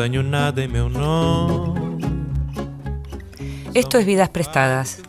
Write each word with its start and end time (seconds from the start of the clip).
Não 0.00 0.08
tenho 0.08 0.22
nada 0.22 0.64
em 0.64 0.66
meu 0.66 0.88
nome. 0.88 1.78
Esto 3.74 3.98
es 3.98 4.06
Vidas 4.06 4.30
Prestadas, 4.30 5.02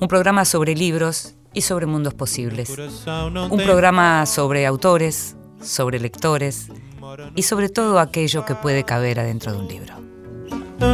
un 0.00 0.06
programa 0.06 0.44
sobre 0.44 0.76
libros 0.76 1.34
y 1.52 1.62
sobre 1.62 1.86
mundos 1.86 2.14
posibles. 2.14 2.70
Un 3.50 3.60
programa 3.64 4.24
sobre 4.26 4.66
autores, 4.66 5.34
sobre 5.60 5.98
lectores 5.98 6.68
y 7.34 7.42
sobre 7.42 7.70
todo 7.70 7.98
aquello 7.98 8.44
que 8.44 8.54
puede 8.54 8.84
caber 8.84 9.18
adentro 9.18 9.50
de 9.50 9.58
un 9.58 9.66
libro. 9.66 9.94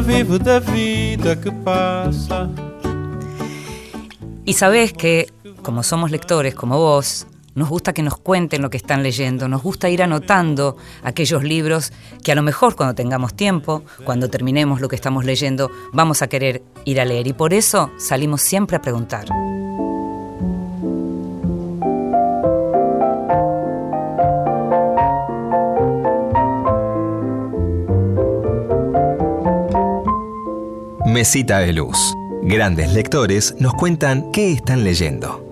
Vivo 0.07 0.39
da 0.39 0.59
vida 0.59 1.39
que 1.39 1.53
passa. 1.53 2.49
Y 4.47 4.55
sabés 4.55 4.95
que, 4.95 5.31
como 5.63 5.83
somos 5.83 6.11
lectores 6.11 6.55
como 6.55 6.79
vos, 6.79 7.27
nos 7.57 7.71
gusta 7.71 7.93
que 7.93 8.03
nos 8.03 8.19
cuenten 8.19 8.63
lo 8.63 8.71
que 8.71 8.77
están 8.77 9.03
leyendo, 9.03 9.49
nos 9.49 9.63
gusta 9.63 9.89
ir 9.89 10.03
anotando 10.03 10.77
aquellos 11.03 11.43
libros 11.43 11.93
que 12.23 12.31
a 12.31 12.35
lo 12.35 12.43
mejor 12.43 12.77
cuando 12.77 12.95
tengamos 12.95 13.35
tiempo, 13.35 13.83
cuando 14.05 14.31
terminemos 14.31 14.81
lo 14.81 14.89
que 14.89 14.95
estamos 14.95 15.25
leyendo, 15.25 15.71
vamos 15.93 16.23
a 16.23 16.29
querer 16.29 16.63
ir 16.85 17.01
a 17.01 17.05
leer. 17.05 17.27
Y 17.27 17.33
por 17.33 17.55
eso 17.55 17.91
salimos 17.99 18.43
siempre 18.43 18.77
a 18.77 18.83
preguntar. 18.83 19.27
Mesita 31.07 31.61
de 31.61 31.73
Luz. 31.73 32.15
Grandes 32.43 32.93
lectores 32.93 33.55
nos 33.59 33.73
cuentan 33.73 34.31
qué 34.33 34.53
están 34.53 34.85
leyendo. 34.85 35.46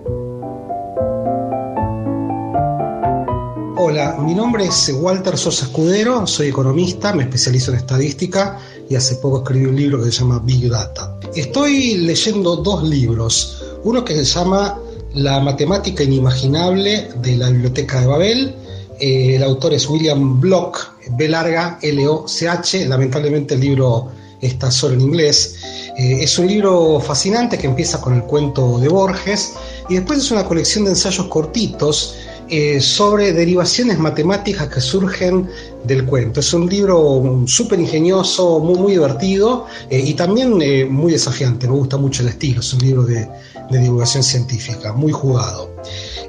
Hola, 3.77 4.15
mi 4.21 4.33
nombre 4.33 4.65
es 4.65 4.89
Walter 4.95 5.37
Sosa 5.37 5.65
Escudero, 5.65 6.25
soy 6.25 6.47
economista, 6.47 7.11
me 7.11 7.23
especializo 7.23 7.71
en 7.71 7.77
estadística 7.79 8.57
y 8.89 8.95
hace 8.95 9.15
poco 9.15 9.39
escribí 9.39 9.65
un 9.65 9.75
libro 9.75 10.01
que 10.01 10.11
se 10.13 10.21
llama 10.21 10.39
Big 10.39 10.69
Data. 10.69 11.19
Estoy 11.35 11.97
leyendo 11.97 12.55
dos 12.55 12.83
libros, 12.83 13.61
uno 13.83 14.05
que 14.05 14.15
se 14.15 14.23
llama 14.23 14.79
La 15.13 15.41
matemática 15.41 16.03
inimaginable 16.03 17.09
de 17.21 17.35
la 17.35 17.49
Biblioteca 17.49 17.99
de 17.99 18.07
Babel, 18.07 18.55
eh, 19.01 19.35
el 19.35 19.43
autor 19.43 19.73
es 19.73 19.89
William 19.89 20.39
Block, 20.39 20.93
B 21.17 21.27
larga 21.27 21.77
L-O-C-H, 21.81 22.85
lamentablemente 22.85 23.55
el 23.55 23.59
libro 23.59 24.09
está 24.39 24.71
solo 24.71 24.93
en 24.93 25.01
inglés. 25.01 25.57
Eh, 25.97 26.19
es 26.21 26.39
un 26.39 26.47
libro 26.47 27.01
fascinante 27.01 27.57
que 27.57 27.67
empieza 27.67 27.99
con 27.99 28.13
el 28.13 28.23
cuento 28.23 28.79
de 28.79 28.87
Borges 28.87 29.53
y 29.89 29.95
después 29.95 30.19
es 30.19 30.31
una 30.31 30.45
colección 30.45 30.85
de 30.85 30.91
ensayos 30.91 31.27
cortitos 31.27 32.15
eh, 32.47 32.79
sobre 32.79 33.33
derivaciones 33.33 33.97
matemáticas 33.97 34.67
que 34.67 34.79
surgen 34.79 35.49
del 35.83 36.05
cuento. 36.05 36.39
Es 36.41 36.53
un 36.53 36.69
libro 36.69 37.43
súper 37.47 37.79
ingenioso, 37.79 38.59
muy, 38.59 38.77
muy 38.77 38.91
divertido 38.93 39.65
eh, 39.89 39.99
y 39.99 40.13
también 40.13 40.61
eh, 40.61 40.85
muy 40.85 41.11
desafiante. 41.13 41.67
Me 41.67 41.73
gusta 41.73 41.97
mucho 41.97 42.21
el 42.21 42.29
estilo. 42.29 42.59
Es 42.59 42.71
un 42.73 42.79
libro 42.81 43.03
de, 43.03 43.27
de 43.71 43.79
divulgación 43.79 44.23
científica, 44.23 44.93
muy 44.93 45.11
jugado. 45.11 45.75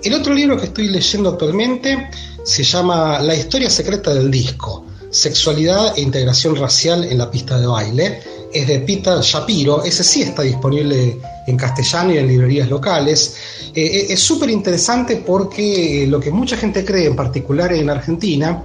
El 0.03 0.15
otro 0.15 0.33
libro 0.33 0.57
que 0.57 0.67
estoy 0.67 0.89
leyendo 0.89 1.31
actualmente 1.31 2.09
se 2.45 2.63
llama 2.63 3.21
La 3.21 3.35
historia 3.35 3.69
secreta 3.69 4.15
del 4.15 4.31
disco. 4.31 4.87
Sexualidad 5.11 5.99
e 5.99 6.01
integración 6.01 6.57
racial 6.57 7.05
en 7.05 7.19
la 7.19 7.31
pista 7.31 7.61
de 7.61 7.67
baile. 7.67 8.21
Es 8.55 8.67
de 8.67 8.81
Peter 8.81 9.19
Shapiro. 9.21 9.85
Ese 9.85 10.03
sí 10.03 10.23
está 10.23 10.43
disponible 10.43 11.19
en 11.47 11.57
castellano 11.57 12.13
y 12.13 12.19
en 12.19 12.27
librerías 12.27 12.69
locales. 12.69 13.37
Eh, 13.75 14.07
es 14.11 14.21
súper 14.21 14.51
interesante 14.51 15.17
porque 15.17 16.07
lo 16.09 16.21
que 16.21 16.31
mucha 16.31 16.57
gente 16.57 16.85
cree, 16.85 17.07
en 17.07 17.17
particular 17.17 17.73
en 17.73 17.91
Argentina, 17.91 18.65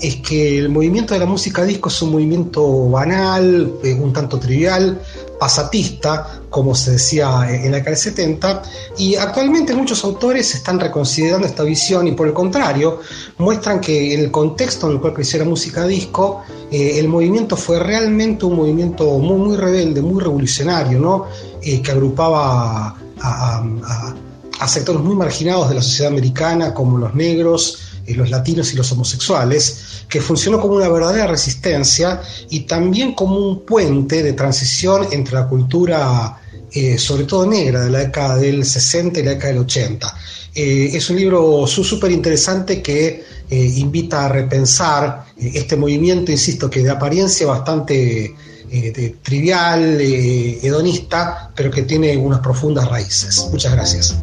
es 0.00 0.16
que 0.16 0.58
el 0.58 0.68
movimiento 0.68 1.14
de 1.14 1.20
la 1.20 1.26
música 1.26 1.62
disco 1.64 1.88
es 1.88 2.02
un 2.02 2.10
movimiento 2.10 2.88
banal, 2.90 3.72
eh, 3.84 3.94
un 3.94 4.12
tanto 4.12 4.38
trivial, 4.38 5.00
pasatista, 5.38 6.40
como 6.50 6.74
se 6.74 6.92
decía 6.92 7.46
en 7.48 7.70
la 7.70 7.78
década 7.78 7.90
del 7.90 7.96
70, 7.96 8.62
y 8.98 9.14
actualmente 9.16 9.74
muchos 9.74 10.04
autores 10.04 10.54
están 10.54 10.78
reconsiderando 10.78 11.46
esta 11.46 11.62
visión 11.62 12.06
y 12.06 12.12
por 12.12 12.26
el 12.26 12.32
contrario 12.32 13.00
muestran 13.38 13.80
que 13.80 14.14
en 14.14 14.20
el 14.20 14.30
contexto 14.30 14.86
en 14.86 14.94
el 14.94 15.00
cual 15.00 15.14
creció 15.14 15.38
la 15.38 15.44
música 15.44 15.86
disco, 15.86 16.42
eh, 16.70 16.98
el 16.98 17.08
movimiento 17.08 17.56
fue 17.56 17.78
realmente 17.78 18.44
un 18.44 18.56
movimiento 18.56 19.18
muy, 19.18 19.36
muy 19.36 19.56
rebelde, 19.56 20.00
muy 20.00 20.20
revolucionario, 20.20 20.98
¿no? 20.98 21.26
Eh, 21.64 21.80
que 21.80 21.92
agrupaba 21.92 22.96
a, 23.20 23.64
sectores 24.66 25.02
muy 25.02 25.16
marginados 25.16 25.68
de 25.68 25.74
la 25.76 25.82
sociedad 25.82 26.12
americana 26.12 26.72
como 26.72 26.96
los 26.96 27.14
negros, 27.14 27.78
eh, 28.06 28.14
los 28.14 28.30
latinos 28.30 28.72
y 28.72 28.76
los 28.76 28.90
homosexuales, 28.92 30.04
que 30.08 30.20
funcionó 30.20 30.60
como 30.60 30.74
una 30.74 30.88
verdadera 30.88 31.26
resistencia 31.26 32.20
y 32.50 32.60
también 32.60 33.14
como 33.14 33.36
un 33.36 33.64
puente 33.64 34.22
de 34.22 34.32
transición 34.32 35.06
entre 35.12 35.34
la 35.34 35.46
cultura, 35.46 36.40
eh, 36.72 36.98
sobre 36.98 37.24
todo 37.24 37.46
negra, 37.46 37.82
de 37.82 37.90
la 37.90 37.98
década 38.00 38.36
del 38.36 38.64
60 38.64 39.20
y 39.20 39.22
la 39.22 39.30
década 39.32 39.52
del 39.52 39.62
80. 39.62 40.16
Eh, 40.54 40.90
es 40.94 41.10
un 41.10 41.16
libro 41.16 41.66
súper 41.66 42.10
interesante 42.10 42.82
que 42.82 43.24
invita 43.50 44.24
a 44.24 44.28
repensar 44.28 45.26
este 45.36 45.76
movimiento, 45.76 46.32
insisto, 46.32 46.70
que 46.70 46.82
de 46.82 46.88
apariencia 46.88 47.46
bastante 47.46 48.34
eh, 48.72 49.16
trivial, 49.22 50.00
eh, 50.00 50.58
hedonista, 50.62 51.50
pero 51.54 51.70
que 51.70 51.82
tiene 51.82 52.16
unas 52.16 52.40
profundas 52.40 52.88
raíces. 52.88 53.48
Muchas 53.50 53.72
gracias. 53.72 54.16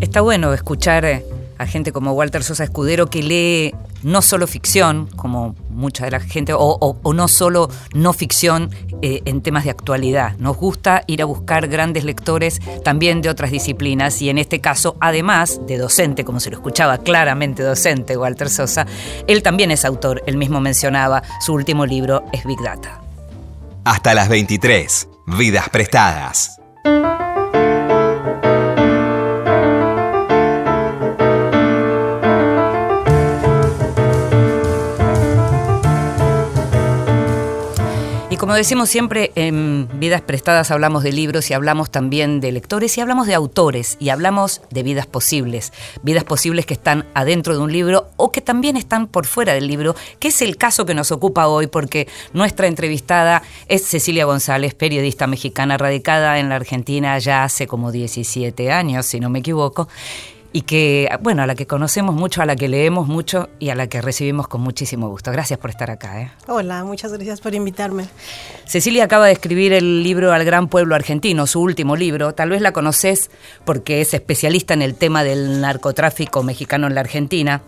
Está 0.00 0.20
bueno 0.20 0.52
escuchar 0.54 1.04
eh, 1.04 1.24
a 1.58 1.66
gente 1.66 1.90
como 1.92 2.12
Walter 2.12 2.44
Sosa 2.44 2.64
Escudero 2.64 3.06
que 3.08 3.22
lee 3.22 3.74
no 4.06 4.22
solo 4.22 4.46
ficción, 4.46 5.08
como 5.16 5.56
mucha 5.68 6.04
de 6.04 6.12
la 6.12 6.20
gente, 6.20 6.52
o, 6.56 6.96
no 7.12 7.28
solo 7.28 7.68
no 7.92 8.12
ficción 8.12 8.70
eh, 9.02 9.20
en 9.24 9.42
temas 9.42 9.64
de 9.64 9.70
actualidad. 9.70 10.36
Nos 10.38 10.56
gusta 10.56 11.02
ir 11.08 11.22
a 11.22 11.24
buscar 11.24 11.66
grandes 11.66 12.04
lectores 12.04 12.60
también 12.84 13.20
de 13.20 13.28
otras 13.28 13.50
disciplinas 13.50 14.22
y 14.22 14.30
en 14.30 14.38
este 14.38 14.60
caso, 14.60 14.96
además 15.00 15.60
de 15.66 15.78
docente, 15.78 16.24
como 16.24 16.38
se 16.38 16.50
lo 16.50 16.56
escuchaba 16.56 16.98
claramente 16.98 17.64
docente 17.64 18.16
Walter 18.16 18.48
Sosa, 18.48 18.86
él 19.26 19.42
también 19.42 19.72
es 19.72 19.84
autor, 19.84 20.22
él 20.26 20.36
mismo 20.36 20.60
mencionaba, 20.60 21.24
su 21.40 21.52
último 21.52 21.84
libro 21.84 22.24
es 22.32 22.44
Big 22.44 22.60
Data. 22.62 23.00
Hasta 23.84 24.14
las 24.14 24.28
23. 24.28 25.08
Vidas 25.26 25.68
prestadas. 25.68 26.60
Y 38.36 38.38
como 38.38 38.52
decimos 38.52 38.90
siempre, 38.90 39.32
en 39.34 39.88
Vidas 39.98 40.20
Prestadas 40.20 40.70
hablamos 40.70 41.02
de 41.02 41.10
libros 41.10 41.50
y 41.50 41.54
hablamos 41.54 41.90
también 41.90 42.38
de 42.38 42.52
lectores 42.52 42.98
y 42.98 43.00
hablamos 43.00 43.26
de 43.26 43.32
autores 43.32 43.96
y 43.98 44.10
hablamos 44.10 44.60
de 44.68 44.82
vidas 44.82 45.06
posibles. 45.06 45.72
Vidas 46.02 46.24
posibles 46.24 46.66
que 46.66 46.74
están 46.74 47.06
adentro 47.14 47.54
de 47.54 47.62
un 47.62 47.72
libro 47.72 48.10
o 48.16 48.32
que 48.32 48.42
también 48.42 48.76
están 48.76 49.06
por 49.06 49.24
fuera 49.24 49.54
del 49.54 49.66
libro, 49.66 49.96
que 50.18 50.28
es 50.28 50.42
el 50.42 50.58
caso 50.58 50.84
que 50.84 50.92
nos 50.92 51.12
ocupa 51.12 51.46
hoy 51.46 51.66
porque 51.66 52.08
nuestra 52.34 52.66
entrevistada 52.66 53.42
es 53.68 53.86
Cecilia 53.86 54.26
González, 54.26 54.74
periodista 54.74 55.26
mexicana 55.26 55.78
radicada 55.78 56.38
en 56.38 56.50
la 56.50 56.56
Argentina 56.56 57.18
ya 57.18 57.42
hace 57.42 57.66
como 57.66 57.90
17 57.90 58.70
años, 58.70 59.06
si 59.06 59.18
no 59.18 59.30
me 59.30 59.38
equivoco 59.38 59.88
y 60.56 60.62
que, 60.62 61.10
bueno, 61.20 61.42
a 61.42 61.46
la 61.46 61.54
que 61.54 61.66
conocemos 61.66 62.14
mucho, 62.14 62.40
a 62.40 62.46
la 62.46 62.56
que 62.56 62.66
leemos 62.66 63.08
mucho 63.08 63.50
y 63.58 63.68
a 63.68 63.74
la 63.74 63.88
que 63.88 64.00
recibimos 64.00 64.48
con 64.48 64.62
muchísimo 64.62 65.06
gusto. 65.10 65.30
Gracias 65.30 65.58
por 65.58 65.68
estar 65.68 65.90
acá. 65.90 66.22
¿eh? 66.22 66.30
Hola, 66.46 66.82
muchas 66.82 67.12
gracias 67.12 67.42
por 67.42 67.54
invitarme. 67.54 68.06
Cecilia 68.64 69.04
acaba 69.04 69.26
de 69.26 69.32
escribir 69.32 69.74
el 69.74 70.02
libro 70.02 70.32
Al 70.32 70.46
Gran 70.46 70.68
Pueblo 70.68 70.94
Argentino, 70.94 71.46
su 71.46 71.60
último 71.60 71.94
libro. 71.94 72.32
Tal 72.32 72.48
vez 72.48 72.62
la 72.62 72.72
conoces 72.72 73.30
porque 73.66 74.00
es 74.00 74.14
especialista 74.14 74.72
en 74.72 74.80
el 74.80 74.94
tema 74.94 75.24
del 75.24 75.60
narcotráfico 75.60 76.42
mexicano 76.42 76.86
en 76.86 76.94
la 76.94 77.02
Argentina. 77.02 77.60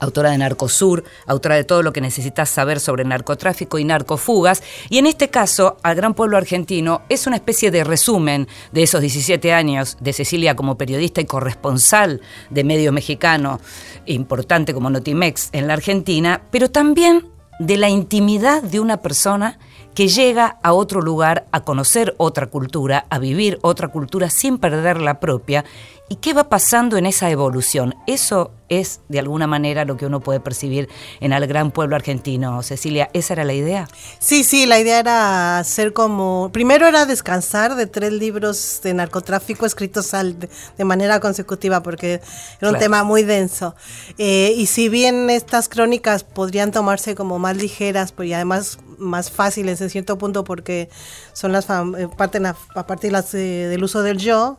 Autora 0.00 0.30
de 0.30 0.38
Narcosur, 0.38 1.04
autora 1.26 1.54
de 1.54 1.64
todo 1.64 1.82
lo 1.82 1.92
que 1.92 2.00
necesitas 2.00 2.50
saber 2.50 2.80
sobre 2.80 3.04
narcotráfico 3.04 3.78
y 3.78 3.84
narcofugas. 3.84 4.62
Y 4.88 4.98
en 4.98 5.06
este 5.06 5.28
caso, 5.28 5.76
Al 5.82 5.94
Gran 5.94 6.14
Pueblo 6.14 6.36
Argentino 6.36 7.02
es 7.08 7.26
una 7.26 7.36
especie 7.36 7.70
de 7.70 7.84
resumen 7.84 8.48
de 8.72 8.82
esos 8.82 9.00
17 9.00 9.52
años 9.52 9.96
de 10.00 10.12
Cecilia 10.12 10.56
como 10.56 10.76
periodista 10.76 11.20
y 11.20 11.26
corresponsal 11.26 12.20
de 12.50 12.64
medio 12.64 12.92
mexicano, 12.92 13.60
importante 14.06 14.74
como 14.74 14.90
Notimex 14.90 15.50
en 15.52 15.66
la 15.66 15.74
Argentina, 15.74 16.42
pero 16.50 16.70
también 16.70 17.28
de 17.60 17.76
la 17.76 17.90
intimidad 17.90 18.62
de 18.62 18.80
una 18.80 19.02
persona 19.02 19.58
que 19.94 20.08
llega 20.08 20.58
a 20.62 20.72
otro 20.72 21.02
lugar 21.02 21.46
a 21.52 21.64
conocer 21.64 22.14
otra 22.16 22.46
cultura, 22.46 23.06
a 23.10 23.18
vivir 23.18 23.58
otra 23.62 23.88
cultura 23.88 24.30
sin 24.30 24.58
perder 24.58 25.00
la 25.00 25.20
propia 25.20 25.64
¿Y 26.12 26.16
qué 26.16 26.34
va 26.34 26.48
pasando 26.48 26.96
en 26.96 27.06
esa 27.06 27.30
evolución? 27.30 27.94
Eso 28.08 28.50
es 28.68 28.98
de 29.08 29.20
alguna 29.20 29.46
manera 29.46 29.84
lo 29.84 29.96
que 29.96 30.06
uno 30.06 30.18
puede 30.18 30.40
percibir 30.40 30.88
en 31.20 31.32
el 31.32 31.46
gran 31.46 31.70
pueblo 31.70 31.94
argentino. 31.94 32.64
Cecilia, 32.64 33.10
¿esa 33.12 33.34
era 33.34 33.44
la 33.44 33.52
idea? 33.52 33.86
Sí, 34.18 34.42
sí, 34.42 34.66
la 34.66 34.80
idea 34.80 34.98
era 34.98 35.58
hacer 35.60 35.92
como... 35.92 36.50
Primero 36.52 36.88
era 36.88 37.06
descansar 37.06 37.76
de 37.76 37.86
tres 37.86 38.12
libros 38.12 38.80
de 38.82 38.92
narcotráfico 38.92 39.66
escritos 39.66 40.10
de 40.10 40.84
manera 40.84 41.20
consecutiva 41.20 41.80
porque 41.80 42.20
era 42.60 42.72
un 42.72 42.78
tema 42.78 43.04
muy 43.04 43.22
denso. 43.22 43.76
Eh, 44.18 44.52
y 44.56 44.66
si 44.66 44.88
bien 44.88 45.30
estas 45.30 45.68
crónicas 45.68 46.24
podrían 46.24 46.72
tomarse 46.72 47.14
como 47.14 47.38
más 47.38 47.56
ligeras 47.56 48.10
pues, 48.10 48.30
y 48.30 48.34
además 48.34 48.80
más 48.98 49.30
fáciles 49.30 49.80
en 49.80 49.90
cierto 49.90 50.18
punto 50.18 50.44
porque 50.44 50.90
son 51.32 51.52
las 51.52 51.66
eh, 51.70 52.08
parten 52.16 52.46
a, 52.46 52.54
partir 52.86 53.12
del 53.12 53.84
uso 53.84 54.02
del 54.02 54.18
yo, 54.18 54.58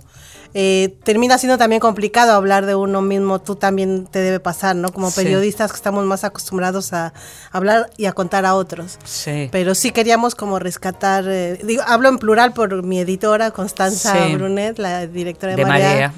eh, 0.53 0.98
termina 1.03 1.38
siendo 1.38 1.57
también 1.57 1.80
complicado 1.80 2.33
hablar 2.33 2.65
de 2.65 2.75
uno 2.75 3.01
mismo, 3.01 3.39
tú 3.39 3.56
también 3.56 4.06
te 4.06 4.19
debe 4.19 4.39
pasar, 4.39 4.75
¿no? 4.75 4.92
Como 4.92 5.12
periodistas 5.12 5.71
que 5.71 5.77
estamos 5.77 6.06
más 6.06 6.24
acostumbrados 6.24 6.94
a 6.94 7.13
hablar 7.51 7.89
y 7.98 8.06
a 8.06 8.13
contar 8.13 8.45
a 8.45 8.56
otros. 8.56 9.00
Sí. 9.03 9.50
Pero 9.51 9.75
sí 9.75 9.92
queríamos 9.92 10.36
como 10.36 10.59
rescatar, 10.59 11.25
eh, 11.27 11.59
digo, 11.63 11.83
hablo 11.88 12.09
en 12.09 12.18
plural 12.18 12.53
por 12.53 12.83
mi 12.83 13.00
editora, 13.00 13.51
Constanza 13.51 14.27
Brunet, 14.33 14.77
la 14.77 15.07
directora 15.07 15.56
de, 15.56 15.65
María 15.65 16.13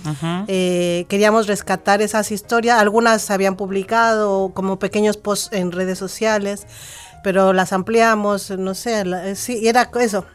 eh, 0.47 1.05
queríamos 1.09 1.47
rescatar 1.47 2.01
esas 2.01 2.31
historias, 2.31 2.79
algunas 2.79 3.21
se 3.21 3.33
habían 3.33 3.55
publicado 3.55 4.51
como 4.53 4.79
pequeños 4.79 5.17
posts 5.17 5.49
en 5.53 5.71
redes 5.71 5.97
sociales 5.97 6.65
pero 7.23 7.53
las 7.53 7.71
ampliamos, 7.71 8.51
no 8.51 8.75
sé, 8.75 9.35
sí, 9.35 9.65
era 9.67 9.89
eso, 10.01 10.25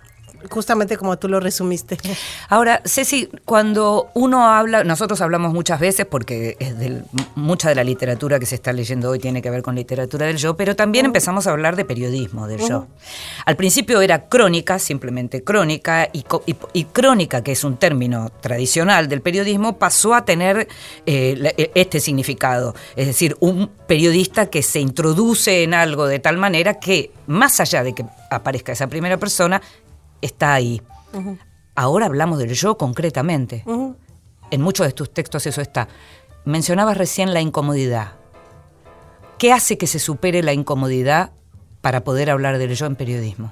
justamente 0.50 0.96
como 0.96 1.18
tú 1.18 1.28
lo 1.28 1.40
resumiste. 1.40 1.98
Ahora, 2.48 2.82
Ceci, 2.84 3.28
cuando 3.44 4.10
uno 4.14 4.48
habla, 4.48 4.84
nosotros 4.84 5.20
hablamos 5.20 5.52
muchas 5.52 5.80
veces 5.80 6.06
porque 6.06 6.56
es 6.58 6.78
del, 6.78 7.04
mucha 7.34 7.68
de 7.68 7.74
la 7.74 7.84
literatura 7.84 8.38
que 8.38 8.46
se 8.46 8.54
está 8.54 8.72
leyendo 8.72 9.10
hoy 9.10 9.18
tiene 9.18 9.42
que 9.42 9.50
ver 9.50 9.62
con 9.62 9.74
literatura 9.74 10.26
del 10.26 10.36
yo, 10.36 10.56
pero 10.56 10.76
también 10.76 11.06
empezamos 11.06 11.46
a 11.46 11.50
hablar 11.50 11.76
de 11.76 11.84
periodismo 11.84 12.46
del 12.46 12.60
yo. 12.60 12.86
Al 13.44 13.56
principio 13.56 14.00
era 14.00 14.28
crónica, 14.28 14.78
simplemente 14.78 15.42
crónica, 15.42 16.08
y, 16.12 16.24
y, 16.72 16.84
crónica, 16.84 17.42
que 17.42 17.52
es 17.52 17.64
un 17.64 17.76
término 17.76 18.30
tradicional 18.40 19.08
del 19.08 19.20
periodismo, 19.20 19.78
pasó 19.78 20.14
a 20.14 20.24
tener 20.24 20.68
eh, 21.06 21.54
e, 21.56 21.70
este 21.74 22.00
significado, 22.00 22.74
es 22.96 23.06
decir, 23.06 23.36
un 23.40 23.70
periodista 23.86 24.46
que 24.46 24.62
se 24.62 24.80
introduce 24.80 25.62
en 25.62 25.74
algo 25.74 26.06
de 26.06 26.18
tal 26.18 26.36
manera 26.36 26.74
que, 26.74 27.10
más 27.26 27.60
allá 27.60 27.82
de 27.82 27.94
que 27.94 28.04
aparezca 28.30 28.72
esa 28.72 28.86
primera 28.86 29.16
persona, 29.16 29.62
está 30.22 30.54
ahí. 30.54 30.82
Ahora 31.74 32.06
hablamos 32.06 32.38
del 32.38 32.52
yo 32.54 32.76
concretamente. 32.76 33.64
En 34.50 34.60
muchos 34.60 34.86
de 34.86 34.92
tus 34.92 35.12
textos 35.12 35.46
eso 35.46 35.60
está. 35.60 35.88
Mencionabas 36.44 36.96
recién 36.96 37.34
la 37.34 37.40
incomodidad. 37.40 38.12
¿Qué 39.38 39.52
hace 39.52 39.78
que 39.78 39.86
se 39.86 39.98
supere 39.98 40.42
la 40.42 40.52
incomodidad 40.52 41.30
para 41.80 42.02
poder 42.02 42.30
hablar 42.30 42.58
del 42.58 42.74
yo 42.74 42.86
en 42.86 42.96
periodismo? 42.96 43.50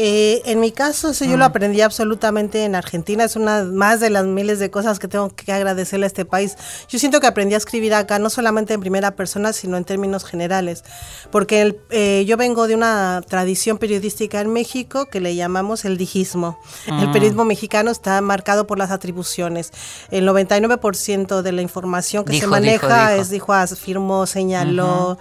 Eh, 0.00 0.42
en 0.44 0.60
mi 0.60 0.70
caso, 0.70 1.10
eso 1.10 1.24
yo 1.24 1.36
lo 1.36 1.44
mm. 1.44 1.48
aprendí 1.48 1.80
absolutamente 1.80 2.64
en 2.64 2.76
Argentina. 2.76 3.24
Es 3.24 3.34
una 3.34 3.64
más 3.64 3.98
de 3.98 4.10
las 4.10 4.24
miles 4.26 4.60
de 4.60 4.70
cosas 4.70 5.00
que 5.00 5.08
tengo 5.08 5.28
que 5.30 5.50
agradecerle 5.50 6.06
a 6.06 6.08
este 6.08 6.24
país. 6.24 6.56
Yo 6.88 7.00
siento 7.00 7.18
que 7.18 7.26
aprendí 7.26 7.54
a 7.54 7.56
escribir 7.56 7.92
acá, 7.94 8.20
no 8.20 8.30
solamente 8.30 8.74
en 8.74 8.80
primera 8.80 9.16
persona, 9.16 9.52
sino 9.52 9.76
en 9.76 9.84
términos 9.84 10.24
generales. 10.24 10.84
Porque 11.32 11.76
eh, 11.90 12.24
yo 12.28 12.36
vengo 12.36 12.68
de 12.68 12.76
una 12.76 13.22
tradición 13.26 13.78
periodística 13.78 14.40
en 14.40 14.52
México 14.52 15.06
que 15.06 15.18
le 15.18 15.34
llamamos 15.34 15.84
el 15.84 15.98
dijismo. 15.98 16.60
El 16.86 17.08
mm. 17.08 17.12
periodismo 17.12 17.44
mexicano 17.44 17.90
está 17.90 18.20
marcado 18.20 18.68
por 18.68 18.78
las 18.78 18.92
atribuciones. 18.92 19.72
El 20.12 20.28
99% 20.28 21.42
de 21.42 21.50
la 21.50 21.62
información 21.62 22.24
que 22.24 22.38
se 22.38 22.46
maneja 22.46 23.16
es 23.16 23.30
dijo, 23.30 23.52
afirmó, 23.52 24.26
señaló, 24.26 25.18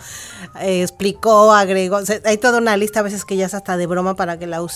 eh, 0.61 0.83
explicó, 0.83 1.51
agregó. 1.51 1.99
hay 2.25 2.37
toda 2.37 2.59
una 2.59 2.77
lista 2.77 2.99
a 2.99 3.03
veces 3.03 3.25
que 3.25 3.37
ya 3.37 3.47
es 3.47 3.55
hasta 3.55 3.75
de 3.75 3.87
broma 3.87 4.15
para 4.15 4.37
que 4.37 4.45
la 4.45 4.66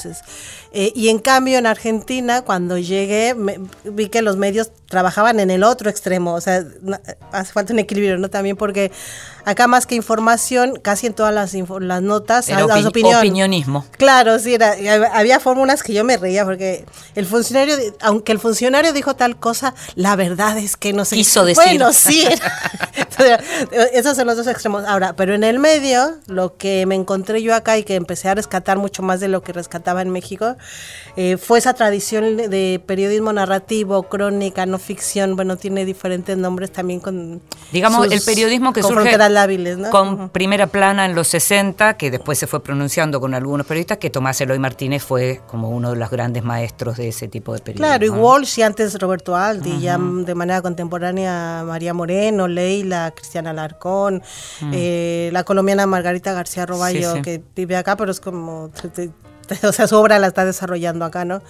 eh, 0.74 0.92
y 0.96 1.10
en 1.10 1.20
cambio 1.20 1.58
en 1.58 1.66
Argentina, 1.66 2.44
cuando 2.44 2.78
llegué, 2.78 3.36
vi 3.84 4.08
que 4.10 4.22
los 4.22 4.38
medios 4.38 4.72
trabajaban 4.88 5.40
en 5.40 5.52
el 5.52 5.64
otro 5.64 5.90
extremo, 5.90 6.34
o 6.34 6.42
sea, 6.42 6.64
hace 7.32 7.52
falta 7.52 7.74
un 7.74 7.80
equilibrio, 7.80 8.18
¿no? 8.18 8.30
También 8.30 8.56
porque 8.56 8.92
acá 9.46 9.68
más 9.68 9.86
que 9.86 9.96
información, 9.96 10.80
casi 10.82 11.08
en 11.08 11.14
todas 11.14 11.34
las, 11.34 11.54
las 11.54 12.02
notas, 12.02 12.50
las 12.50 12.86
opiniones. 12.86 13.20
Opinionismo. 13.20 13.86
Claro, 13.98 14.40
sí, 14.40 14.54
era, 14.54 14.76
había 15.14 15.40
fórmulas 15.40 15.84
que 15.84 15.94
yo 15.94 16.04
me 16.04 16.18
reía 16.18 16.46
porque 16.46 16.86
el 17.16 17.26
funcionario, 17.26 17.76
aunque 18.02 18.32
el 18.32 18.40
funcionario 18.40 18.94
dijo 18.94 19.16
tal 19.16 19.38
cosa, 19.38 19.74
la 19.96 20.16
verdad 20.16 20.58
es 20.58 20.78
que 20.78 20.94
no 20.94 21.06
se 21.06 21.16
Quiso 21.16 21.46
decir. 21.46 21.64
Bueno, 21.64 21.94
sí. 21.94 22.28
esos 23.94 24.16
son 24.16 24.28
los 24.28 24.38
dos 24.38 24.48
extremos. 24.48 24.86
Ahora, 24.86 25.16
pero 25.16 25.34
en 25.34 25.44
el 25.44 25.60
medio, 25.60 26.16
lo 26.28 26.58
que 26.58 26.86
me 26.86 26.96
encontré 26.96 27.42
yo 27.42 27.56
acá 27.56 27.78
y 27.78 27.84
que 27.84 27.96
empecé 27.96 28.30
a 28.30 28.36
rescatar 28.36 28.78
mucho 28.78 29.04
más 29.04 29.20
de 29.20 29.28
lo 29.28 29.42
que 29.42 29.54
rescataba 29.82 30.02
en 30.02 30.10
México, 30.12 30.56
eh, 31.16 31.38
fue 31.38 31.58
esa 31.58 31.74
tradición 31.74 32.38
de 32.38 32.82
periodismo 32.86 33.34
narrativo, 33.34 34.04
crónica, 34.04 34.66
no 34.66 34.78
ficción, 34.78 35.36
bueno, 35.36 35.58
tiene 35.58 35.86
diferentes 35.86 36.38
nombres 36.38 36.72
también 36.72 37.00
con... 37.00 37.42
Digamos, 37.72 38.12
el 38.12 38.22
periodismo 38.22 38.74
que 38.74 38.84
surge 38.84 39.18
¿no? 39.78 39.90
con 39.90 40.30
primera 40.30 40.68
plana 40.68 41.06
en 41.06 41.16
los 41.16 41.28
60, 41.30 41.98
que 41.98 42.12
después 42.12 42.38
se 42.38 42.48
fue 42.48 42.62
pronunciando 42.62 43.20
con 43.20 43.34
algunos 43.34 43.66
periodistas, 43.66 43.98
que 43.98 44.10
Tomás 44.10 44.40
Eloy 44.42 44.60
Martínez 44.60 45.04
fue 45.04 45.42
como 45.48 45.70
uno 45.70 45.92
de 45.92 45.98
los 45.98 46.10
grandes 46.10 46.44
maestros 46.44 46.98
de 46.98 47.10
ese 47.10 47.28
tipo 47.28 47.54
de 47.54 47.60
periodismo. 47.60 47.88
Claro, 47.88 48.06
y 48.06 48.10
Walsh 48.10 48.60
y 48.60 48.62
antes 48.62 49.00
Roberto 49.00 49.36
Aldi, 49.36 49.80
ya 49.80 49.98
de 49.98 50.36
manera 50.36 50.62
contemporánea 50.62 51.64
María 51.66 51.94
Moreno, 51.94 52.48
Leila, 52.48 53.12
Cristiana 53.16 53.54
Larcón, 53.54 54.22
eh, 54.72 55.30
la 55.34 55.44
colombiana 55.44 55.88
Margarita 55.88 56.34
García 56.34 56.66
Roballo, 56.66 57.22
que 57.22 57.42
vive 57.56 57.76
acá, 57.76 57.96
pero 57.96 58.12
es 58.12 58.20
como 58.20 58.70
o 59.64 59.72
sea, 59.72 59.88
su 59.88 59.96
obra 59.96 60.20
la 60.20 60.28
está 60.28 60.46
desarrollando 60.46 61.06
acá, 61.06 61.26
¿no? 61.26 61.42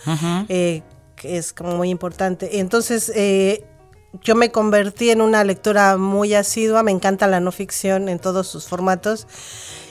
Eh, 0.49 0.83
que 1.15 1.37
es 1.37 1.53
como 1.53 1.75
muy 1.75 1.89
importante. 1.89 2.59
Entonces, 2.59 3.11
eh, 3.15 3.63
yo 4.21 4.35
me 4.35 4.51
convertí 4.51 5.09
en 5.09 5.21
una 5.21 5.43
lectora 5.43 5.97
muy 5.97 6.33
asidua, 6.33 6.83
me 6.83 6.91
encanta 6.91 7.27
la 7.27 7.39
no 7.39 7.51
ficción 7.51 8.09
en 8.09 8.19
todos 8.19 8.47
sus 8.47 8.67
formatos 8.67 9.27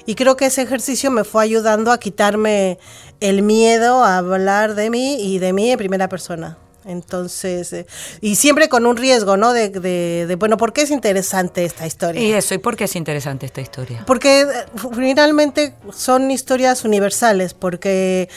y 0.07 0.15
creo 0.15 0.37
que 0.37 0.47
ese 0.47 0.62
ejercicio 0.62 1.11
me 1.11 1.25
fue 1.25 1.45
ayudando 1.45 1.93
a 1.93 1.99
quitarme 1.99 2.79
el 3.21 3.43
miedo 3.43 4.05
a 4.05 4.19
hablar 4.19 4.75
de 4.75 4.91
mí 4.91 5.23
y 5.23 5.39
de 5.39 5.53
mí 5.53 5.71
en 5.71 5.79
primera 5.79 6.09
persona. 6.09 6.59
Entonces, 6.90 7.72
eh, 7.72 7.87
y 8.20 8.37
siempre 8.37 8.69
con 8.69 8.87
un 8.87 8.96
riesgo, 8.96 9.37
¿no? 9.37 9.52
De, 9.52 9.69
de, 9.70 10.37
bueno, 10.37 10.56
¿por 10.56 10.72
qué 10.72 10.82
es 10.82 10.90
interesante 10.90 11.64
esta 11.64 11.87
historia? 11.87 12.20
Y 12.20 12.32
eso, 12.32 12.54
¿y 12.54 12.58
por 12.58 12.76
qué 12.76 12.84
es 12.84 12.96
interesante 12.96 13.46
esta 13.46 13.60
historia? 13.60 14.04
Porque 14.06 14.42
eh, 14.42 14.46
finalmente 14.94 15.75
son 15.92 16.30
historias 16.30 16.85
universales, 16.85 17.54
porque 17.54 18.28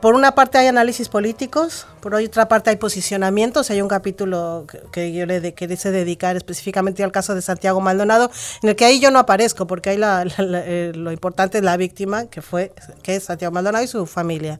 por 0.00 0.14
una 0.14 0.34
parte 0.34 0.56
hay 0.56 0.66
análisis 0.66 1.10
políticos, 1.10 1.86
por 2.00 2.14
otra 2.14 2.48
parte 2.48 2.70
hay 2.70 2.76
posicionamientos. 2.76 3.70
Hay 3.70 3.82
un 3.82 3.88
capítulo 3.88 4.66
que, 4.92 5.12
yo 5.12 5.26
le 5.26 5.52
quise 5.54 5.90
dedicar 5.90 6.36
específicamente 6.36 7.04
al 7.04 7.12
caso 7.12 7.34
de 7.34 7.42
Santiago 7.42 7.80
Maldonado, 7.80 8.30
en 8.62 8.70
el 8.70 8.76
que 8.76 8.86
ahí 8.86 8.98
yo 8.98 9.10
no 9.10 9.18
aparezco, 9.18 9.66
porque 9.66 9.90
ahí 9.90 10.00
eh, 10.38 10.92
lo 10.94 11.12
importante 11.12 11.58
es 11.58 11.64
la 11.64 11.76
víctima, 11.76 12.26
que 12.26 12.40
fue 12.40 12.72
que 13.02 13.16
es 13.16 13.24
Santiago 13.24 13.52
Maldonado 13.52 13.84
y 13.84 13.88
su 13.88 14.06
familia. 14.06 14.58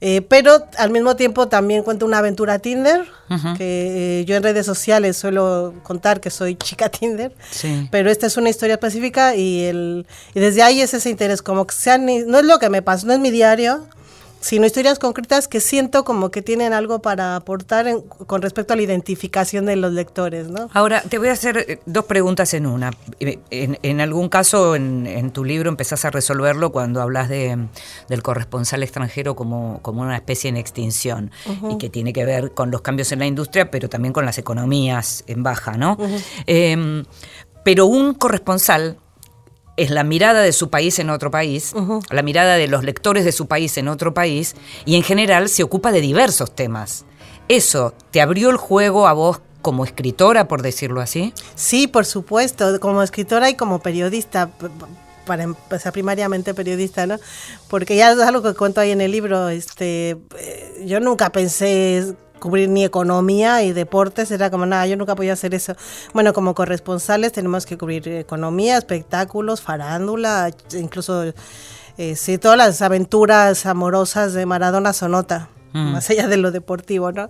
Eh, 0.00 0.22
pero 0.22 0.66
al 0.78 0.90
mismo 0.90 1.16
tiempo 1.16 1.48
también 1.48 1.82
cuento 1.82 2.06
una 2.06 2.18
aventura 2.18 2.58
Tinder, 2.58 3.04
que 3.56 4.20
eh, 4.20 4.24
yo 4.24 4.36
en 4.36 4.42
redes 4.42 4.66
sociales 4.66 5.16
suelo 5.16 5.74
contar 5.82 6.20
que 6.20 6.30
soy 6.30 6.54
chica 6.62 6.88
Tinder, 6.88 7.32
pero 7.90 8.10
esta 8.10 8.26
es 8.26 8.36
una 8.36 8.50
historia 8.50 8.74
específica 8.74 9.34
y, 9.34 9.64
el, 9.64 10.06
y 10.34 10.40
desde 10.40 10.62
ahí 10.62 10.80
es 10.80 10.94
ese 10.94 11.10
interés, 11.10 11.42
como 11.42 11.66
que 11.66 11.74
sean, 11.74 12.06
no 12.06 12.38
es 12.38 12.44
lo 12.44 12.58
que 12.58 12.70
me 12.70 12.82
pasa, 12.82 13.06
no 13.06 13.12
es 13.12 13.20
mi 13.20 13.30
diario, 13.30 13.86
sino 14.46 14.64
historias 14.64 15.00
concretas 15.00 15.48
que 15.48 15.60
siento 15.60 16.04
como 16.04 16.30
que 16.30 16.40
tienen 16.40 16.72
algo 16.72 17.00
para 17.00 17.34
aportar 17.34 17.84
con 18.28 18.42
respecto 18.42 18.74
a 18.74 18.76
la 18.76 18.82
identificación 18.82 19.66
de 19.66 19.74
los 19.74 19.92
lectores. 19.92 20.46
¿no? 20.46 20.70
Ahora, 20.72 21.02
te 21.02 21.18
voy 21.18 21.30
a 21.30 21.32
hacer 21.32 21.64
eh, 21.66 21.80
dos 21.84 22.04
preguntas 22.04 22.54
en 22.54 22.66
una. 22.66 22.92
En, 23.18 24.00
algún 24.00 24.28
caso, 24.28 24.76
en, 24.76 25.32
tu 25.32 25.44
libro 25.44 25.68
empezás 25.68 26.04
a 26.04 26.12
resolverlo 26.12 26.70
cuando 26.70 27.02
hablas 27.02 27.28
de, 27.28 27.66
del 28.08 28.22
corresponsal 28.22 28.84
extranjero 28.84 29.34
como, 29.34 29.80
como 29.82 30.02
una 30.02 30.14
especie 30.14 30.48
en 30.48 30.56
extinción 30.56 31.32
y 31.68 31.76
que 31.78 31.90
tiene 31.90 32.12
que 32.12 32.24
ver 32.24 32.52
con 32.52 32.70
los 32.70 32.82
cambios 32.82 33.10
en 33.10 33.18
la 33.18 33.26
industria, 33.26 33.68
pero 33.72 33.88
también 33.88 34.12
con 34.12 34.24
las 34.24 34.38
economías 34.38 35.24
en 35.26 35.42
baja, 35.42 35.76
¿no? 35.76 35.98
Em, 36.46 37.04
pero 37.64 37.86
un 37.86 38.14
corresponsal 38.14 39.00
es 39.76 39.90
la 39.90 40.04
mirada 40.04 40.42
de 40.42 40.52
su 40.52 40.70
país 40.70 40.98
en 40.98 41.10
otro 41.10 41.30
país, 41.30 41.74
la 42.10 42.22
mirada 42.22 42.56
de 42.56 42.68
los 42.68 42.84
lectores 42.84 43.24
de 43.24 43.32
su 43.32 43.46
país 43.46 43.76
en 43.76 43.88
otro 43.88 44.14
país, 44.14 44.54
y 44.84 44.96
en 44.96 45.02
general 45.02 45.48
se 45.48 45.62
ocupa 45.62 45.92
de 45.92 46.00
diversos 46.00 46.54
temas. 46.54 47.04
¿Eso 47.48 47.94
te 48.10 48.20
abrió 48.20 48.50
el 48.50 48.56
juego 48.56 49.06
a 49.06 49.12
vos 49.12 49.40
como 49.62 49.84
escritora, 49.84 50.48
por 50.48 50.62
decirlo 50.62 51.00
así? 51.00 51.32
Sí, 51.54 51.86
por 51.86 52.06
supuesto, 52.06 52.78
como 52.80 53.02
escritora 53.02 53.50
y 53.50 53.54
como 53.54 53.80
periodista, 53.80 54.50
para 55.26 55.42
empezar 55.42 55.92
primariamente 55.92 56.54
periodista, 56.54 57.06
¿no? 57.06 57.18
Porque 57.68 57.96
ya 57.96 58.12
es 58.12 58.18
algo 58.20 58.42
que 58.42 58.54
cuento 58.54 58.80
ahí 58.80 58.92
en 58.92 59.00
el 59.00 59.10
libro, 59.10 59.48
este, 59.48 60.16
eh, 60.38 60.84
yo 60.86 61.00
nunca 61.00 61.30
pensé 61.30 62.14
cubrir 62.38 62.68
ni 62.68 62.84
economía 62.84 63.62
y 63.62 63.72
deportes, 63.72 64.30
era 64.30 64.50
como, 64.50 64.66
nada, 64.66 64.86
yo 64.86 64.96
nunca 64.96 65.14
podía 65.14 65.32
hacer 65.32 65.54
eso. 65.54 65.74
Bueno, 66.12 66.32
como 66.32 66.54
corresponsales 66.54 67.32
tenemos 67.32 67.66
que 67.66 67.76
cubrir 67.78 68.06
economía, 68.08 68.78
espectáculos, 68.78 69.60
farándula, 69.60 70.50
incluso 70.72 71.32
eh, 71.98 72.16
sí, 72.16 72.38
todas 72.38 72.58
las 72.58 72.82
aventuras 72.82 73.66
amorosas 73.66 74.32
de 74.34 74.46
Maradona 74.46 74.92
Sonota. 74.92 75.48
Mm. 75.72 75.92
Más 75.92 76.08
allá 76.08 76.26
de 76.26 76.38
lo 76.38 76.52
deportivo, 76.52 77.12
¿no? 77.12 77.28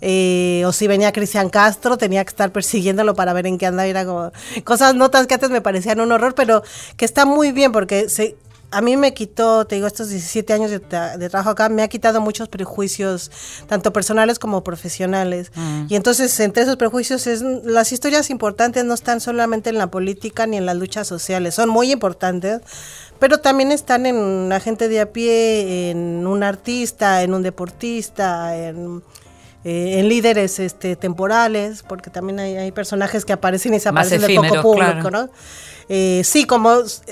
Eh, 0.00 0.62
o 0.66 0.72
si 0.72 0.86
venía 0.86 1.12
Cristian 1.12 1.50
Castro, 1.50 1.98
tenía 1.98 2.24
que 2.24 2.30
estar 2.30 2.50
persiguiéndolo 2.50 3.14
para 3.14 3.34
ver 3.34 3.46
en 3.46 3.58
qué 3.58 3.66
anda. 3.66 3.84
Era 3.86 4.06
como 4.06 4.32
cosas, 4.64 4.94
notas 4.94 5.26
que 5.26 5.34
antes 5.34 5.50
me 5.50 5.60
parecían 5.60 6.00
un 6.00 6.10
horror, 6.10 6.34
pero 6.34 6.62
que 6.96 7.04
está 7.04 7.26
muy 7.26 7.52
bien 7.52 7.72
porque 7.72 8.08
se, 8.08 8.36
a 8.76 8.80
mí 8.80 8.96
me 8.96 9.14
quitó, 9.14 9.66
te 9.66 9.76
digo, 9.76 9.86
estos 9.86 10.08
17 10.08 10.52
años 10.52 10.70
de, 10.70 10.82
tra- 10.82 11.16
de 11.16 11.28
trabajo 11.28 11.50
acá, 11.50 11.68
me 11.68 11.82
ha 11.82 11.88
quitado 11.88 12.20
muchos 12.20 12.48
prejuicios, 12.48 13.30
tanto 13.68 13.92
personales 13.92 14.38
como 14.38 14.64
profesionales. 14.64 15.52
Mm. 15.54 15.86
Y 15.88 15.96
entonces, 15.96 16.38
entre 16.40 16.62
esos 16.64 16.76
prejuicios, 16.76 17.26
es, 17.26 17.42
las 17.42 17.92
historias 17.92 18.30
importantes 18.30 18.84
no 18.84 18.94
están 18.94 19.20
solamente 19.20 19.70
en 19.70 19.78
la 19.78 19.86
política 19.86 20.46
ni 20.46 20.56
en 20.56 20.66
las 20.66 20.76
luchas 20.76 21.06
sociales, 21.06 21.54
son 21.54 21.68
muy 21.68 21.92
importantes, 21.92 22.60
pero 23.18 23.38
también 23.38 23.72
están 23.72 24.06
en 24.06 24.48
la 24.48 24.60
gente 24.60 24.88
de 24.88 25.00
a 25.00 25.12
pie, 25.12 25.90
en 25.90 26.26
un 26.26 26.42
artista, 26.42 27.22
en 27.22 27.32
un 27.32 27.42
deportista, 27.42 28.56
en, 28.56 29.02
eh, 29.64 30.00
en 30.00 30.08
líderes 30.08 30.58
este, 30.58 30.96
temporales, 30.96 31.82
porque 31.88 32.10
también 32.10 32.40
hay, 32.40 32.56
hay 32.56 32.72
personajes 32.72 33.24
que 33.24 33.32
aparecen 33.32 33.72
y 33.74 33.80
se 33.80 33.90
Más 33.92 34.06
aparecen 34.08 34.26
del 34.28 34.48
poco 34.48 34.62
público, 34.62 35.08
claro. 35.08 35.26
¿no? 35.26 35.30
Eh, 35.88 36.22
sí, 36.24 36.44
como 36.44 36.80
s- 36.80 37.02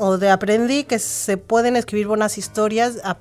o 0.00 0.16
de 0.18 0.30
aprendí 0.30 0.84
que 0.84 0.98
se 0.98 1.36
pueden 1.36 1.76
escribir 1.76 2.06
buenas 2.06 2.38
historias 2.38 2.98
a- 3.04 3.16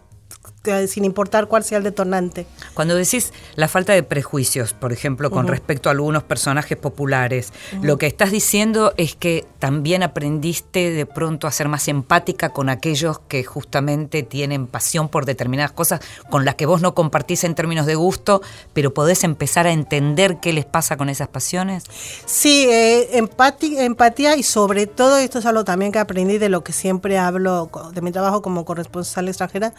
sin 0.88 1.05
importar 1.05 1.47
cuál 1.47 1.63
sea 1.63 1.77
el 1.77 1.83
detonante. 1.83 2.45
Cuando 2.73 2.95
decís 2.95 3.33
la 3.55 3.67
falta 3.67 3.93
de 3.93 4.03
prejuicios, 4.03 4.73
por 4.73 4.93
ejemplo, 4.93 5.31
con 5.31 5.47
respecto 5.47 5.89
a 5.89 5.91
algunos 5.91 6.23
personajes 6.23 6.77
populares, 6.77 7.53
lo 7.81 7.97
que 7.97 8.07
estás 8.07 8.31
diciendo 8.31 8.93
es 8.97 9.15
que 9.15 9.45
también 9.59 10.03
aprendiste 10.03 10.91
de 10.91 11.05
pronto 11.05 11.47
a 11.47 11.51
ser 11.51 11.67
más 11.67 11.88
empática 11.88 12.49
con 12.49 12.69
aquellos 12.69 13.19
que 13.27 13.43
justamente 13.43 14.23
tienen 14.23 14.67
pasión 14.67 15.09
por 15.09 15.25
determinadas 15.25 15.71
cosas 15.71 16.01
con 16.29 16.45
las 16.45 16.55
que 16.55 16.65
vos 16.65 16.81
no 16.81 16.93
compartís 16.93 17.43
en 17.43 17.55
términos 17.55 17.85
de 17.85 17.95
gusto, 17.95 18.41
pero 18.73 18.93
podés 18.93 19.23
empezar 19.23 19.67
a 19.67 19.71
entender 19.71 20.38
qué 20.41 20.53
les 20.53 20.65
pasa 20.65 20.97
con 20.97 21.09
esas 21.09 21.27
pasiones. 21.27 21.83
Sí, 22.25 22.67
eh, 22.69 23.17
empatía 23.17 24.35
y 24.35 24.43
sobre 24.43 24.88
todo, 24.88 25.17
esto 25.17 25.39
es 25.39 25.45
algo 25.45 25.63
también 25.63 25.91
que 25.91 25.99
aprendí 25.99 26.38
de 26.38 26.49
lo 26.49 26.63
que 26.63 26.73
siempre 26.73 27.17
hablo 27.17 27.69
de 27.93 28.01
mi 28.01 28.11
trabajo 28.11 28.41
como 28.41 28.65
corresponsal 28.65 29.27
extranjera, 29.27 29.73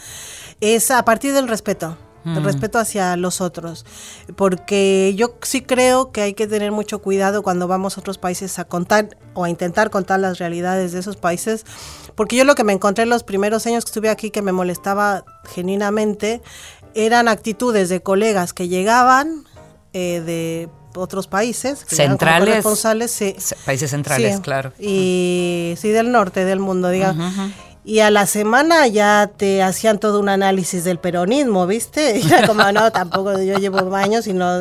es 0.61 0.80
a 0.91 1.05
partir 1.05 1.33
del 1.33 1.49
respeto. 1.49 1.97
El 2.23 2.45
respeto 2.45 2.79
hacia 2.79 3.17
los 3.17 3.41
otros. 3.41 3.87
Porque 4.37 5.15
yo 5.17 5.37
sí 5.41 5.63
creo 5.63 6.13
que 6.13 6.21
hay 6.21 6.35
que 6.35 6.47
tener 6.47 6.71
mucho 6.71 7.01
cuidado 7.01 7.43
cuando 7.43 7.67
vamos 7.67 7.97
a 7.97 8.01
otros 8.01 8.19
países 8.19 8.59
a 8.59 8.67
contar 8.67 9.17
o 9.33 9.45
a 9.45 9.49
intentar 9.49 9.89
contar 9.89 10.21
las 10.21 10.39
realidades 10.39 10.93
de 10.93 10.99
esos 10.99 11.17
países. 11.17 11.65
Porque 12.15 12.37
yo 12.37 12.45
lo 12.45 12.55
que 12.55 12.63
me 12.63 12.75
encontré 12.75 13.05
en 13.05 13.09
los 13.09 13.23
primeros 13.25 13.67
años 13.67 13.87
que 13.87 13.89
estuve 13.89 14.11
aquí 14.11 14.31
que 14.31 14.43
me 14.43 14.53
molestaba 14.53 15.25
genuinamente 15.55 16.43
eran 16.95 17.27
actitudes 17.27 17.89
de 17.89 18.03
colegas 18.03 18.53
que 18.53 18.69
llegaban 18.69 19.45
eh, 19.95 20.21
de 20.21 20.69
otros 20.95 21.27
países. 21.27 21.85
que 21.85 21.97
Centrales. 21.97 22.65
sí. 23.11 23.35
Países 23.65 23.91
centrales, 23.91 24.37
Sí, 24.37 24.43
claro. 24.43 24.73
Y 24.79 25.75
sí, 25.79 25.89
del 25.89 26.13
norte 26.13 26.45
del 26.45 26.59
mundo, 26.59 26.91
digamos. 26.91 27.33
Y 27.83 28.01
a 28.01 28.11
la 28.11 28.27
semana 28.27 28.87
ya 28.89 29.31
te 29.35 29.63
hacían 29.63 29.99
todo 29.99 30.21
un 30.21 30.29
análisis 30.29 30.85
del 30.85 30.99
peronismo, 30.99 31.67
¿viste? 31.67 32.19
Y 32.23 32.27
era 32.31 32.47
como, 32.47 32.71
no, 32.73 32.93
tampoco, 32.93 33.41
yo 33.41 33.59
llevo 33.59 33.95
años 33.97 34.27
y 34.27 34.33
no, 34.35 34.59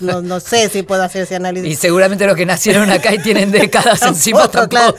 no, 0.00 0.22
no 0.22 0.40
sé 0.40 0.68
si 0.68 0.82
puedo 0.82 1.02
hacer 1.02 1.22
ese 1.22 1.36
análisis. 1.36 1.68
Y 1.70 1.74
seguramente 1.74 2.26
los 2.26 2.36
que 2.36 2.46
nacieron 2.46 2.88
acá 2.90 3.12
y 3.14 3.18
tienen 3.18 3.50
décadas 3.50 4.00
encima 4.06 4.42
Tampoco, 4.48 4.68
claro. 4.68 4.94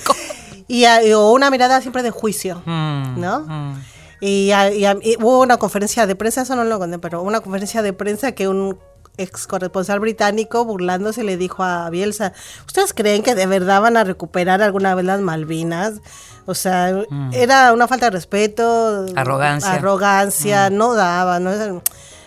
Y, 0.68 0.84
a- 0.86 1.04
y- 1.04 1.14
una 1.14 1.50
mirada 1.50 1.80
siempre 1.82 2.04
de 2.04 2.12
juicio, 2.12 2.62
Mm, 2.66 3.20
¿no? 3.20 3.40
mm. 3.48 3.82
Y, 4.24 4.52
a- 4.52 4.72
y 4.72 4.86
a- 4.86 4.98
y 5.02 5.16
hubo 5.18 5.40
una 5.42 5.58
conferencia 5.58 6.06
de 6.06 6.16
prensa, 6.16 6.42
eso 6.44 6.56
no 6.56 6.64
lo 6.64 6.78
conté, 6.78 7.00
pero 7.00 7.22
una 7.24 7.40
conferencia 7.40 7.82
de 7.82 7.94
prensa 7.94 8.34
que 8.34 8.48
un 8.48 8.78
ex 9.22 9.48
corresponsal 9.48 10.00
británico 10.00 10.66
burlándose 10.66 11.24
le 11.24 11.38
dijo 11.38 11.64
a 11.64 11.90
Bielsa, 11.90 12.34
¿ustedes 12.66 12.94
creen 12.94 13.24
que 13.24 13.36
de 13.36 13.46
verdad 13.46 13.82
van 13.82 13.98
a 13.98 14.04
recuperar 14.04 14.62
alguna 14.62 14.96
vez 14.96 15.06
las 15.06 15.22
Malvinas? 15.22 16.02
O 16.46 16.56
sea, 16.56 17.04
era 17.32 17.72
una 17.72 17.88
falta 17.88 18.08
de 18.08 18.12
respeto, 18.12 19.06
Mm. 19.14 19.18
Arrogancia. 19.18 19.70
Mm. 19.72 19.76
arrogancia, 19.76 20.70
no 20.70 20.94
daba, 20.96 21.40
¿no? 21.40 21.82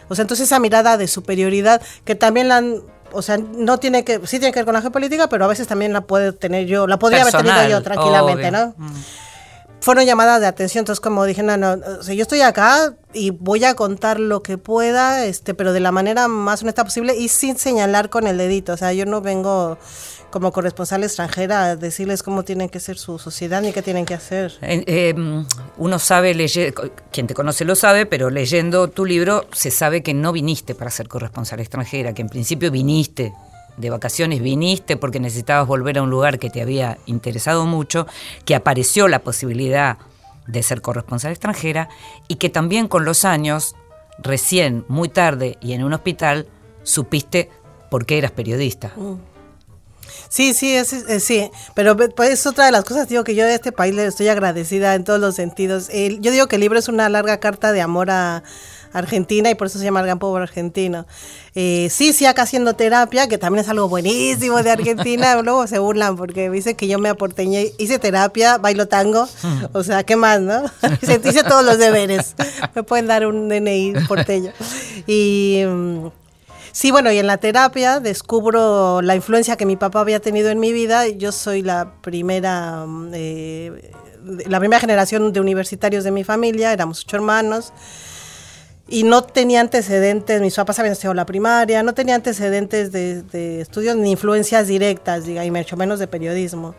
O 0.09 0.15
sea, 0.15 0.23
entonces 0.23 0.47
esa 0.47 0.59
mirada 0.59 0.97
de 0.97 1.09
superioridad 1.09 1.83
que 2.05 2.15
también 2.15 2.49
la 2.49 2.59
han 2.59 2.83
o 3.15 3.23
sea, 3.23 3.39
no 3.39 3.79
tiene 3.79 4.05
que, 4.05 4.27
sí 4.27 4.39
tiene 4.41 4.53
que 4.53 4.59
ver 4.59 4.65
con 4.65 4.75
la 4.75 4.83
geopolítica, 4.83 5.29
pero 5.29 5.45
a 5.45 5.49
veces 5.49 5.69
también 5.69 5.93
la 5.93 6.01
puedo 6.01 6.35
tener 6.35 6.67
yo, 6.67 6.89
la 6.89 6.99
podría 6.99 7.23
haber 7.23 7.33
tenido 7.33 7.69
yo 7.69 7.81
tranquilamente, 7.83 8.49
obvio. 8.49 8.75
¿no? 8.77 8.93
Fueron 9.85 10.07
llamadas 10.07 10.41
de 10.41 10.47
atención, 10.47 10.81
entonces 10.81 11.01
como 11.01 11.27
dije, 11.27 11.43
no, 11.43 11.59
no, 11.59 11.73
o 11.73 12.03
sea, 12.03 12.15
yo 12.15 12.23
estoy 12.23 12.41
acá 12.41 12.95
y 13.13 13.29
voy 13.29 13.65
a 13.65 13.75
contar 13.75 14.19
lo 14.19 14.43
que 14.43 14.57
pueda, 14.57 15.27
este, 15.27 15.53
pero 15.53 15.75
de 15.75 15.81
la 15.81 15.93
manera 15.93 16.27
más 16.27 16.63
honesta 16.63 16.85
posible 16.85 17.15
y 17.15 17.29
sin 17.29 17.59
señalar 17.59 18.09
con 18.09 18.27
el 18.27 18.39
dedito, 18.39 18.73
o 18.73 18.77
sea, 18.79 18.95
yo 18.95 19.05
no 19.05 19.21
vengo 19.21 19.77
como 20.31 20.53
corresponsal 20.53 21.05
extranjera 21.05 21.65
a 21.67 21.77
decirles 21.77 22.23
cómo 22.23 22.45
tienen 22.45 22.71
que 22.71 22.81
ser 22.81 22.97
su 22.97 23.19
sociedad 23.19 23.61
ni 23.61 23.73
qué 23.73 23.83
tienen 23.83 24.07
que 24.07 24.15
hacer. 24.15 24.55
Eh, 24.63 25.15
uno 25.77 25.99
sabe, 25.99 26.35
quien 27.13 27.27
te 27.27 27.35
conoce 27.35 27.67
lo 27.67 27.75
sabe, 27.75 28.07
pero 28.07 28.31
leyendo 28.31 28.89
tu 28.89 29.05
libro 29.05 29.45
se 29.53 29.71
sabe 29.71 30.03
que 30.03 30.15
no 30.15 30.33
viniste 30.33 30.75
para 30.75 30.91
ser 30.91 31.09
corresponsal 31.09 31.61
extranjera, 31.61 32.15
que 32.15 32.23
en 32.23 32.31
principio 32.31 32.71
viniste 32.71 33.35
de 33.77 33.91
vacaciones, 33.91 34.41
viniste 34.41 34.97
porque 34.97 35.21
necesitabas 35.21 35.67
volver 35.67 35.99
a 35.99 36.03
un 36.03 36.11
lugar 36.11 36.39
que 36.39 36.51
te 36.51 36.63
había 36.63 36.99
interesado 37.07 37.67
mucho, 37.67 38.07
que 38.45 38.55
apareció 38.55 39.09
la 39.09 39.21
posibilidad 39.21 39.99
de 40.47 40.63
ser 40.63 40.81
corresponsal 40.81 41.33
extranjera 41.33 41.89
y 42.29 42.37
que 42.37 42.51
también 42.51 42.89
con 42.89 43.05
los 43.05 43.25
años, 43.25 43.75
recién, 44.19 44.85
muy 44.89 45.09
tarde 45.09 45.59
y 45.61 45.73
en 45.73 45.85
un 45.85 45.93
hospital, 45.93 46.47
supiste 46.83 47.51
por 47.91 48.07
qué 48.07 48.19
eras 48.19 48.31
periodista. 48.31 48.93
Sí, 50.29 50.53
sí, 50.53 50.75
es, 50.75 50.95
sí, 51.21 51.51
pero 51.75 51.97
pues 51.97 52.31
es 52.31 52.47
otra 52.47 52.67
de 52.67 52.73
las 52.73 52.85
cosas, 52.85 53.09
digo, 53.09 53.25
que 53.25 53.35
yo 53.35 53.45
de 53.45 53.55
este 53.55 53.73
país 53.73 53.95
le 53.95 54.07
estoy 54.07 54.29
agradecida 54.29 54.95
en 54.95 55.05
todos 55.05 55.21
los 55.21 55.35
sentidos. 55.35 55.89
Yo 55.89 56.31
digo 56.31 56.47
que 56.47 56.57
el 56.57 56.61
libro 56.61 56.79
es 56.79 56.89
una 56.89 57.09
larga 57.09 57.39
carta 57.39 57.73
de 57.73 57.81
amor 57.81 58.11
a 58.11 58.43
Argentina 58.95 59.51
y 59.51 59.55
por 59.55 59.67
eso 59.67 59.79
se 59.79 59.85
llama 59.85 60.01
El 60.01 60.07
Gran 60.07 60.19
Pueblo 60.19 60.43
Argentino. 60.43 61.07
Eh, 61.55 61.89
sí, 61.91 62.25
acá 62.25 62.43
haciendo 62.43 62.75
terapia, 62.75 63.29
que 63.29 63.39
también 63.39 63.65
es 63.65 63.69
algo 63.69 63.89
buenísimo 63.89 64.63
de 64.63 64.71
Argentina, 64.71 65.35
luego 65.43 65.67
se 65.67 65.79
burlan 65.79 66.17
porque 66.17 66.49
dicen 66.49 66.77
que 66.77 66.89
yo 66.89 66.99
me 66.99 67.09
aporteñé, 67.09 67.73
hice 67.79 67.99
terapia, 67.99 68.59
bailo 68.59 68.89
tango, 68.89 69.29
o 69.73 69.83
sea, 69.83 70.05
¿qué 70.05 70.17
más, 70.17 70.41
no? 70.41 70.65
hice 71.03 71.43
todos 71.43 71.65
los 71.65 71.79
deberes, 71.79 72.35
me 72.75 72.83
pueden 72.83 73.07
dar 73.07 73.27
un 73.27 73.49
DNI 73.49 73.95
porteño. 74.09 74.53
Y... 75.07 75.63
mm, 75.67 76.07
Sí, 76.75 76.91
bueno, 76.91 77.13
y 77.13 77.19
en 77.19 77.29
la 77.29 77.37
terapia 77.37 78.01
descubro 78.01 79.01
la 79.01 79.15
influencia 79.15 79.57
que 79.57 79.65
mi 79.65 79.77
papá 79.77 80.01
había 80.01 80.19
tenido 80.19 80.51
en 80.51 80.59
mi 80.59 80.73
vida. 80.73 81.07
Yo 81.07 81.31
soy 81.31 81.63
la 81.63 81.93
primera, 82.01 82.85
mm, 82.85 83.11
eh, 83.15 83.93
la 84.49 84.59
primera 84.59 84.81
generación 84.81 85.33
de 85.33 85.39
universitarios 85.39 86.03
de 86.03 86.11
mi 86.11 86.25
familia, 86.25 86.73
éramos 86.73 87.03
ocho 87.03 87.15
hermanos. 87.15 87.73
Y 88.87 89.05
no 89.05 89.23
tenía 89.23 89.61
antecedentes, 89.63 90.41
mis 90.43 90.55
papás 90.55 90.79
habían 90.79 90.93
estudiado 90.93 91.15
la 91.15 91.25
primaria, 91.25 91.83
no 91.83 91.95
tenía 91.95 92.15
antecedentes 92.17 92.93
de, 92.93 93.23
de 93.23 93.61
estudios 93.63 93.97
ni 93.97 94.11
influencias 94.11 94.67
directas, 94.67 95.25
diga, 95.25 95.45
y 95.45 95.51
mucho 95.51 95.77
menos 95.77 95.99
de 95.99 96.07
periodismo. 96.07 96.75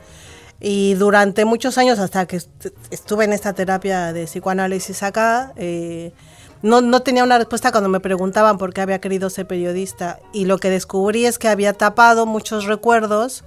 Y 0.59 0.93
durante 0.93 1.45
muchos 1.45 1.77
años, 1.79 1.97
hasta 1.99 2.27
que 2.27 2.37
est- 2.37 2.67
estuve 2.91 3.25
en 3.25 3.33
esta 3.33 3.53
terapia 3.53 4.13
de 4.13 4.25
psicoanálisis 4.25 5.01
acá, 5.01 5.51
eh, 5.55 6.11
no, 6.61 6.81
no 6.81 7.01
tenía 7.01 7.23
una 7.23 7.37
respuesta 7.39 7.71
cuando 7.71 7.89
me 7.89 7.99
preguntaban 7.99 8.57
por 8.59 8.71
qué 8.73 8.81
había 8.81 9.01
querido 9.01 9.29
ser 9.31 9.47
periodista. 9.47 10.19
Y 10.31 10.45
lo 10.45 10.57
que 10.59 10.69
descubrí 10.69 11.25
es 11.25 11.39
que 11.39 11.47
había 11.47 11.73
tapado 11.73 12.25
muchos 12.27 12.65
recuerdos 12.65 13.43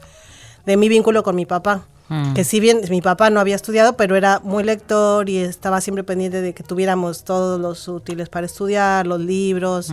de 0.67 0.77
mi 0.77 0.88
vínculo 0.88 1.23
con 1.23 1.37
mi 1.37 1.47
papá. 1.47 1.87
Que 2.35 2.43
si 2.45 2.59
bien 2.59 2.81
mi 2.88 3.03
papá 3.03 3.29
no 3.29 3.38
había 3.38 3.55
estudiado, 3.55 3.95
pero 3.97 4.17
era 4.17 4.41
muy 4.43 4.65
lector 4.65 5.29
y 5.29 5.38
estaba 5.38 5.81
siempre 5.81 6.05
pendiente 6.05 6.41
de 6.41 6.55
que 6.55 6.62
tuviéramos 6.62 7.25
todos 7.25 7.61
los 7.61 7.87
útiles 7.87 8.31
para 8.31 8.47
estudiar, 8.47 9.07
los 9.07 9.21
libros. 9.21 9.93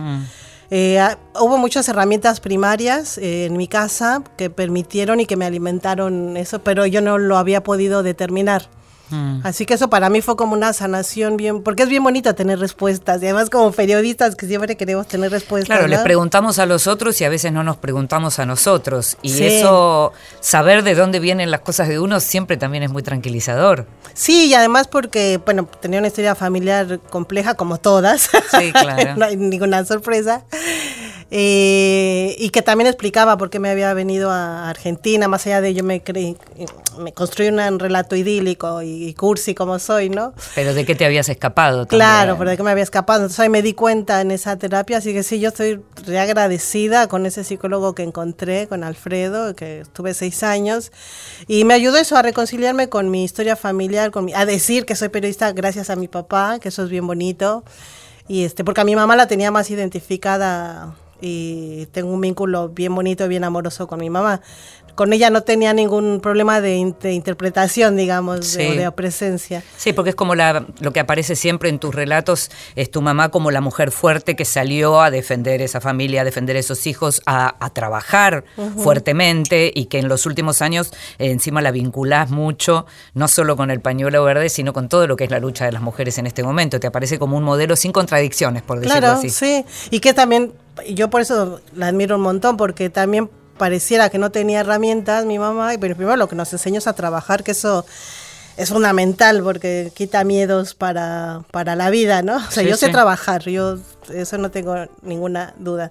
Eh, 0.70 0.98
ah, 0.98 1.18
hubo 1.40 1.58
muchas 1.58 1.88
herramientas 1.88 2.40
primarias 2.40 3.18
eh, 3.18 3.46
en 3.46 3.56
mi 3.56 3.68
casa 3.68 4.22
que 4.36 4.50
permitieron 4.50 5.20
y 5.20 5.26
que 5.26 5.36
me 5.36 5.44
alimentaron 5.44 6.36
eso, 6.36 6.60
pero 6.60 6.86
yo 6.86 7.00
no 7.00 7.18
lo 7.18 7.36
había 7.36 7.62
podido 7.62 8.02
determinar. 8.02 8.68
Mm. 9.10 9.40
Así 9.44 9.66
que 9.66 9.74
eso 9.74 9.88
para 9.88 10.08
mí 10.10 10.20
fue 10.20 10.36
como 10.36 10.54
una 10.54 10.72
sanación 10.72 11.36
bien, 11.36 11.62
porque 11.62 11.84
es 11.84 11.88
bien 11.88 12.02
bonito 12.02 12.34
tener 12.34 12.58
respuestas 12.58 13.22
y 13.22 13.26
además 13.26 13.50
como 13.50 13.72
periodistas 13.72 14.36
que 14.36 14.46
siempre 14.46 14.76
queremos 14.76 15.06
tener 15.06 15.30
respuestas. 15.30 15.76
Claro, 15.76 15.88
les 15.88 16.00
preguntamos 16.00 16.58
a 16.58 16.66
los 16.66 16.86
otros 16.86 17.20
y 17.20 17.24
a 17.24 17.28
veces 17.28 17.52
no 17.52 17.62
nos 17.62 17.76
preguntamos 17.76 18.38
a 18.38 18.46
nosotros. 18.46 19.16
Y 19.22 19.42
eso, 19.42 20.12
saber 20.40 20.82
de 20.82 20.94
dónde 20.94 21.20
vienen 21.20 21.50
las 21.50 21.60
cosas 21.60 21.88
de 21.88 21.98
uno 21.98 22.20
siempre 22.20 22.56
también 22.56 22.82
es 22.82 22.90
muy 22.90 23.02
tranquilizador. 23.02 23.86
Sí, 24.14 24.46
y 24.46 24.54
además 24.54 24.88
porque, 24.88 25.40
bueno, 25.44 25.68
tenía 25.80 25.98
una 25.98 26.08
historia 26.08 26.34
familiar 26.34 27.00
compleja 27.10 27.54
como 27.54 27.78
todas. 27.78 28.30
Sí, 28.58 28.72
claro. 28.72 29.16
no 29.16 29.24
hay 29.24 29.36
ninguna 29.36 29.84
sorpresa. 29.84 30.44
Eh, 31.30 32.36
y 32.38 32.50
que 32.50 32.62
también 32.62 32.86
explicaba 32.86 33.36
por 33.36 33.50
qué 33.50 33.58
me 33.58 33.68
había 33.68 33.92
venido 33.94 34.30
a 34.30 34.70
Argentina, 34.70 35.26
más 35.26 35.44
allá 35.46 35.60
de 35.60 35.74
yo 35.74 35.82
me 35.82 36.00
creí, 36.00 36.36
me 36.98 37.12
construí 37.12 37.48
un 37.48 37.80
relato 37.80 38.14
idílico 38.14 38.80
y, 38.82 39.12
cursi 39.14 39.54
como 39.54 39.80
soy, 39.80 40.08
¿no? 40.08 40.34
Pero 40.54 40.72
de 40.72 40.84
qué 40.84 40.94
te 40.94 41.04
habías 41.04 41.28
escapado. 41.28 41.88
Claro, 41.88 42.38
pero 42.38 42.50
de 42.50 42.56
qué 42.56 42.62
me 42.62 42.70
había 42.70 42.84
escapado. 42.84 43.20
Entonces 43.20 43.40
ahí 43.40 43.48
me 43.48 43.62
di 43.62 43.72
cuenta 43.72 44.20
en 44.20 44.30
esa 44.30 44.56
terapia, 44.56 44.98
así 44.98 45.12
que 45.12 45.24
sí, 45.24 45.40
yo 45.40 45.48
estoy 45.48 45.80
reagradecida 46.06 47.08
con 47.08 47.26
ese 47.26 47.42
psicólogo 47.42 47.94
que 47.94 48.04
encontré, 48.04 48.68
con 48.68 48.84
Alfredo, 48.84 49.56
que 49.56 49.80
estuve 49.80 50.14
seis 50.14 50.44
años, 50.44 50.92
y 51.48 51.64
me 51.64 51.74
ayudó 51.74 51.96
eso 51.96 52.16
a 52.16 52.22
reconciliarme 52.22 52.88
con 52.88 53.10
mi 53.10 53.24
historia 53.24 53.56
familiar, 53.56 54.12
con 54.12 54.30
a 54.32 54.46
decir 54.46 54.86
que 54.86 54.94
soy 54.94 55.08
periodista 55.08 55.50
gracias 55.50 55.90
a 55.90 55.96
mi 55.96 56.06
papá, 56.06 56.60
que 56.60 56.68
eso 56.68 56.84
es 56.84 56.88
bien 56.88 57.06
bonito, 57.06 57.64
y 58.28 58.44
este, 58.44 58.62
porque 58.62 58.80
a 58.80 58.84
mi 58.84 58.94
mamá 58.94 59.16
la 59.16 59.26
tenía 59.26 59.50
más 59.50 59.70
identificada 59.70 60.94
y 61.20 61.86
tengo 61.92 62.12
un 62.12 62.20
vínculo 62.20 62.68
bien 62.68 62.94
bonito, 62.94 63.28
bien 63.28 63.44
amoroso 63.44 63.86
con 63.86 64.00
mi 64.00 64.10
mamá 64.10 64.40
con 64.96 65.12
ella 65.12 65.28
no 65.30 65.42
tenía 65.42 65.74
ningún 65.74 66.20
problema 66.20 66.60
de, 66.60 66.76
interpretación, 66.76 67.96
digamos, 67.96 68.54
de, 68.54 68.90
presencia. 68.92 69.62
Sí, 69.76 69.92
porque 69.92 70.10
es 70.10 70.16
como 70.16 70.34
la, 70.34 70.64
lo 70.80 70.92
que 70.92 71.00
aparece 71.00 71.36
siempre 71.36 71.68
en 71.68 71.78
tus 71.78 71.94
relatos, 71.94 72.50
es 72.76 72.90
tu 72.90 73.02
mamá 73.02 73.28
como 73.28 73.50
la 73.50 73.60
mujer 73.60 73.92
fuerte 73.92 74.34
que 74.36 74.46
salió 74.46 75.02
a 75.02 75.10
defender 75.10 75.60
esa 75.60 75.82
familia, 75.82 76.22
a 76.22 76.24
defender 76.24 76.56
esos 76.56 76.86
hijos, 76.86 77.22
a, 77.26 77.54
trabajar 77.74 78.44
fuertemente 78.78 79.70
y 79.74 79.86
que 79.86 79.98
en 79.98 80.08
los 80.08 80.24
últimos 80.24 80.62
años 80.62 80.92
eh, 81.18 81.30
encima 81.30 81.60
la 81.60 81.72
vinculás 81.72 82.30
mucho, 82.30 82.86
no 83.12 83.28
solo 83.28 83.54
con 83.54 83.70
el 83.70 83.80
pañuelo 83.80 84.24
verde, 84.24 84.48
sino 84.48 84.72
con 84.72 84.88
todo 84.88 85.06
lo 85.06 85.16
que 85.16 85.24
es 85.24 85.30
la 85.30 85.40
lucha 85.40 85.66
de 85.66 85.72
las 85.72 85.82
mujeres 85.82 86.16
en 86.16 86.26
este 86.26 86.42
momento. 86.42 86.80
Te 86.80 86.86
aparece 86.86 87.18
como 87.18 87.36
un 87.36 87.42
modelo 87.42 87.76
sin 87.76 87.92
contradicciones, 87.92 88.62
por 88.62 88.80
decirlo 88.80 89.00
claro, 89.00 89.18
así. 89.18 89.28
Sí, 89.28 89.64
y 89.90 90.00
que 90.00 90.14
también, 90.14 90.54
yo 90.88 91.10
por 91.10 91.20
eso 91.20 91.60
la 91.74 91.88
admiro 91.88 92.16
un 92.16 92.22
montón, 92.22 92.56
porque 92.56 92.90
también 92.90 93.30
pareciera 93.58 94.10
que 94.10 94.18
no 94.18 94.30
tenía 94.30 94.60
herramientas 94.60 95.24
mi 95.24 95.38
mamá, 95.38 95.74
y 95.74 95.78
pero 95.78 95.96
primero 95.96 96.16
lo 96.16 96.28
que 96.28 96.36
nos 96.36 96.52
enseñó 96.52 96.78
es 96.78 96.86
a 96.86 96.92
trabajar, 96.92 97.42
que 97.42 97.52
eso 97.52 97.86
es 98.56 98.70
fundamental 98.70 99.42
porque 99.42 99.92
quita 99.94 100.24
miedos 100.24 100.74
para, 100.74 101.42
para 101.50 101.76
la 101.76 101.90
vida, 101.90 102.22
¿no? 102.22 102.36
O 102.36 102.50
sea, 102.50 102.62
yo 102.62 102.76
sé 102.76 102.88
trabajar, 102.88 103.42
yo 103.44 103.78
eso 104.12 104.38
no 104.38 104.50
tengo 104.50 104.74
ninguna 105.02 105.54
duda. 105.58 105.90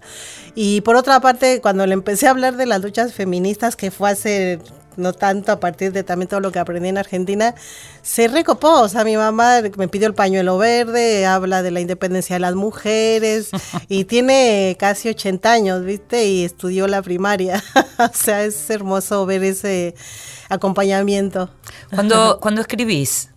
Y 0.55 0.81
por 0.81 0.95
otra 0.95 1.19
parte, 1.19 1.61
cuando 1.61 1.85
le 1.85 1.93
empecé 1.93 2.27
a 2.27 2.31
hablar 2.31 2.57
de 2.57 2.65
las 2.65 2.81
luchas 2.81 3.13
feministas, 3.13 3.75
que 3.75 3.91
fue 3.91 4.09
hace 4.09 4.59
no 4.97 5.13
tanto 5.13 5.51
a 5.51 5.59
partir 5.59 5.91
de 5.91 6.03
también 6.03 6.29
todo 6.29 6.39
lo 6.39 6.51
que 6.51 6.59
aprendí 6.59 6.89
en 6.89 6.97
Argentina, 6.97 7.55
se 8.01 8.27
recopó. 8.27 8.81
O 8.81 8.89
sea, 8.89 9.03
mi 9.03 9.17
mamá 9.17 9.61
me 9.77 9.87
pidió 9.87 10.07
el 10.07 10.13
pañuelo 10.13 10.57
verde, 10.57 11.25
habla 11.25 11.61
de 11.61 11.71
la 11.71 11.81
independencia 11.81 12.35
de 12.35 12.39
las 12.39 12.55
mujeres 12.55 13.49
y 13.89 14.05
tiene 14.05 14.75
casi 14.79 15.09
80 15.09 15.51
años, 15.51 15.83
¿viste? 15.83 16.25
Y 16.25 16.43
estudió 16.43 16.87
la 16.87 17.01
primaria. 17.01 17.63
o 17.99 18.13
sea, 18.13 18.43
es 18.43 18.69
hermoso 18.69 19.25
ver 19.25 19.43
ese 19.43 19.95
acompañamiento. 20.49 21.49
Cuando, 21.93 22.39
cuando 22.41 22.61
escribís, 22.61 23.29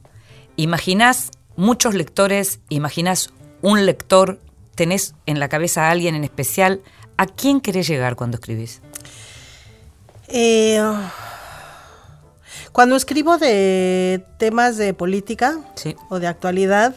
¿imaginás 0.57 1.31
muchos 1.57 1.95
lectores? 1.95 2.61
¿Imaginás 2.69 3.31
un 3.63 3.87
lector? 3.87 4.41
¿Tenés 4.75 5.15
en 5.27 5.41
la 5.41 5.49
cabeza 5.49 5.89
a 5.89 5.91
alguien 5.91 6.15
en 6.15 6.25
especial? 6.25 6.83
¿A 7.17 7.27
quién 7.27 7.61
querés 7.61 7.89
llegar 7.89 8.15
cuando 8.15 8.37
escribís? 8.37 8.81
Eh, 10.29 10.81
cuando 12.79 12.95
escribo 12.95 13.39
de 13.39 14.25
temas 14.37 14.77
de 14.77 14.95
política 14.95 15.59
o 16.11 16.21
de 16.21 16.29
actualidad, 16.29 16.95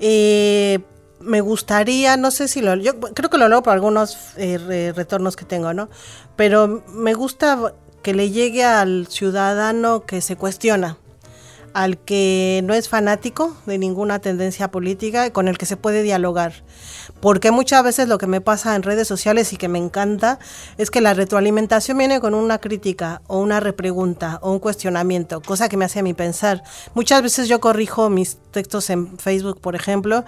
eh, 0.00 0.80
me 1.20 1.40
gustaría, 1.40 2.16
no 2.16 2.32
sé 2.32 2.48
si 2.48 2.60
lo, 2.60 2.74
yo 2.74 2.98
creo 2.98 3.30
que 3.30 3.38
lo 3.38 3.48
leo 3.48 3.62
por 3.62 3.74
algunos 3.74 4.18
eh, 4.36 4.92
retornos 4.92 5.36
que 5.36 5.44
tengo, 5.44 5.72
¿no? 5.72 5.88
Pero 6.34 6.82
me 6.88 7.14
gusta 7.14 7.74
que 8.02 8.12
le 8.12 8.30
llegue 8.30 8.64
al 8.64 9.06
ciudadano 9.06 10.04
que 10.04 10.20
se 10.20 10.34
cuestiona, 10.34 10.98
al 11.74 11.98
que 11.98 12.62
no 12.64 12.72
es 12.72 12.88
fanático 12.88 13.56
de 13.66 13.76
ninguna 13.78 14.20
tendencia 14.20 14.70
política, 14.70 15.30
con 15.30 15.48
el 15.48 15.58
que 15.58 15.66
se 15.66 15.76
puede 15.76 16.02
dialogar 16.02 16.54
porque 17.24 17.50
muchas 17.50 17.82
veces 17.82 18.06
lo 18.08 18.18
que 18.18 18.26
me 18.26 18.42
pasa 18.42 18.76
en 18.76 18.82
redes 18.82 19.08
sociales 19.08 19.52
y 19.54 19.56
que 19.56 19.68
me 19.68 19.78
encanta 19.78 20.38
es 20.76 20.90
que 20.90 21.00
la 21.00 21.14
retroalimentación 21.14 21.96
viene 21.96 22.20
con 22.20 22.34
una 22.34 22.58
crítica 22.58 23.22
o 23.26 23.38
una 23.38 23.60
repregunta 23.60 24.38
o 24.42 24.52
un 24.52 24.58
cuestionamiento, 24.58 25.40
cosa 25.40 25.70
que 25.70 25.78
me 25.78 25.86
hace 25.86 26.00
a 26.00 26.02
mí 26.02 26.12
pensar. 26.12 26.62
Muchas 26.92 27.22
veces 27.22 27.48
yo 27.48 27.60
corrijo 27.60 28.10
mis 28.10 28.36
textos 28.50 28.90
en 28.90 29.18
Facebook, 29.18 29.58
por 29.60 29.74
ejemplo, 29.74 30.24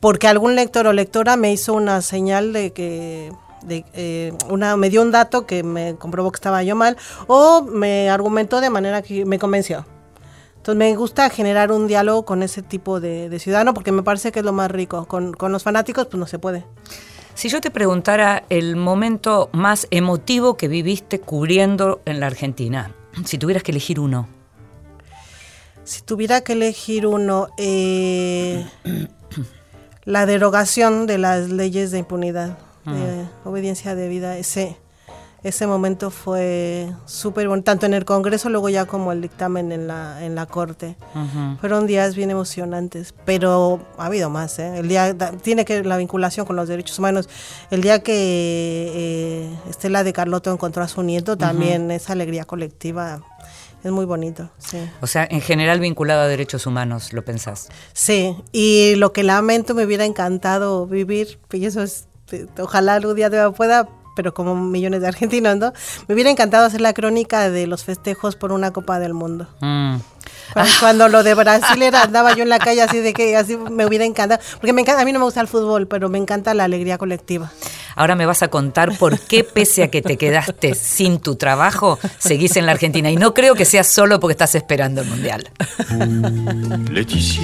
porque 0.00 0.28
algún 0.28 0.54
lector 0.54 0.86
o 0.86 0.92
lectora 0.92 1.36
me 1.36 1.50
hizo 1.50 1.72
una 1.72 2.02
señal 2.02 2.52
de 2.52 2.74
que 2.74 3.32
eh, 3.70 4.34
una, 4.50 4.76
me 4.76 4.90
dio 4.90 5.00
un 5.00 5.12
dato 5.12 5.46
que 5.46 5.62
me 5.62 5.94
comprobó 5.96 6.30
que 6.30 6.36
estaba 6.36 6.62
yo 6.62 6.76
mal 6.76 6.98
o 7.26 7.62
me 7.62 8.10
argumentó 8.10 8.60
de 8.60 8.68
manera 8.68 9.00
que 9.00 9.24
me 9.24 9.38
convenció. 9.38 9.86
Entonces 10.64 10.78
me 10.78 10.96
gusta 10.96 11.28
generar 11.28 11.70
un 11.72 11.86
diálogo 11.86 12.24
con 12.24 12.42
ese 12.42 12.62
tipo 12.62 12.98
de, 12.98 13.38
ciudadano 13.38 13.74
porque 13.74 13.92
me 13.92 14.02
parece 14.02 14.32
que 14.32 14.38
es 14.38 14.44
lo 14.46 14.54
más 14.54 14.70
rico. 14.70 15.04
Con, 15.04 15.34
los 15.38 15.62
fanáticos 15.62 16.06
pues 16.06 16.18
no 16.18 16.26
se 16.26 16.38
puede. 16.38 16.64
Si 17.34 17.50
yo 17.50 17.60
te 17.60 17.70
preguntara 17.70 18.44
el 18.48 18.74
momento 18.74 19.50
más 19.52 19.86
emotivo 19.90 20.56
que 20.56 20.68
viviste 20.68 21.20
cubriendo 21.20 22.00
en 22.06 22.18
la 22.18 22.28
Argentina, 22.28 22.92
si 23.26 23.36
tuvieras 23.36 23.62
que 23.62 23.72
elegir 23.72 24.00
uno. 24.00 24.26
Si 25.84 26.00
tuviera 26.00 26.40
que 26.40 26.54
elegir 26.54 27.06
uno, 27.06 27.48
eh, 27.58 28.66
la 30.04 30.24
derogación 30.24 31.06
de 31.06 31.18
las 31.18 31.50
leyes 31.50 31.90
de 31.90 31.98
impunidad, 31.98 32.56
de 32.86 33.26
obediencia 33.44 33.94
debida, 33.94 34.38
ese 34.38 34.78
ese 35.44 35.66
momento 35.66 36.10
fue 36.10 36.90
súper 37.04 37.48
bueno, 37.48 37.62
tanto 37.62 37.84
en 37.84 37.92
el 37.92 38.06
Congreso, 38.06 38.48
luego 38.48 38.70
ya 38.70 38.86
como 38.86 39.12
el 39.12 39.20
dictamen 39.20 39.72
en 39.72 39.86
la, 39.86 40.24
en 40.24 40.34
la 40.34 40.46
Corte. 40.46 40.96
Fueron 41.60 41.86
días 41.86 42.16
bien 42.16 42.30
emocionantes, 42.30 43.14
pero 43.26 43.80
ha 43.98 44.06
habido 44.06 44.30
más. 44.30 44.58
¿eh? 44.58 44.78
El 44.78 44.88
día 44.88 45.14
Tiene 45.42 45.66
que 45.66 45.84
la 45.84 45.98
vinculación 45.98 46.46
con 46.46 46.56
los 46.56 46.66
derechos 46.66 46.98
humanos. 46.98 47.28
El 47.70 47.82
día 47.82 48.02
que 48.02 48.14
eh, 48.14 49.58
Estela 49.68 50.02
de 50.02 50.14
Carlotto 50.14 50.50
encontró 50.50 50.82
a 50.82 50.88
su 50.88 51.02
nieto, 51.02 51.36
también 51.36 51.90
esa 51.90 52.14
alegría 52.14 52.46
colectiva 52.46 53.22
es 53.84 53.92
muy 53.92 54.06
bonito, 54.06 54.48
sí. 54.56 54.78
O 55.02 55.06
sea, 55.06 55.28
en 55.30 55.42
general 55.42 55.78
vinculado 55.78 56.22
a 56.22 56.26
derechos 56.26 56.66
humanos, 56.66 57.12
¿lo 57.12 57.22
pensás? 57.22 57.68
Sí, 57.92 58.34
y 58.50 58.94
lo 58.96 59.12
que 59.12 59.22
lamento 59.22 59.74
me 59.74 59.84
hubiera 59.84 60.06
encantado 60.06 60.86
vivir, 60.86 61.38
y 61.52 61.66
eso 61.66 61.82
es, 61.82 62.08
ojalá 62.58 62.94
algún 62.94 63.14
día 63.14 63.28
pueda 63.52 63.86
pero 64.14 64.34
como 64.34 64.54
millones 64.54 65.00
de 65.00 65.08
argentinos, 65.08 65.56
¿no? 65.56 65.72
Me 66.08 66.14
hubiera 66.14 66.30
encantado 66.30 66.66
hacer 66.66 66.80
la 66.80 66.92
crónica 66.92 67.50
de 67.50 67.66
los 67.66 67.84
festejos 67.84 68.36
por 68.36 68.52
una 68.52 68.72
Copa 68.72 68.98
del 68.98 69.14
Mundo. 69.14 69.46
Mm. 69.60 69.96
Cuando, 70.80 71.08
lo 71.08 71.22
de 71.22 71.34
Brasil 71.34 71.82
era, 71.82 72.02
andaba 72.04 72.34
yo 72.34 72.42
en 72.42 72.48
la 72.48 72.58
calle 72.58 72.82
así 72.82 72.98
de 72.98 73.12
que 73.12 73.36
así 73.36 73.56
me 73.56 73.86
hubiera 73.86 74.04
encantado, 74.04 74.42
porque 74.60 74.72
me 74.72 74.82
encanta, 74.82 75.02
a 75.02 75.04
mí 75.04 75.12
no 75.12 75.18
me 75.18 75.24
gusta 75.24 75.40
el 75.40 75.48
fútbol, 75.48 75.86
pero 75.86 76.08
me 76.08 76.18
encanta 76.18 76.54
la 76.54 76.64
alegría 76.64 76.98
colectiva. 76.98 77.50
Ahora 77.96 78.16
me 78.16 78.26
vas 78.26 78.42
a 78.42 78.48
contar 78.48 78.96
por 78.98 79.18
qué 79.20 79.44
pese 79.44 79.84
a 79.84 79.88
que 79.88 80.02
te 80.02 80.16
quedaste 80.16 80.74
sin 80.74 81.20
tu 81.20 81.36
trabajo, 81.36 81.98
seguís 82.18 82.56
en 82.56 82.66
la 82.66 82.72
Argentina 82.72 83.10
y 83.10 83.16
no 83.16 83.34
creo 83.34 83.54
que 83.54 83.64
sea 83.64 83.84
solo 83.84 84.18
porque 84.18 84.32
estás 84.32 84.54
esperando 84.54 85.02
el 85.02 85.08
mundial. 85.08 85.50
Leticia, 86.90 87.42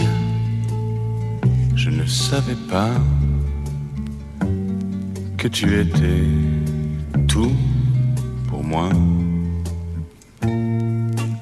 je 1.77 1.91
ne 1.91 2.07
savais 2.09 2.59
pas 2.69 2.91
que 5.41 5.49
tu 5.49 5.81
étais 5.81 6.29
tout 7.27 7.53
pour 8.47 8.63
moi. 8.63 8.91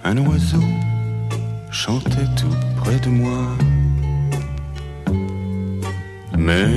Un 0.05 0.17
oiseau 0.19 0.63
chantait 1.73 2.31
tout 2.37 2.57
près 2.77 3.01
de 3.01 3.09
moi. 3.09 3.41
Mais 6.39 6.71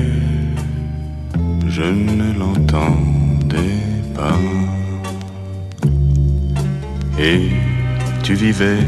je 1.68 1.84
ne 1.84 2.34
l'entendais 2.40 3.86
pas. 4.16 4.40
Et 7.20 7.50
tu 8.24 8.34
vivais 8.34 8.84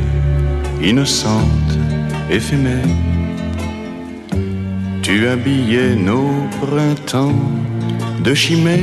innocente, 0.81 1.71
éphémère. 2.31 2.95
Tu 5.03 5.27
habillais 5.27 5.95
nos 5.95 6.47
printemps 6.61 7.37
de 8.23 8.33
chimères. 8.33 8.79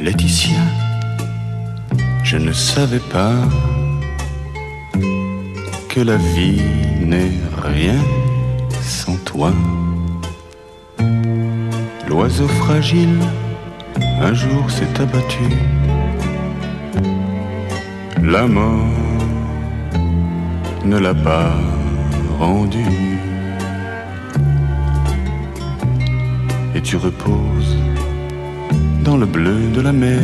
Laetitia, 0.00 0.58
je 2.24 2.36
ne 2.36 2.52
savais 2.52 2.98
pas 3.12 3.34
que 5.88 6.00
la 6.00 6.16
vie 6.16 6.62
n'est 7.04 7.30
rien 7.62 7.98
sans 8.82 9.16
toi. 9.24 9.52
L'oiseau 12.08 12.48
fragile 12.48 13.20
un 14.20 14.34
jour 14.34 14.70
s'est 14.70 15.00
abattu. 15.00 15.48
La 18.22 18.46
mort 18.46 18.86
ne 20.84 20.98
l'a 20.98 21.14
pas 21.14 21.52
rendu. 22.38 22.84
Et 26.74 26.82
tu 26.82 26.96
reposes 26.96 27.76
dans 29.04 29.16
le 29.16 29.26
bleu 29.26 29.68
de 29.74 29.80
la 29.80 29.92
mer. 29.92 30.22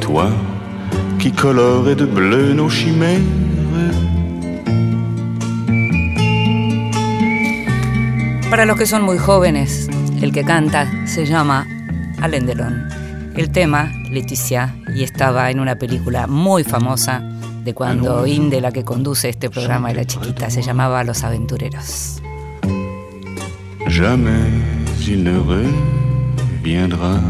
Toi 0.00 0.28
qui 1.18 1.30
colore 1.32 1.94
de 1.94 2.06
bleu 2.06 2.54
nos 2.54 2.70
chimères. 2.70 3.20
Para 8.50 8.64
los 8.64 8.76
que 8.76 8.86
son 8.86 9.02
muy 9.02 9.18
jóvenes, 9.18 9.89
el 10.20 10.32
que 10.32 10.44
canta 10.44 10.86
se 11.06 11.24
llama 11.24 11.66
Alain 12.20 12.46
Delon. 12.46 12.88
El 13.36 13.50
tema, 13.50 13.90
Leticia, 14.10 14.74
y 14.94 15.02
estaba 15.02 15.50
en 15.50 15.60
una 15.60 15.76
película 15.76 16.26
muy 16.26 16.64
famosa 16.64 17.22
de 17.64 17.74
cuando 17.74 18.26
Inde, 18.26 18.60
la 18.60 18.72
que 18.72 18.84
conduce 18.84 19.28
este 19.28 19.48
programa, 19.50 19.90
era 19.90 20.04
chiquita, 20.04 20.50
se 20.50 20.62
llamaba 20.62 21.04
Los 21.04 21.22
Aventureros. 21.24 22.20
Jamais 23.86 24.50
il 25.06 25.24
ne 25.24 25.36
reviendra. 25.38 27.20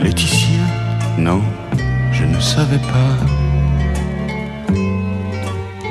Laetitia, 0.00 0.64
non, 1.18 1.42
je 2.12 2.24
ne 2.24 2.40
savais 2.40 2.80
pas. 2.92 3.16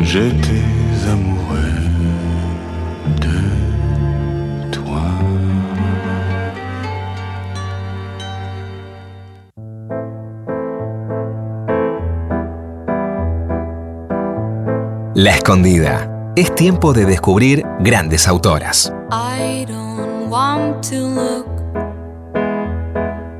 J'étais 0.01 0.65
amoureux 1.11 1.58
La 15.19 15.35
Escondida. 15.35 16.31
Es 16.37 16.55
tiempo 16.55 16.93
de 16.93 17.03
descubrir 17.03 17.65
grandes 17.81 18.25
autoras. 18.25 18.93
I 19.11 19.65
don't 19.65 20.31
want 20.31 20.81
to 20.89 20.95
look 20.95 21.45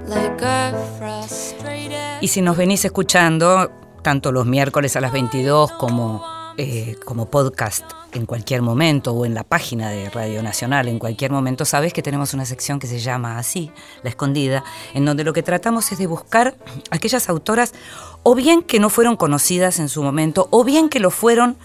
like 0.05 0.43
a 0.43 0.73
frustrated. 0.97 2.19
Y 2.19 2.27
si 2.27 2.41
nos 2.41 2.57
venís 2.57 2.83
escuchando, 2.83 3.71
tanto 4.01 4.33
los 4.33 4.45
miércoles 4.45 4.97
a 4.97 4.99
las 4.99 5.13
22 5.13 5.71
como, 5.71 6.21
eh, 6.57 6.97
como 7.05 7.29
podcast 7.29 7.85
en 8.11 8.25
cualquier 8.25 8.61
momento 8.61 9.13
o 9.13 9.25
en 9.25 9.33
la 9.33 9.45
página 9.45 9.89
de 9.89 10.09
Radio 10.09 10.43
Nacional 10.43 10.89
en 10.89 10.99
cualquier 10.99 11.31
momento, 11.31 11.63
sabes 11.63 11.93
que 11.93 12.01
tenemos 12.01 12.33
una 12.33 12.45
sección 12.45 12.79
que 12.79 12.87
se 12.87 12.99
llama 12.99 13.37
así, 13.37 13.71
La 14.03 14.09
Escondida, 14.09 14.65
en 14.93 15.05
donde 15.05 15.23
lo 15.23 15.31
que 15.31 15.43
tratamos 15.43 15.91
es 15.93 15.97
de 15.97 16.07
buscar 16.07 16.55
aquellas 16.91 17.29
autoras 17.29 17.73
o 18.23 18.35
bien 18.35 18.61
que 18.61 18.79
no 18.79 18.89
fueron 18.89 19.15
conocidas 19.15 19.79
en 19.79 19.89
su 19.89 20.03
momento 20.03 20.47
o 20.51 20.63
bien 20.63 20.89
que 20.89 20.99
lo 20.99 21.11
fueron, 21.11 21.57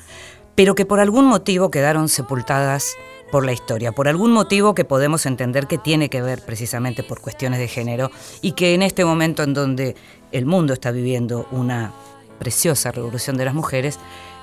pero 0.54 0.74
que 0.74 0.86
por 0.86 1.00
algún 1.00 1.26
motivo 1.26 1.70
quedaron 1.70 2.08
sepultadas 2.08 2.96
por 3.30 3.44
la 3.44 3.52
historia, 3.52 3.92
por 3.92 4.06
algún 4.06 4.32
motivo 4.32 4.74
que 4.74 4.84
podemos 4.84 5.26
entender 5.26 5.66
que 5.66 5.78
tiene 5.78 6.08
que 6.08 6.22
ver 6.22 6.40
precisamente 6.44 7.02
por 7.02 7.20
cuestiones 7.20 7.58
de 7.58 7.68
género 7.68 8.10
y 8.40 8.52
que 8.52 8.74
en 8.74 8.82
este 8.82 9.04
momento 9.04 9.42
en 9.42 9.54
donde 9.54 9.96
el 10.30 10.46
mundo 10.46 10.72
está 10.72 10.90
viviendo 10.92 11.48
una 11.50 11.92
preciosa 12.38 12.92
revolución 12.92 13.36
de 13.36 13.44
las 13.44 13.54
mujeres, 13.54 13.98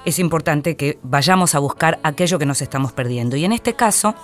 es 0.06 0.20
importante 0.20 0.76
que 0.76 1.00
vayamos 1.04 1.56
a 1.56 1.60
buscar 1.60 2.00
aquello 2.04 2.40
que 2.40 2.46
nos 2.46 2.62
estamos 2.62 2.92
perdiendo. 2.92 3.36
Y 3.38 3.46
en 3.46 3.54
este 3.54 3.74
caso, 3.74 4.16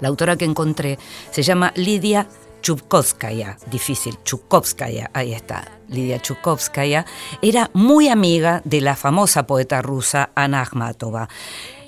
la 0.00 0.08
autora 0.08 0.36
que 0.36 0.44
encontré 0.44 0.98
se 1.30 1.42
llama 1.42 1.72
Lidia 1.76 2.28
Chubkovskaya, 2.66 3.58
difícil, 3.70 4.18
Chubkovskaya, 4.24 5.08
ahí 5.14 5.32
está, 5.34 5.62
Lidia 5.88 6.18
Chubkovskaya, 6.18 7.06
era 7.40 7.70
muy 7.74 8.08
amiga 8.08 8.60
de 8.64 8.80
la 8.80 8.96
famosa 8.96 9.46
poeta 9.46 9.82
rusa 9.82 10.30
Anna 10.34 10.62
Akhmatova. 10.62 11.28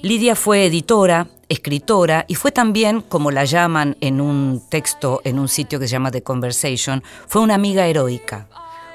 Lidia 0.03 0.37
fue 0.37 0.67
editora, 0.67 1.27
escritora 1.49 2.27
y 2.29 2.37
fue 2.37 2.53
también, 2.53 3.01
como 3.01 3.33
la 3.33 3.45
llaman 3.45 3.97
en 4.01 4.21
un 4.21 4.63
texto, 4.69 5.21
en 5.25 5.41
un 5.41 5.49
sitio 5.49 5.81
que 5.81 5.89
se 5.89 5.93
llama 5.95 6.13
The 6.13 6.23
Conversation, 6.23 7.03
fue 7.27 7.43
una 7.43 7.57
amiga 7.57 7.89
heroica. 7.89 8.47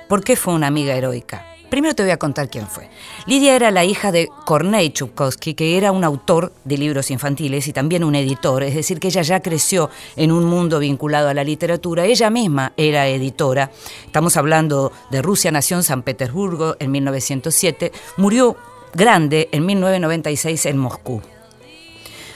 ¿Por 0.07 0.23
qué 0.23 0.37
fue 0.37 0.53
una 0.53 0.67
amiga 0.67 0.95
heroica? 0.95 1.52
Primero 1.73 1.95
te 1.95 2.03
voy 2.03 2.11
a 2.11 2.19
contar 2.19 2.51
quién 2.51 2.67
fue. 2.67 2.87
Lidia 3.25 3.55
era 3.55 3.71
la 3.71 3.83
hija 3.83 4.11
de 4.11 4.29
Kornei 4.45 4.91
Chupkovsky, 4.91 5.55
que 5.55 5.75
era 5.75 5.91
un 5.91 6.03
autor 6.03 6.53
de 6.65 6.77
libros 6.77 7.09
infantiles 7.09 7.67
y 7.67 7.73
también 7.73 8.03
un 8.03 8.13
editor, 8.13 8.61
es 8.61 8.75
decir, 8.75 8.99
que 8.99 9.07
ella 9.07 9.23
ya 9.23 9.39
creció 9.39 9.89
en 10.15 10.31
un 10.31 10.45
mundo 10.45 10.77
vinculado 10.77 11.29
a 11.29 11.33
la 11.33 11.43
literatura. 11.43 12.05
Ella 12.05 12.29
misma 12.29 12.73
era 12.77 13.07
editora. 13.07 13.71
Estamos 14.05 14.37
hablando 14.37 14.91
de 15.09 15.23
Rusia, 15.23 15.51
nació 15.51 15.77
en 15.77 15.81
San 15.81 16.03
Petersburgo 16.03 16.75
en 16.77 16.91
1907, 16.91 17.91
murió 18.17 18.55
grande 18.93 19.49
en 19.51 19.65
1996 19.65 20.67
en 20.67 20.77
Moscú. 20.77 21.23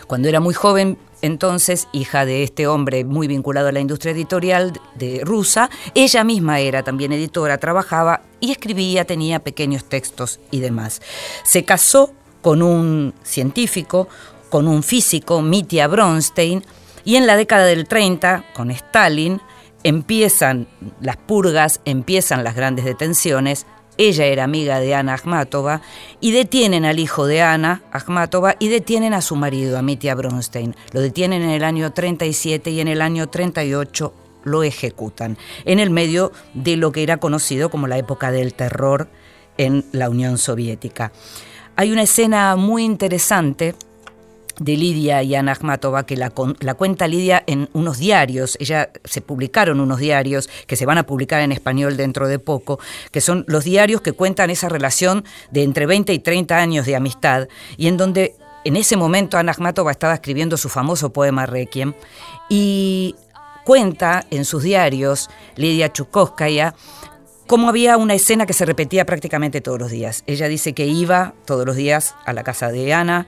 Cuando 0.08 0.30
era 0.30 0.40
muy 0.40 0.54
joven, 0.54 0.98
entonces, 1.22 1.88
hija 1.92 2.26
de 2.26 2.44
este 2.44 2.68
hombre 2.68 3.04
muy 3.04 3.28
vinculado 3.28 3.68
a 3.68 3.72
la 3.72 3.80
industria 3.80 4.14
editorial 4.14 4.80
de 4.96 5.22
rusa, 5.24 5.70
ella 5.96 6.24
misma 6.24 6.60
era 6.60 6.84
también 6.84 7.12
editora, 7.12 7.58
trabajaba 7.58 8.22
y 8.40 8.52
escribía, 8.52 9.06
tenía 9.06 9.40
pequeños 9.40 9.84
textos 9.86 10.40
y 10.50 10.60
demás. 10.60 11.02
Se 11.44 11.66
casó 11.66 12.14
con 12.42 12.62
un 12.62 13.14
científico, 13.24 14.08
con 14.50 14.68
un 14.68 14.84
físico, 14.84 15.42
Mitya 15.42 15.88
Bronstein, 15.88 16.64
y 17.04 17.16
en 17.16 17.28
la 17.28 17.36
década 17.36 17.66
del 17.66 17.88
30, 17.88 18.46
con 18.54 18.72
Stalin, 18.72 19.42
empiezan 19.84 20.68
las 21.02 21.18
purgas, 21.18 21.82
empiezan 21.86 22.44
las 22.44 22.56
grandes 22.56 22.86
detenciones, 22.86 23.66
ella 23.98 24.26
era 24.26 24.44
amiga 24.44 24.80
de 24.80 24.94
Ana 24.96 25.16
Akhmatova 25.16 25.82
y 26.20 26.32
detienen 26.32 26.86
al 26.86 27.00
hijo 27.00 27.26
de 27.26 27.42
Ana 27.42 27.82
Akhmatova 27.92 28.56
y 28.60 28.70
detienen 28.70 29.14
a 29.14 29.22
su 29.22 29.36
marido, 29.36 29.78
a 29.78 30.16
Bronstein. 30.16 30.76
Lo 30.92 31.02
detienen 31.02 31.42
en 31.42 31.50
el 31.50 31.64
año 31.64 31.92
37 31.92 32.70
y 32.70 32.80
en 32.80 32.88
el 32.88 33.02
año 33.02 33.28
38 33.28 34.14
lo 34.44 34.64
ejecutan, 34.64 35.38
en 35.66 35.80
el 35.80 35.90
medio 35.90 36.32
de 36.54 36.78
lo 36.78 36.92
que 36.92 37.04
era 37.04 37.18
conocido 37.18 37.70
como 37.70 37.88
la 37.88 37.98
época 37.98 38.32
del 38.32 38.54
terror 38.54 39.10
en 39.58 39.86
la 39.92 40.10
Unión 40.10 40.38
Soviética. 40.38 41.12
Hay 41.76 41.92
una 41.92 42.04
escena 42.04 42.56
muy 42.56 42.84
interesante 42.84 43.76
de 44.60 44.76
Lidia 44.76 45.24
y 45.24 45.36
Ana 45.36 45.54
Akhmatova, 45.54 46.06
que 46.06 46.18
la, 46.18 46.32
la 46.60 46.74
cuenta 46.74 47.08
Lidia 47.08 47.44
en 47.48 47.70
unos 47.74 47.98
diarios, 48.00 48.58
ella 48.60 48.90
se 49.04 49.22
publicaron 49.22 49.80
unos 49.80 50.00
diarios 50.00 50.50
que 50.66 50.76
se 50.76 50.86
van 50.86 50.98
a 50.98 51.04
publicar 51.04 51.42
en 51.42 51.52
español 51.52 51.98
dentro 51.98 52.28
de 52.28 52.40
poco, 52.40 52.80
que 53.12 53.22
son 53.22 53.46
los 53.48 53.64
diarios 53.64 54.02
que 54.02 54.14
cuentan 54.14 54.50
esa 54.50 54.70
relación 54.70 55.26
de 55.52 55.64
entre 55.64 55.86
20 55.86 56.14
y 56.14 56.20
30 56.20 56.58
años 56.58 56.86
de 56.86 56.96
amistad, 56.96 57.48
y 57.78 57.88
en 57.88 57.98
donde 57.98 58.36
en 58.66 58.76
ese 58.76 58.98
momento 58.98 59.38
Ana 59.38 59.52
Akhmatova 59.52 59.92
estaba 59.92 60.14
escribiendo 60.14 60.58
su 60.58 60.70
famoso 60.70 61.14
poema 61.14 61.46
Requiem, 61.46 61.94
y 62.50 63.16
cuenta 63.64 64.26
en 64.32 64.46
sus 64.46 64.64
diarios 64.64 65.30
Lidia 65.56 65.92
Chukowskaya 65.92 66.74
como 67.48 67.70
había 67.70 67.98
una 67.98 68.14
escena 68.14 68.46
que 68.46 68.54
se 68.54 68.66
repetía 68.66 69.06
prácticamente 69.06 69.62
todos 69.62 69.80
los 69.80 69.90
días. 69.90 70.24
Ella 70.28 70.48
dice 70.48 70.74
que 70.74 70.86
iba 70.86 71.34
todos 71.46 71.66
los 71.66 71.76
días 71.76 72.16
a 72.26 72.34
la 72.34 72.44
casa 72.44 72.72
de 72.72 72.94
Ana 72.94 73.28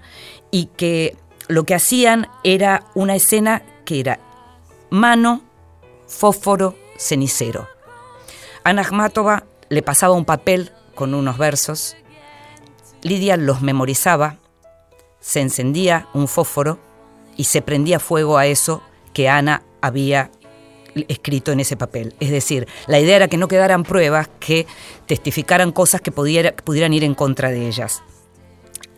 y 0.51 0.65
que 0.65 1.15
lo 1.47 1.63
que 1.63 1.73
hacían 1.73 2.27
era 2.43 2.86
una 2.93 3.15
escena 3.15 3.63
que 3.86 4.01
era 4.01 4.19
mano, 4.89 5.41
fósforo, 6.08 6.75
cenicero. 6.97 7.67
Ana 8.63 8.82
Akhmatova 8.82 9.45
le 9.69 9.82
pasaba 9.82 10.13
un 10.13 10.25
papel 10.25 10.71
con 10.95 11.13
unos 11.13 11.38
versos, 11.38 11.95
Lidia 13.01 13.38
los 13.38 13.62
memorizaba, 13.62 14.38
se 15.21 15.39
encendía 15.39 16.08
un 16.13 16.27
fósforo 16.27 16.77
y 17.38 17.45
se 17.45 17.62
prendía 17.62 17.99
fuego 17.99 18.38
a 18.38 18.45
eso 18.45 18.82
que 19.13 19.29
Ana 19.29 19.63
había 19.82 20.32
escrito 21.08 21.52
en 21.52 21.60
ese 21.60 21.78
papel. 21.78 22.13
Es 22.19 22.30
decir, 22.32 22.67
la 22.88 22.99
idea 22.99 23.15
era 23.15 23.28
que 23.28 23.38
no 23.38 23.47
quedaran 23.47 23.84
pruebas 23.84 24.30
que 24.39 24.65
testificaran 25.06 25.71
cosas 25.71 26.02
que 26.02 26.12
pudiera- 26.12 26.56
pudieran 26.56 26.93
ir 26.93 27.04
en 27.04 27.15
contra 27.15 27.49
de 27.49 27.67
ellas. 27.67 28.02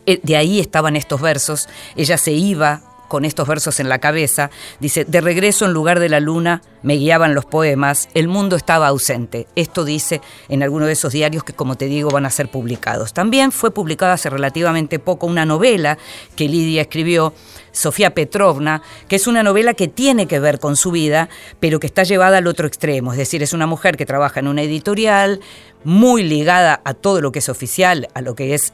Eh, 0.05 0.19
De 0.23 0.35
ahí 0.35 0.59
estaban 0.59 0.95
estos 0.95 1.21
versos. 1.21 1.67
Ella 1.95 2.17
se 2.17 2.31
iba 2.31 2.81
con 3.07 3.25
estos 3.25 3.45
versos 3.45 3.81
en 3.81 3.89
la 3.89 3.99
cabeza. 3.99 4.49
Dice, 4.79 5.03
de 5.03 5.19
regreso 5.19 5.65
en 5.65 5.73
lugar 5.73 5.99
de 5.99 6.07
la 6.07 6.21
luna 6.21 6.61
me 6.81 6.95
guiaban 6.95 7.35
los 7.35 7.43
poemas, 7.43 8.07
el 8.13 8.29
mundo 8.29 8.55
estaba 8.55 8.87
ausente. 8.87 9.47
Esto 9.55 9.83
dice 9.83 10.21
en 10.47 10.63
alguno 10.63 10.85
de 10.85 10.93
esos 10.93 11.11
diarios 11.11 11.43
que, 11.43 11.51
como 11.53 11.75
te 11.75 11.85
digo, 11.85 12.09
van 12.09 12.25
a 12.25 12.29
ser 12.29 12.47
publicados. 12.49 13.11
También 13.13 13.51
fue 13.51 13.71
publicada 13.71 14.13
hace 14.13 14.29
relativamente 14.29 14.97
poco 14.97 15.27
una 15.27 15.45
novela 15.45 15.97
que 16.37 16.47
Lidia 16.47 16.83
escribió 16.83 17.33
Sofía 17.71 18.13
Petrovna, 18.13 18.81
que 19.07 19.15
es 19.15 19.27
una 19.27 19.43
novela 19.43 19.73
que 19.73 19.87
tiene 19.87 20.27
que 20.27 20.39
ver 20.39 20.59
con 20.59 20.75
su 20.75 20.91
vida, 20.91 21.29
pero 21.59 21.79
que 21.79 21.87
está 21.87 22.03
llevada 22.03 22.37
al 22.37 22.47
otro 22.47 22.67
extremo. 22.67 23.11
Es 23.11 23.17
decir, 23.17 23.43
es 23.43 23.53
una 23.53 23.67
mujer 23.67 23.97
que 23.97 24.05
trabaja 24.05 24.39
en 24.39 24.47
una 24.47 24.61
editorial, 24.61 25.39
muy 25.83 26.23
ligada 26.23 26.81
a 26.83 26.93
todo 26.93 27.21
lo 27.21 27.31
que 27.31 27.39
es 27.39 27.49
oficial, 27.49 28.07
a 28.13 28.21
lo 28.21 28.35
que 28.35 28.53
es 28.53 28.73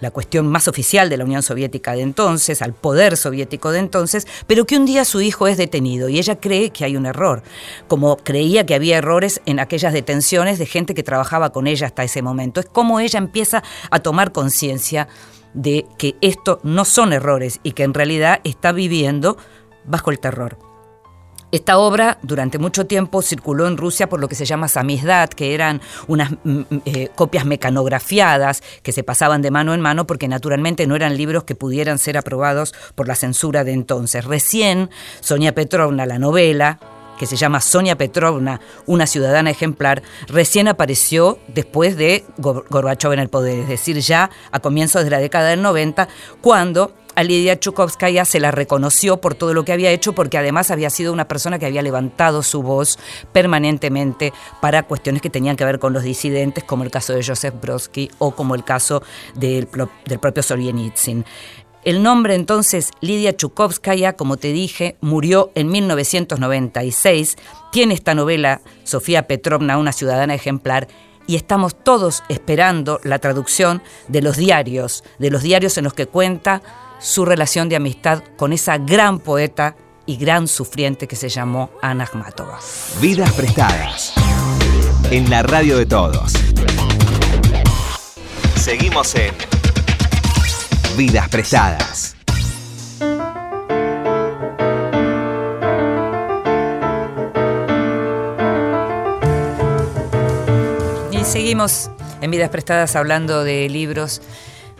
la 0.00 0.10
cuestión 0.10 0.46
más 0.46 0.68
oficial 0.68 1.08
de 1.08 1.16
la 1.16 1.24
Unión 1.24 1.42
Soviética 1.42 1.92
de 1.94 2.02
entonces, 2.02 2.62
al 2.62 2.72
poder 2.72 3.16
soviético 3.16 3.72
de 3.72 3.80
entonces, 3.80 4.26
pero 4.46 4.64
que 4.64 4.76
un 4.76 4.86
día 4.86 5.04
su 5.04 5.20
hijo 5.20 5.48
es 5.48 5.56
detenido 5.56 6.08
y 6.08 6.18
ella 6.18 6.38
cree 6.38 6.70
que 6.70 6.84
hay 6.84 6.96
un 6.96 7.06
error, 7.06 7.42
como 7.88 8.16
creía 8.16 8.64
que 8.64 8.74
había 8.74 8.98
errores 8.98 9.40
en 9.46 9.58
aquellas 9.58 9.92
detenciones 9.92 10.58
de 10.58 10.66
gente 10.66 10.94
que 10.94 11.02
trabajaba 11.02 11.50
con 11.50 11.66
ella 11.66 11.86
hasta 11.86 12.04
ese 12.04 12.22
momento. 12.22 12.60
Es 12.60 12.66
como 12.66 13.00
ella 13.00 13.18
empieza 13.18 13.62
a 13.90 14.00
tomar 14.00 14.32
conciencia 14.32 15.08
de 15.54 15.86
que 15.98 16.16
esto 16.20 16.60
no 16.62 16.84
son 16.84 17.12
errores 17.12 17.60
y 17.62 17.72
que 17.72 17.84
en 17.84 17.94
realidad 17.94 18.40
está 18.44 18.72
viviendo 18.72 19.36
bajo 19.84 20.10
el 20.10 20.20
terror. 20.20 20.58
Esta 21.52 21.76
obra 21.76 22.18
durante 22.22 22.58
mucho 22.58 22.86
tiempo 22.86 23.20
circuló 23.20 23.66
en 23.66 23.76
Rusia 23.76 24.08
por 24.08 24.20
lo 24.20 24.26
que 24.26 24.34
se 24.34 24.46
llama 24.46 24.68
samizdat, 24.68 25.34
que 25.34 25.52
eran 25.52 25.82
unas 26.06 26.30
mm, 26.30 26.36
mm, 26.44 26.64
eh, 26.86 27.08
copias 27.14 27.44
mecanografiadas 27.44 28.62
que 28.82 28.90
se 28.90 29.04
pasaban 29.04 29.42
de 29.42 29.50
mano 29.50 29.74
en 29.74 29.82
mano 29.82 30.06
porque 30.06 30.28
naturalmente 30.28 30.86
no 30.86 30.96
eran 30.96 31.18
libros 31.18 31.44
que 31.44 31.54
pudieran 31.54 31.98
ser 31.98 32.16
aprobados 32.16 32.72
por 32.94 33.06
la 33.06 33.16
censura 33.16 33.64
de 33.64 33.72
entonces. 33.72 34.24
Recién 34.24 34.88
Sonia 35.20 35.54
Petrovna, 35.54 36.06
la 36.06 36.18
novela, 36.18 36.78
que 37.22 37.26
se 37.28 37.36
llama 37.36 37.60
Sonia 37.60 37.96
Petrovna, 37.96 38.60
una 38.84 39.06
ciudadana 39.06 39.48
ejemplar, 39.48 40.02
recién 40.26 40.66
apareció 40.66 41.38
después 41.46 41.96
de 41.96 42.24
Gor- 42.36 42.64
Gorbachev 42.68 43.12
en 43.12 43.20
el 43.20 43.28
poder, 43.28 43.60
es 43.60 43.68
decir, 43.68 43.96
ya 44.00 44.28
a 44.50 44.58
comienzos 44.58 45.04
de 45.04 45.10
la 45.10 45.18
década 45.20 45.50
del 45.50 45.62
90, 45.62 46.08
cuando 46.40 46.92
a 47.14 47.22
Lidia 47.22 47.60
Chukovskaya 47.60 48.24
se 48.24 48.40
la 48.40 48.50
reconoció 48.50 49.18
por 49.20 49.36
todo 49.36 49.54
lo 49.54 49.64
que 49.64 49.72
había 49.72 49.90
hecho, 49.92 50.14
porque 50.14 50.36
además 50.36 50.72
había 50.72 50.90
sido 50.90 51.12
una 51.12 51.28
persona 51.28 51.60
que 51.60 51.66
había 51.66 51.82
levantado 51.82 52.42
su 52.42 52.62
voz 52.62 52.98
permanentemente 53.32 54.32
para 54.60 54.82
cuestiones 54.84 55.22
que 55.22 55.30
tenían 55.30 55.54
que 55.56 55.64
ver 55.64 55.78
con 55.78 55.92
los 55.92 56.02
disidentes, 56.02 56.64
como 56.64 56.84
el 56.84 56.90
caso 56.90 57.12
de 57.12 57.22
Joseph 57.22 57.54
Brodsky 57.60 58.10
o 58.18 58.32
como 58.32 58.54
el 58.54 58.64
caso 58.64 59.02
del 59.34 59.66
propio 59.66 60.42
Solzhenitsyn. 60.42 61.24
El 61.84 62.02
nombre 62.02 62.36
entonces, 62.36 62.90
Lidia 63.00 63.36
Chukovskaya, 63.36 64.12
como 64.12 64.36
te 64.36 64.52
dije, 64.52 64.96
murió 65.00 65.50
en 65.56 65.68
1996. 65.68 67.36
Tiene 67.72 67.94
esta 67.94 68.14
novela, 68.14 68.60
Sofía 68.84 69.26
Petrovna, 69.26 69.78
una 69.78 69.92
ciudadana 69.92 70.34
ejemplar, 70.34 70.86
y 71.26 71.34
estamos 71.34 71.74
todos 71.74 72.22
esperando 72.28 73.00
la 73.02 73.18
traducción 73.18 73.82
de 74.06 74.22
los 74.22 74.36
diarios, 74.36 75.02
de 75.18 75.30
los 75.30 75.42
diarios 75.42 75.76
en 75.76 75.84
los 75.84 75.94
que 75.94 76.06
cuenta 76.06 76.62
su 77.00 77.24
relación 77.24 77.68
de 77.68 77.76
amistad 77.76 78.22
con 78.36 78.52
esa 78.52 78.78
gran 78.78 79.18
poeta 79.18 79.74
y 80.06 80.16
gran 80.16 80.46
sufriente 80.46 81.08
que 81.08 81.16
se 81.16 81.28
llamó 81.28 81.70
Ana 81.80 82.04
Akhmatova. 82.04 82.60
Vidas 83.00 83.32
prestadas. 83.32 84.12
En 85.10 85.28
la 85.30 85.42
radio 85.42 85.78
de 85.78 85.86
todos. 85.86 86.32
Seguimos 88.56 89.14
en 89.16 89.34
Vidas 90.96 91.26
prestadas. 91.30 92.16
Y 101.10 101.24
seguimos 101.24 101.90
en 102.20 102.30
Vidas 102.30 102.50
Prestadas 102.50 102.94
hablando 102.94 103.42
de 103.42 103.70
libros, 103.70 104.20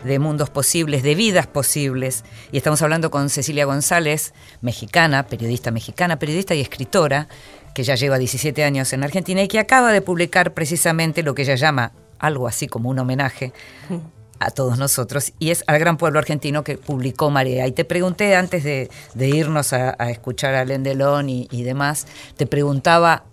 de 0.03 0.19
mundos 0.19 0.51
posibles, 0.51 1.01
de 1.01 1.15
vidas 1.15 1.47
posibles. 1.47 2.23
Y 2.51 2.57
estamos 2.57 2.83
hablando 2.83 3.09
con 3.09 3.31
Cecilia 3.31 3.65
González, 3.65 4.35
mexicana, 4.61 5.23
periodista 5.23 5.71
mexicana, 5.71 6.19
periodista 6.19 6.53
y 6.53 6.61
escritora, 6.61 7.27
que 7.73 7.81
ya 7.83 7.95
lleva 7.95 8.19
17 8.19 8.63
años 8.63 8.93
en 8.93 9.03
Argentina 9.03 9.41
y 9.41 9.47
que 9.47 9.57
acaba 9.57 9.91
de 9.91 10.01
publicar 10.01 10.53
precisamente 10.53 11.23
lo 11.23 11.33
que 11.33 11.41
ella 11.41 11.55
llama 11.55 11.91
algo 12.19 12.47
así 12.47 12.67
como 12.67 12.89
un 12.89 12.99
homenaje 12.99 13.51
a 14.45 14.51
todos 14.51 14.77
nosotros, 14.77 15.33
y 15.39 15.51
es 15.51 15.63
al 15.67 15.79
gran 15.79 15.97
pueblo 15.97 16.19
argentino 16.19 16.63
que 16.63 16.77
publicó 16.77 17.29
Marea. 17.29 17.67
Y 17.67 17.71
te 17.71 17.85
pregunté 17.85 18.35
antes 18.35 18.63
de, 18.63 18.89
de 19.13 19.29
irnos 19.29 19.73
a, 19.73 19.91
escuchar 20.09 20.55
a 20.55 20.65
Lendelón 20.65 21.29
y, 21.29 21.47
y 21.51 21.63
demás, 21.63 22.07
te 22.37 22.45
preguntaba 22.45 23.23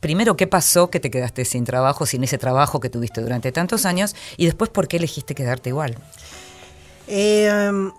primero 0.00 0.36
qué 0.36 0.46
pasó 0.46 0.90
que 0.90 1.00
te 1.00 1.10
quedaste 1.10 1.44
sin 1.44 1.64
trabajo, 1.64 2.06
sin 2.06 2.24
ese 2.24 2.36
trabajo 2.36 2.80
que 2.80 2.90
tuviste 2.90 3.20
durante 3.20 3.52
tantos 3.52 3.86
años, 3.86 4.16
y 4.36 4.46
después 4.46 4.70
por 4.70 4.88
qué 4.88 4.96
elegiste 4.96 5.34
quedarte 5.34 5.70
igual. 5.70 5.96
Eh, 7.06 7.90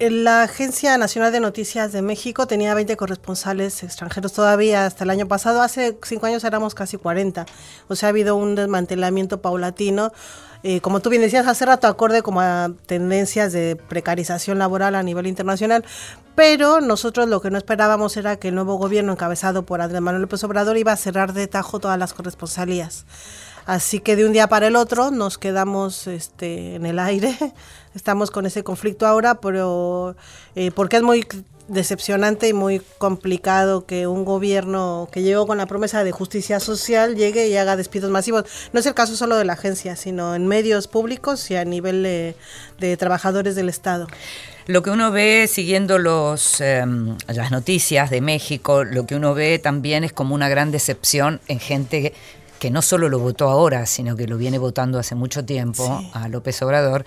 la 0.00 0.42
Agencia 0.42 0.98
Nacional 0.98 1.32
de 1.32 1.40
Noticias 1.40 1.92
de 1.92 2.02
México 2.02 2.46
tenía 2.46 2.74
20 2.74 2.96
corresponsales 2.96 3.82
extranjeros 3.82 4.32
todavía 4.32 4.86
hasta 4.86 5.04
el 5.04 5.10
año 5.10 5.28
pasado. 5.28 5.62
Hace 5.62 5.96
cinco 6.02 6.26
años 6.26 6.42
éramos 6.44 6.74
casi 6.74 6.96
40. 6.96 7.46
O 7.88 7.94
sea, 7.94 8.08
ha 8.08 8.10
habido 8.10 8.36
un 8.36 8.54
desmantelamiento 8.54 9.40
paulatino. 9.40 10.12
Eh, 10.66 10.80
como 10.80 11.00
tú 11.00 11.10
bien 11.10 11.20
decías 11.20 11.46
hace 11.46 11.66
rato, 11.66 11.86
acorde 11.86 12.22
como 12.22 12.40
a 12.40 12.70
tendencias 12.86 13.52
de 13.52 13.76
precarización 13.76 14.58
laboral 14.58 14.94
a 14.94 15.02
nivel 15.02 15.26
internacional. 15.26 15.84
Pero 16.34 16.80
nosotros 16.80 17.28
lo 17.28 17.42
que 17.42 17.50
no 17.50 17.58
esperábamos 17.58 18.16
era 18.16 18.36
que 18.36 18.48
el 18.48 18.54
nuevo 18.54 18.76
gobierno 18.76 19.12
encabezado 19.12 19.66
por 19.66 19.82
Andrés 19.82 20.00
Manuel 20.00 20.22
López 20.22 20.42
Obrador 20.42 20.78
iba 20.78 20.90
a 20.90 20.96
cerrar 20.96 21.34
de 21.34 21.46
tajo 21.48 21.80
todas 21.80 21.98
las 21.98 22.14
corresponsalías. 22.14 23.04
Así 23.66 24.00
que 24.00 24.16
de 24.16 24.24
un 24.24 24.32
día 24.32 24.48
para 24.48 24.66
el 24.66 24.76
otro 24.76 25.10
nos 25.10 25.36
quedamos 25.36 26.06
este, 26.06 26.76
en 26.76 26.86
el 26.86 26.98
aire. 26.98 27.36
Estamos 27.94 28.30
con 28.30 28.46
ese 28.46 28.64
conflicto 28.64 29.06
ahora, 29.06 29.34
pero 29.36 30.16
eh, 30.54 30.70
porque 30.70 30.96
es 30.96 31.02
muy 31.02 31.26
decepcionante 31.68 32.48
y 32.48 32.52
muy 32.52 32.80
complicado 32.98 33.86
que 33.86 34.06
un 34.06 34.24
gobierno 34.24 35.08
que 35.10 35.22
llegó 35.22 35.46
con 35.46 35.58
la 35.58 35.66
promesa 35.66 36.04
de 36.04 36.12
justicia 36.12 36.60
social 36.60 37.16
llegue 37.16 37.48
y 37.48 37.56
haga 37.56 37.76
despidos 37.76 38.10
masivos. 38.10 38.44
No 38.72 38.80
es 38.80 38.86
el 38.86 38.94
caso 38.94 39.16
solo 39.16 39.36
de 39.36 39.44
la 39.44 39.54
agencia, 39.54 39.96
sino 39.96 40.34
en 40.34 40.46
medios 40.46 40.88
públicos 40.88 41.50
y 41.50 41.56
a 41.56 41.64
nivel 41.64 42.02
de, 42.02 42.34
de 42.78 42.96
trabajadores 42.96 43.54
del 43.54 43.68
Estado. 43.68 44.06
Lo 44.66 44.82
que 44.82 44.90
uno 44.90 45.10
ve 45.10 45.46
siguiendo 45.50 45.98
los, 45.98 46.60
eh, 46.60 46.84
las 47.28 47.50
noticias 47.50 48.08
de 48.10 48.20
México, 48.20 48.84
lo 48.84 49.06
que 49.06 49.14
uno 49.14 49.34
ve 49.34 49.58
también 49.58 50.04
es 50.04 50.12
como 50.12 50.34
una 50.34 50.48
gran 50.48 50.70
decepción 50.70 51.40
en 51.48 51.60
gente 51.60 52.14
que 52.58 52.70
no 52.70 52.80
solo 52.80 53.10
lo 53.10 53.18
votó 53.18 53.48
ahora, 53.50 53.84
sino 53.84 54.16
que 54.16 54.26
lo 54.26 54.38
viene 54.38 54.56
votando 54.56 54.98
hace 54.98 55.14
mucho 55.14 55.44
tiempo 55.44 55.98
Sí. 56.00 56.10
a 56.14 56.28
López 56.28 56.62
Obrador, 56.62 57.04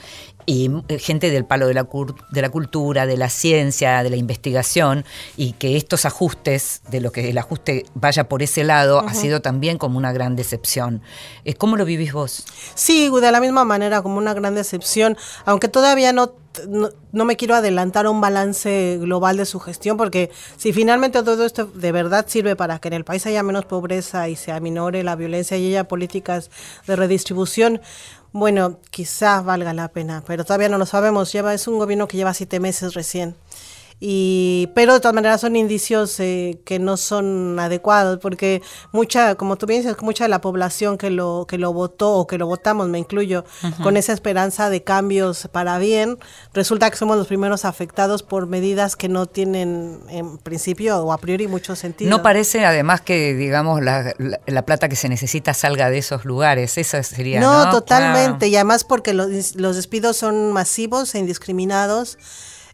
y 0.47 0.71
eh, 0.87 0.97
gente 0.97 1.29
del 1.29 1.45
palo 1.45 1.67
de 1.67 1.73
la, 1.73 1.87
de 2.31 2.41
la 2.41 2.49
cultura, 2.49 3.05
de 3.05 3.17
la 3.17 3.29
ciencia, 3.29 4.01
de 4.01 4.09
la 4.09 4.15
investigación, 4.15 5.03
y 5.35 5.51
que 5.51 5.75
estos 5.75 6.05
ajustes, 6.05 6.81
de 6.89 7.01
lo 7.01 7.11
que 7.11 7.29
el 7.29 7.37
ajuste 7.37 7.85
vaya 7.93 8.29
por 8.29 8.41
ese 8.41 8.63
lado, 8.63 9.01
ha 9.01 9.13
sido 9.13 9.41
también 9.41 9.77
como 9.77 9.97
una 9.97 10.13
gran 10.13 10.37
decepción. 10.37 11.01
Eh, 11.43 11.53
¿Cómo 11.53 11.75
lo 11.75 11.83
vivís 11.83 12.13
vos? 12.13 12.45
Sí, 12.75 13.09
de 13.09 13.31
la 13.31 13.41
misma 13.41 13.65
manera, 13.65 14.01
como 14.01 14.17
una 14.17 14.33
gran 14.33 14.55
decepción, 14.55 15.17
aunque 15.45 15.67
todavía 15.67 16.13
no, 16.13 16.31
no, 16.69 16.91
no 17.11 17.25
me 17.25 17.35
quiero 17.35 17.55
adelantar 17.55 18.05
a 18.05 18.09
un 18.09 18.21
balance 18.21 18.97
global 19.01 19.35
de 19.35 19.45
su 19.45 19.59
gestión, 19.59 19.97
porque 19.97 20.31
si 20.55 20.71
finalmente 20.71 21.21
todo 21.23 21.45
esto 21.45 21.65
de 21.65 21.91
verdad 21.91 22.25
sirve 22.27 22.55
para 22.55 22.79
que 22.79 22.87
en 22.87 22.93
el 22.93 23.03
país 23.03 23.25
haya 23.25 23.43
menos 23.43 23.65
pobreza 23.65 24.29
y 24.29 24.37
se 24.37 24.53
aminore 24.53 25.03
la 25.03 25.17
violencia 25.17 25.57
y 25.57 25.67
haya 25.67 25.89
políticas 25.89 26.49
de 26.87 26.95
redistribución, 26.95 27.81
bueno, 28.37 28.79
quizás 28.91 29.43
valga 29.43 29.73
la 29.73 29.87
pena, 29.87 30.23
pero 30.25 30.45
todavía 30.45 30.69
no 30.69 30.77
lo 30.77 30.85
sabemos. 30.85 31.31
Lleva, 31.31 31.55
es 31.55 31.67
un 31.67 31.79
gobierno 31.79 32.07
que 32.07 32.17
lleva 32.17 32.33
siete 32.35 32.59
meses 32.59 32.93
recién. 32.93 33.35
Y, 33.99 34.69
pero 34.75 34.93
de 34.93 34.99
todas 34.99 35.15
maneras 35.15 35.41
son 35.41 35.55
indicios 35.55 36.19
eh, 36.19 36.59
que 36.65 36.77
no 36.77 36.97
son 36.97 37.59
adecuados 37.59 38.19
porque 38.21 38.61
mucha, 38.91 39.33
como 39.33 39.55
tú 39.55 39.65
bien 39.65 39.81
dices, 39.81 39.97
mucha 40.01 40.25
de 40.25 40.29
la 40.29 40.39
población 40.39 40.99
que 40.99 41.09
lo, 41.09 41.47
que 41.49 41.57
lo 41.57 41.73
votó 41.73 42.13
o 42.13 42.27
que 42.27 42.37
lo 42.37 42.45
votamos, 42.45 42.87
me 42.89 42.99
incluyo, 42.99 43.43
con 43.81 43.97
esa 43.97 44.13
esperanza 44.13 44.69
de 44.69 44.83
cambios 44.83 45.47
para 45.51 45.79
bien, 45.79 46.19
resulta 46.53 46.91
que 46.91 46.95
somos 46.97 47.17
los 47.17 47.25
primeros 47.25 47.65
afectados 47.65 48.21
por 48.21 48.45
medidas 48.45 48.95
que 48.95 49.09
no 49.09 49.25
tienen 49.25 49.99
en 50.09 50.37
principio 50.37 50.97
o 50.99 51.11
a 51.11 51.17
priori 51.17 51.47
mucho 51.47 51.75
sentido. 51.75 52.11
No 52.11 52.21
parece 52.21 52.63
además 52.65 53.01
que, 53.01 53.33
digamos, 53.33 53.81
la, 53.81 54.13
la- 54.19 54.39
la 54.45 54.65
plata 54.65 54.89
que 54.89 54.95
se 54.95 55.09
necesita 55.09 55.55
salga 55.55 55.89
de 55.89 55.97
esos 55.97 56.23
lugares. 56.23 56.77
Eso 56.77 57.01
sería. 57.01 57.39
No, 57.39 57.65
No, 57.65 57.71
totalmente. 57.71 58.37
Claro. 58.37 58.45
Y 58.45 58.55
además 58.57 58.83
porque 58.83 59.13
los, 59.15 59.55
los 59.55 59.75
despidos 59.75 60.17
son 60.17 60.51
masivos 60.53 61.15
e 61.15 61.19
indiscriminados 61.19 62.17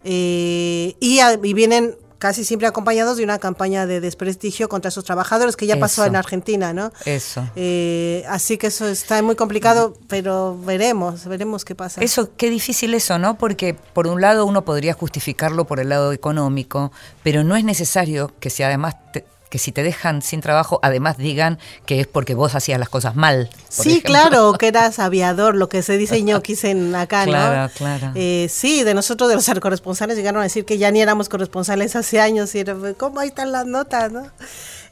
eh, 0.03 0.95
y, 0.99 1.19
a- 1.19 1.39
y 1.41 1.53
vienen 1.53 1.95
casi 2.19 2.45
siempre 2.45 2.67
acompañados 2.69 3.17
de 3.17 3.23
una 3.25 3.37
campaña 3.37 3.85
de 3.85 3.99
desprestigio 3.99 4.69
contra 4.69 4.87
esos 4.87 5.03
trabajadores 5.03 5.57
que 5.57 5.65
ya 5.67 5.77
pasó 5.77 6.03
Eso. 6.03 6.09
en 6.09 6.15
Argentina, 6.15 6.71
¿no? 6.71 6.93
Eso. 7.03 7.43
Eh, 7.57 8.23
así 8.29 8.57
que 8.57 8.67
eso 8.67 8.87
está 8.87 9.21
muy 9.21 9.35
complicado, 9.35 9.93
pero 10.07 10.57
veremos, 10.63 11.25
veremos 11.25 11.65
qué 11.65 11.75
pasa. 11.75 11.99
Eso, 12.01 12.29
qué 12.37 12.49
difícil 12.49 12.93
eso, 12.93 13.19
¿no? 13.19 13.37
Porque 13.37 13.73
por 13.73 14.07
un 14.07 14.21
lado 14.21 14.45
uno 14.45 14.63
podría 14.63 14.93
justificarlo 14.93 15.65
por 15.65 15.81
el 15.81 15.89
lado 15.89 16.13
económico, 16.13 16.93
pero 17.23 17.43
no 17.43 17.57
es 17.57 17.65
necesario 17.65 18.31
que 18.39 18.49
si 18.49 18.63
además 18.63 18.95
te- 19.11 19.25
que 19.53 19.59
si 19.59 19.71
te 19.71 19.83
dejan 19.83 20.23
sin 20.23 20.41
trabajo, 20.41 20.79
además 20.81 21.15
digan 21.15 21.59
que 21.85 21.99
es 21.99 22.07
porque 22.07 22.33
vos 22.33 22.55
hacías 22.55 22.79
las 22.79 22.89
cosas 22.89 23.15
mal. 23.15 23.51
Sí, 23.69 23.89
ejemplo. 23.91 24.07
claro, 24.09 24.53
que 24.53 24.67
eras 24.69 24.97
aviador, 24.97 25.53
lo 25.55 25.69
que 25.69 25.83
se 25.83 25.95
dice 25.95 26.23
ñoquis 26.23 26.63
en 26.63 26.95
acá, 26.95 27.25
Claro, 27.25 27.61
¿no? 27.61 27.69
claro. 27.69 28.11
Eh, 28.15 28.47
sí, 28.49 28.81
de 28.81 28.95
nosotros, 28.95 29.29
de 29.29 29.35
los 29.35 29.47
corresponsales, 29.61 30.17
llegaron 30.17 30.39
a 30.39 30.45
decir 30.45 30.65
que 30.65 30.79
ya 30.79 30.89
ni 30.89 31.01
éramos 31.03 31.29
corresponsales 31.29 31.95
hace 31.95 32.19
años 32.19 32.55
y 32.55 32.61
era, 32.61 32.73
pues, 32.73 32.95
¿cómo 32.97 33.19
ahí 33.19 33.27
están 33.27 33.51
las 33.51 33.67
notas, 33.67 34.11
no? 34.11 34.25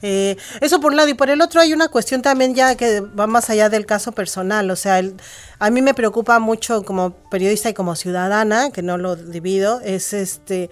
Eh, 0.02 0.36
eso 0.62 0.80
por 0.80 0.92
un 0.92 0.98
lado, 0.98 1.10
y 1.10 1.14
por 1.14 1.30
el 1.30 1.42
otro 1.42 1.62
hay 1.62 1.74
una 1.74 1.88
cuestión 1.90 2.22
también 2.22 2.56
ya 2.56 2.76
que 2.76 3.02
va 3.02 3.28
más 3.28 3.50
allá 3.50 3.70
del 3.70 3.86
caso 3.86 4.12
personal, 4.12 4.70
o 4.72 4.76
sea, 4.76 5.00
el- 5.00 5.16
a 5.60 5.70
mí 5.70 5.82
me 5.82 5.94
preocupa 5.94 6.40
mucho 6.40 6.84
como 6.84 7.12
periodista 7.30 7.70
y 7.70 7.74
como 7.74 7.96
ciudadana, 7.96 8.72
que 8.72 8.82
no 8.82 8.98
lo 8.98 9.16
divido, 9.16 9.80
es 9.82 10.14
este 10.14 10.70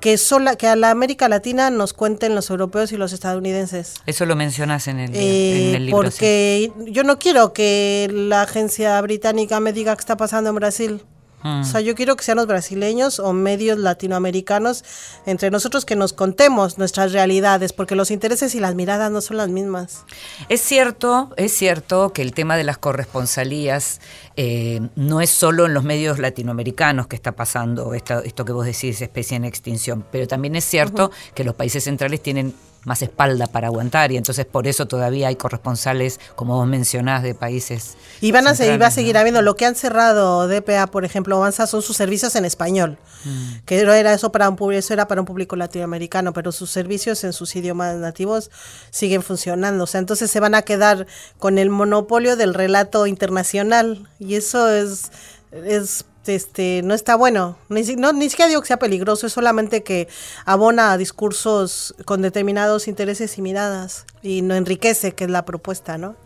que 0.00 0.18
sola, 0.18 0.56
que 0.56 0.66
a 0.66 0.74
la 0.74 0.90
América 0.90 1.28
Latina 1.28 1.70
nos 1.70 1.92
cuenten 1.92 2.34
los 2.34 2.50
europeos 2.50 2.90
y 2.90 2.96
los 2.96 3.12
estadounidenses. 3.12 3.94
Eso 4.04 4.26
lo 4.26 4.34
mencionas 4.34 4.88
en 4.88 4.98
el, 4.98 5.14
Eh, 5.14 5.68
en 5.68 5.74
el 5.76 5.86
libro. 5.86 6.02
sí. 6.10 6.16
porque 6.18 6.72
yo 6.90 7.04
no 7.04 7.20
quiero 7.20 7.52
que 7.52 8.08
la 8.12 8.42
agencia 8.42 9.00
británica 9.00 9.60
me 9.60 9.72
diga 9.72 9.94
qué 9.94 10.00
está 10.00 10.16
pasando 10.16 10.50
en 10.50 10.56
Brasil. 10.56 11.04
Mm. 11.42 11.60
O 11.60 11.64
sea, 11.64 11.80
yo 11.80 11.94
quiero 11.94 12.16
que 12.16 12.24
sean 12.24 12.36
los 12.36 12.46
brasileños 12.46 13.18
o 13.18 13.32
medios 13.32 13.78
latinoamericanos 13.78 14.84
entre 15.26 15.50
nosotros 15.50 15.84
que 15.84 15.96
nos 15.96 16.12
contemos 16.12 16.78
nuestras 16.78 17.12
realidades, 17.12 17.72
porque 17.72 17.94
los 17.96 18.10
intereses 18.10 18.54
y 18.54 18.60
las 18.60 18.74
miradas 18.74 19.10
no 19.10 19.20
son 19.20 19.36
las 19.38 19.48
mismas. 19.48 20.04
Es 20.48 20.60
cierto, 20.60 21.30
es 21.36 21.52
cierto 21.52 22.12
que 22.12 22.22
el 22.22 22.32
tema 22.32 22.56
de 22.56 22.64
las 22.64 22.78
corresponsalías 22.78 24.00
eh, 24.36 24.80
no 24.96 25.20
es 25.20 25.30
solo 25.30 25.66
en 25.66 25.74
los 25.74 25.84
medios 25.84 26.18
latinoamericanos 26.18 27.06
que 27.06 27.16
está 27.16 27.32
pasando 27.32 27.94
esta- 27.94 28.20
esto 28.20 28.44
que 28.44 28.52
vos 28.52 28.64
decís, 28.66 29.00
especie 29.02 29.36
en 29.36 29.44
extinción, 29.44 30.04
pero 30.10 30.26
también 30.26 30.56
es 30.56 30.64
cierto 30.64 31.10
que 31.34 31.44
los 31.44 31.54
países 31.54 31.84
centrales 31.84 32.22
tienen 32.22 32.54
más 32.84 33.02
espalda 33.02 33.46
para 33.46 33.68
aguantar 33.68 34.10
y 34.12 34.16
entonces 34.16 34.44
por 34.44 34.66
eso 34.66 34.86
todavía 34.86 35.28
hay 35.28 35.36
corresponsales, 35.36 36.18
como 36.34 36.56
vos 36.56 36.66
mencionás, 36.66 37.22
de 37.22 37.34
países. 37.34 37.96
Y 38.20 38.32
van 38.32 38.46
a 38.46 38.54
seguir, 38.54 38.80
va 38.80 38.86
a 38.86 38.90
seguir 38.90 39.14
¿no? 39.14 39.20
habiendo. 39.20 39.42
Lo 39.42 39.56
que 39.56 39.66
han 39.66 39.74
cerrado 39.74 40.48
DPA, 40.48 40.86
por 40.88 41.04
ejemplo, 41.04 41.36
Avanza, 41.36 41.66
son 41.66 41.82
sus 41.82 41.96
servicios 41.96 42.34
en 42.36 42.44
español. 42.44 42.98
Mm. 43.24 43.64
Que 43.64 43.84
no 43.84 43.92
era 43.92 44.12
eso 44.12 44.32
para 44.32 44.48
un 44.48 44.56
público, 44.56 44.78
eso 44.78 44.92
era 44.92 45.06
para 45.06 45.20
un 45.20 45.26
público 45.26 45.56
latinoamericano, 45.56 46.32
pero 46.32 46.50
sus 46.52 46.70
servicios 46.70 47.22
en 47.24 47.32
sus 47.32 47.54
idiomas 47.54 47.96
nativos 47.96 48.50
siguen 48.90 49.22
funcionando. 49.22 49.84
O 49.84 49.86
sea, 49.86 50.00
entonces 50.00 50.30
se 50.30 50.40
van 50.40 50.54
a 50.54 50.62
quedar 50.62 51.06
con 51.38 51.58
el 51.58 51.70
monopolio 51.70 52.36
del 52.36 52.54
relato 52.54 53.06
internacional. 53.06 54.08
Y 54.18 54.34
eso 54.34 54.68
es, 54.68 55.10
es 55.52 56.04
este, 56.26 56.82
no 56.84 56.94
está 56.94 57.16
bueno. 57.16 57.56
Ni, 57.68 57.84
si- 57.84 57.96
no, 57.96 58.12
ni 58.12 58.28
siquiera 58.30 58.48
digo 58.48 58.60
que 58.60 58.68
sea 58.68 58.78
peligroso, 58.78 59.26
es 59.26 59.32
solamente 59.32 59.82
que 59.82 60.08
abona 60.44 60.92
a 60.92 60.96
discursos 60.96 61.94
con 62.04 62.22
determinados 62.22 62.88
intereses 62.88 63.36
y 63.38 63.42
miradas. 63.42 64.04
Y 64.22 64.42
no 64.42 64.54
enriquece, 64.54 65.12
que 65.12 65.24
es 65.24 65.30
la 65.30 65.44
propuesta, 65.44 65.98
¿no? 65.98 66.16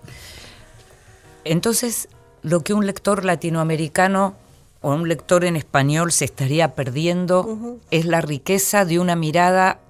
Entonces, 1.44 2.09
lo 2.42 2.61
que 2.61 2.74
un 2.74 2.87
lector 2.87 3.24
latinoamericano 3.24 4.35
o 4.82 4.92
un 4.94 5.09
lector 5.09 5.44
en 5.44 5.56
español 5.56 6.12
se 6.12 6.24
estaría 6.24 6.74
perdiendo 6.74 7.78
es 7.90 8.04
la 8.04 8.20
riqueza 8.20 8.85
de 8.85 8.98
una 8.98 9.16
mirada 9.16 9.80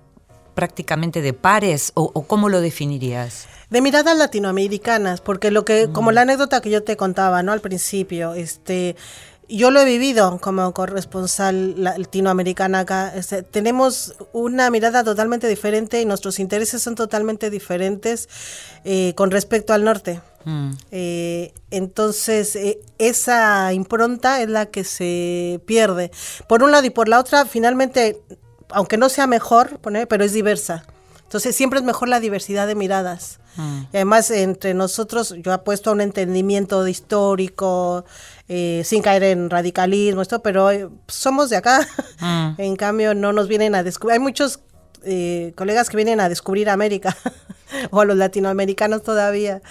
prácticamente 0.54 1.20
de 1.20 1.34
pares, 1.34 1.92
o, 1.94 2.10
o 2.14 2.22
cómo 2.22 2.48
lo 2.48 2.62
definirías? 2.62 3.46
De 3.68 3.82
miradas 3.82 4.16
latinoamericanas, 4.16 5.20
porque 5.20 5.50
lo 5.50 5.66
que, 5.66 5.88
como 5.92 6.12
la 6.12 6.22
anécdota 6.22 6.62
que 6.62 6.70
yo 6.70 6.82
te 6.82 6.96
contaba, 6.96 7.42
¿no? 7.42 7.52
Al 7.52 7.60
principio, 7.60 8.32
este, 8.32 8.96
yo 9.48 9.70
lo 9.70 9.80
he 9.80 9.85
vivido 9.85 10.38
como 10.40 10.72
corresponsal 10.72 11.82
latinoamericana 11.82 12.80
acá. 12.80 13.12
Este, 13.14 13.42
tenemos 13.42 14.16
una 14.32 14.70
mirada 14.70 15.04
totalmente 15.04 15.48
diferente 15.48 16.00
y 16.00 16.04
nuestros 16.04 16.38
intereses 16.38 16.82
son 16.82 16.94
totalmente 16.94 17.50
diferentes 17.50 18.28
eh, 18.85 19.14
con 19.16 19.30
respecto 19.30 19.72
al 19.72 19.85
norte. 19.85 20.20
Mm. 20.44 20.70
Eh, 20.90 21.54
entonces, 21.70 22.56
eh, 22.56 22.80
esa 22.98 23.72
impronta 23.72 24.42
es 24.42 24.48
la 24.48 24.66
que 24.66 24.85
se 24.85 25.61
pierde. 25.66 26.11
Por 26.48 26.62
un 26.62 26.72
lado 26.72 26.87
y 26.87 26.90
por 26.90 27.09
la 27.09 27.20
otra, 27.20 27.46
finalmente, 27.46 28.20
aunque 28.70 28.96
no 28.96 29.09
sea 29.09 29.26
mejor, 29.26 29.78
poner, 29.78 30.09
pero 30.09 30.24
es 30.24 30.32
diversa. 30.32 30.85
Entonces, 31.26 31.54
siempre 31.56 31.78
es 31.80 31.84
mejor 31.84 32.08
la 32.08 32.20
diversidad 32.20 32.66
de 32.66 32.74
miradas. 32.74 33.38
Y 33.92 33.96
además, 33.96 34.30
entre 34.30 34.74
nosotros, 34.74 35.34
yo 35.38 35.52
apuesto 35.52 35.88
a 35.90 35.94
un 35.94 36.02
entendimiento 36.02 36.84
de 36.84 36.90
histórico, 36.90 38.04
eh, 38.48 38.82
sin 38.84 39.00
caer 39.02 39.22
en 39.22 39.48
radicalismo, 39.48 40.20
esto, 40.22 40.40
pero 40.42 40.70
eh, 40.70 40.88
somos 41.08 41.48
de 41.50 41.56
acá. 41.56 41.80
Mm. 42.20 42.50
en 42.58 42.76
cambio, 42.76 43.14
no 43.14 43.32
nos 43.32 43.48
vienen 43.48 43.74
a 43.74 43.82
descubrir. 43.82 44.12
Hay 44.14 44.18
muchos 44.20 44.60
eh, 45.04 45.52
colegas 45.56 45.88
que 45.88 45.96
vienen 45.96 46.20
a 46.20 46.28
descubrir 46.28 46.68
América, 46.68 47.16
o 47.90 48.00
a 48.00 48.04
los 48.04 48.16
latinoamericanos 48.18 49.02
todavía. 49.02 49.62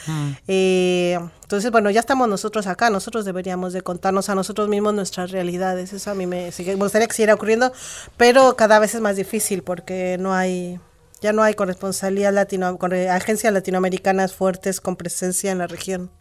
Eh, 0.48 1.20
entonces, 1.44 1.70
bueno, 1.72 1.90
ya 1.92 2.00
estamos 2.00 2.28
nosotros 2.28 2.66
acá, 2.68 2.90
nosotros 2.90 3.24
deberíamos 3.24 3.72
de 3.72 3.82
contarnos 3.82 4.30
a 4.30 4.36
nosotros 4.36 4.68
mismos 4.68 4.94
nuestras 4.96 5.30
realidades. 5.32 5.94
Eso 5.94 6.10
a 6.12 6.16
mí 6.16 6.26
me, 6.26 6.52
sigue- 6.52 6.76
me 6.76 6.84
gustaría 6.84 7.08
que 7.08 7.14
siguiera 7.14 7.36
ocurriendo, 7.36 7.72
pero 8.18 8.56
cada 8.56 8.80
vez 8.80 8.96
es 8.96 9.02
más 9.02 9.16
difícil 9.16 9.62
porque 9.64 10.18
no 10.20 10.34
hay... 10.34 10.80
Ya 11.26 11.34
no 11.34 11.42
hay 11.42 11.56
corresponsalía 11.56 12.32
latino, 12.32 12.78
con 12.78 12.94
agencias 12.94 13.52
latinoamericanas 13.52 14.36
fuertes 14.36 14.80
con 14.80 14.96
presencia 14.96 15.52
en 15.52 15.58
la 15.58 15.66
región. 15.66 16.12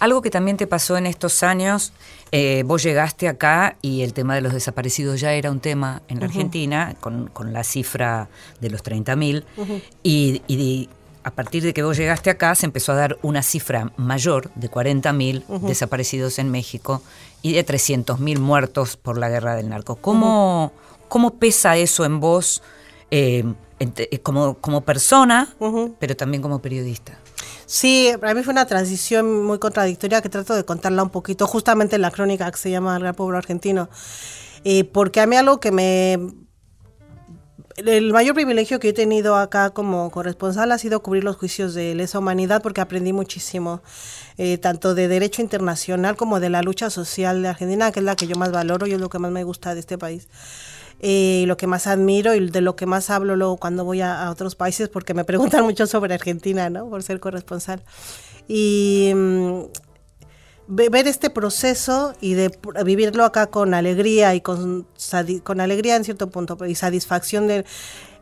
Algo 0.00 0.22
que 0.22 0.30
también 0.30 0.56
te 0.56 0.66
pasó 0.66 0.96
en 0.96 1.06
estos 1.06 1.44
años, 1.44 1.92
eh, 2.32 2.64
vos 2.66 2.82
llegaste 2.82 3.28
acá 3.28 3.76
y 3.80 4.02
el 4.02 4.12
tema 4.12 4.34
de 4.34 4.40
los 4.40 4.52
desaparecidos 4.52 5.20
ya 5.20 5.34
era 5.34 5.52
un 5.52 5.60
tema 5.60 6.02
en 6.08 6.18
la 6.18 6.26
Argentina, 6.26 6.96
con, 6.98 7.28
con 7.28 7.52
la 7.52 7.62
cifra 7.62 8.28
de 8.60 8.70
los 8.70 8.82
30.000, 8.82 9.44
y, 10.02 10.42
y 10.48 10.88
a 11.22 11.30
partir 11.30 11.62
de 11.62 11.72
que 11.72 11.84
vos 11.84 11.96
llegaste 11.96 12.28
acá 12.28 12.52
se 12.56 12.66
empezó 12.66 12.90
a 12.90 12.96
dar 12.96 13.18
una 13.22 13.44
cifra 13.44 13.92
mayor 13.96 14.50
de 14.56 14.68
40.000 14.68 15.44
desaparecidos 15.60 16.40
en 16.40 16.50
México 16.50 17.04
y 17.40 17.52
de 17.52 17.64
300.000 17.64 18.40
muertos 18.40 18.96
por 18.96 19.16
la 19.16 19.28
guerra 19.28 19.54
del 19.54 19.68
narco. 19.68 19.94
¿Cómo, 19.94 20.72
cómo 21.08 21.34
pesa 21.34 21.76
eso 21.76 22.04
en 22.04 22.18
vos 22.18 22.64
eh, 23.12 23.44
como, 24.22 24.54
como 24.58 24.82
persona, 24.82 25.54
pero 25.98 26.16
también 26.16 26.42
como 26.42 26.60
periodista? 26.60 27.18
Sí, 27.66 28.10
para 28.20 28.34
mí 28.34 28.42
fue 28.42 28.52
una 28.52 28.66
transición 28.66 29.44
muy 29.44 29.60
contradictoria 29.60 30.20
que 30.20 30.28
trato 30.28 30.56
de 30.56 30.64
contarla 30.64 31.04
un 31.04 31.10
poquito, 31.10 31.46
justamente 31.46 31.94
en 31.94 32.02
la 32.02 32.10
crónica 32.10 32.50
que 32.50 32.58
se 32.58 32.68
llama 32.68 32.96
El 32.96 33.02
Gran 33.02 33.14
Pueblo 33.14 33.38
Argentino. 33.38 33.88
Eh, 34.64 34.82
porque 34.82 35.20
a 35.20 35.26
mí 35.26 35.36
algo 35.36 35.60
que 35.60 35.70
me... 35.70 36.18
El 37.76 38.12
mayor 38.12 38.34
privilegio 38.34 38.80
que 38.80 38.88
he 38.88 38.92
tenido 38.92 39.36
acá 39.36 39.70
como 39.70 40.10
corresponsal 40.10 40.72
ha 40.72 40.78
sido 40.78 41.00
cubrir 41.00 41.22
los 41.22 41.36
juicios 41.36 41.72
de 41.72 41.94
lesa 41.94 42.18
humanidad 42.18 42.60
porque 42.60 42.80
aprendí 42.80 43.12
muchísimo, 43.12 43.82
eh, 44.36 44.58
tanto 44.58 44.96
de 44.96 45.06
derecho 45.06 45.40
internacional 45.40 46.16
como 46.16 46.40
de 46.40 46.50
la 46.50 46.62
lucha 46.62 46.90
social 46.90 47.40
de 47.40 47.48
Argentina, 47.48 47.92
que 47.92 48.00
es 48.00 48.04
la 48.04 48.16
que 48.16 48.26
yo 48.26 48.34
más 48.34 48.50
valoro 48.50 48.88
y 48.88 48.92
es 48.94 49.00
lo 49.00 49.08
que 49.08 49.20
más 49.20 49.30
me 49.30 49.44
gusta 49.44 49.74
de 49.74 49.80
este 49.80 49.96
país. 49.96 50.26
Eh, 51.02 51.44
lo 51.46 51.56
que 51.56 51.66
más 51.66 51.86
admiro 51.86 52.34
y 52.34 52.50
de 52.50 52.60
lo 52.60 52.76
que 52.76 52.84
más 52.84 53.08
hablo 53.08 53.34
luego 53.34 53.56
cuando 53.56 53.84
voy 53.86 54.02
a, 54.02 54.22
a 54.26 54.30
otros 54.30 54.54
países 54.54 54.90
porque 54.90 55.14
me 55.14 55.24
preguntan 55.24 55.64
mucho 55.64 55.86
sobre 55.86 56.12
Argentina, 56.12 56.68
¿no? 56.68 56.90
Por 56.90 57.02
ser 57.02 57.20
corresponsal. 57.20 57.82
Y 58.48 59.12
mm, 59.14 59.60
ve- 60.68 60.88
ver 60.90 61.08
este 61.08 61.30
proceso 61.30 62.12
y 62.20 62.34
de 62.34 62.50
vivirlo 62.84 63.24
acá 63.24 63.46
con 63.46 63.72
alegría 63.74 64.34
y 64.34 64.40
con, 64.40 64.86
con 65.42 65.60
alegría 65.60 65.96
en 65.96 66.04
cierto 66.04 66.28
punto 66.28 66.58
y 66.66 66.74
satisfacción 66.74 67.46
de 67.48 67.64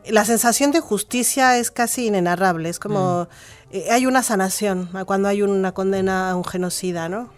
la 0.07 0.23
sensación 0.23 0.71
de 0.71 0.79
justicia 0.79 1.57
es 1.57 1.71
casi 1.71 2.07
inenarrable 2.07 2.69
es 2.69 2.79
como 2.79 3.27
eh, 3.71 3.87
hay 3.91 4.05
una 4.05 4.23
sanación 4.23 4.89
a 4.93 5.03
cuando 5.03 5.27
hay 5.27 5.41
una 5.41 5.73
condena 5.73 6.31
a 6.31 6.35
un 6.37 6.45
genocida 6.45 7.09
no 7.09 7.29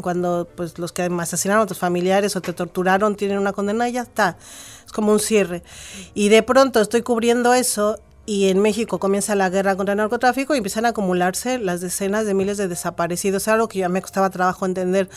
cuando 0.00 0.48
pues 0.56 0.78
los 0.78 0.92
que 0.92 1.02
asesinaron 1.02 1.62
a 1.62 1.66
tus 1.66 1.78
familiares 1.78 2.34
o 2.36 2.40
te 2.40 2.52
torturaron 2.52 3.16
tienen 3.16 3.38
una 3.38 3.52
condena 3.52 3.88
y 3.88 3.92
ya 3.92 4.02
está. 4.02 4.36
Es 4.84 4.92
como 4.92 5.12
un 5.12 5.20
cierre. 5.20 5.62
Y 6.14 6.28
de 6.28 6.42
pronto 6.42 6.80
estoy 6.80 7.02
cubriendo 7.02 7.52
eso 7.54 7.98
y 8.24 8.48
en 8.48 8.60
México 8.60 8.98
comienza 8.98 9.34
la 9.34 9.50
guerra 9.50 9.76
contra 9.76 9.94
el 9.94 9.98
narcotráfico 9.98 10.54
y 10.54 10.58
empiezan 10.58 10.86
a 10.86 10.90
acumularse 10.90 11.58
las 11.58 11.80
decenas 11.80 12.24
de 12.24 12.34
miles 12.34 12.56
de 12.56 12.68
desaparecidos, 12.68 13.48
algo 13.48 13.68
que 13.68 13.80
ya 13.80 13.88
me 13.88 14.00
costaba 14.00 14.30
trabajo 14.30 14.64
entender, 14.64 15.08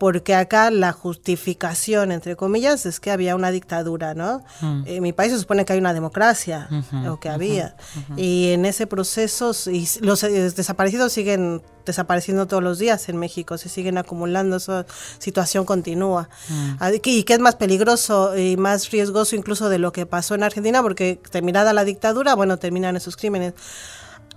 porque 0.00 0.34
acá 0.34 0.70
la 0.70 0.92
justificación, 0.92 2.12
entre 2.12 2.36
comillas, 2.36 2.86
es 2.86 3.00
que 3.00 3.10
había 3.10 3.34
una 3.34 3.50
dictadura, 3.50 4.14
¿no? 4.14 4.42
En 4.86 5.02
mi 5.02 5.12
país 5.12 5.32
se 5.32 5.38
supone 5.38 5.64
que 5.64 5.72
hay 5.72 5.78
una 5.78 5.92
democracia, 5.94 6.68
o 7.08 7.18
que 7.20 7.28
había, 7.28 7.76
y 8.16 8.50
en 8.52 8.64
ese 8.64 8.86
proceso 8.86 9.52
y 9.70 9.88
los 10.00 10.22
eh, 10.22 10.50
desaparecidos 10.50 11.12
siguen 11.12 11.62
desapareciendo 11.84 12.46
todos 12.46 12.62
los 12.62 12.78
días 12.78 13.08
en 13.08 13.16
México, 13.16 13.56
se 13.56 13.68
siguen 13.70 13.96
acumulando, 13.96 14.56
esa 14.56 14.84
situación 15.18 15.64
continúa. 15.64 16.28
Que- 17.02 17.10
y 17.10 17.24
que 17.24 17.32
es 17.34 17.40
más 17.40 17.54
peligroso 17.56 18.36
y 18.36 18.56
más 18.58 18.90
riesgoso 18.90 19.36
incluso 19.36 19.68
de 19.70 19.78
lo 19.78 19.90
que 19.92 20.04
pasó 20.04 20.34
en 20.34 20.42
Argentina, 20.42 20.82
porque 20.82 21.18
terminada 21.30 21.72
la 21.72 21.84
dictadura, 21.84 22.34
bueno, 22.34 22.58
terminan 22.58 22.94
esos 22.96 23.16
crímenes. 23.16 23.54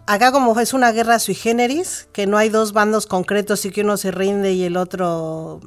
Acá 0.08 0.32
como 0.32 0.60
es 0.60 0.74
una 0.74 0.91
guerra 0.91 1.20
sui 1.20 1.36
generis, 1.36 2.08
que 2.12 2.28
no 2.28 2.38
hay 2.38 2.49
dos 2.49 2.74
bandos 2.74 3.06
concretos 3.06 3.66
y 3.66 3.72
que 3.72 3.82
uno 3.82 3.97
se 3.97 4.12
rinde 4.12 4.54
y 4.54 4.64
el 4.64 4.78
otro 4.78 5.62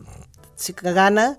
que 0.76 0.93
gana, 0.93 1.39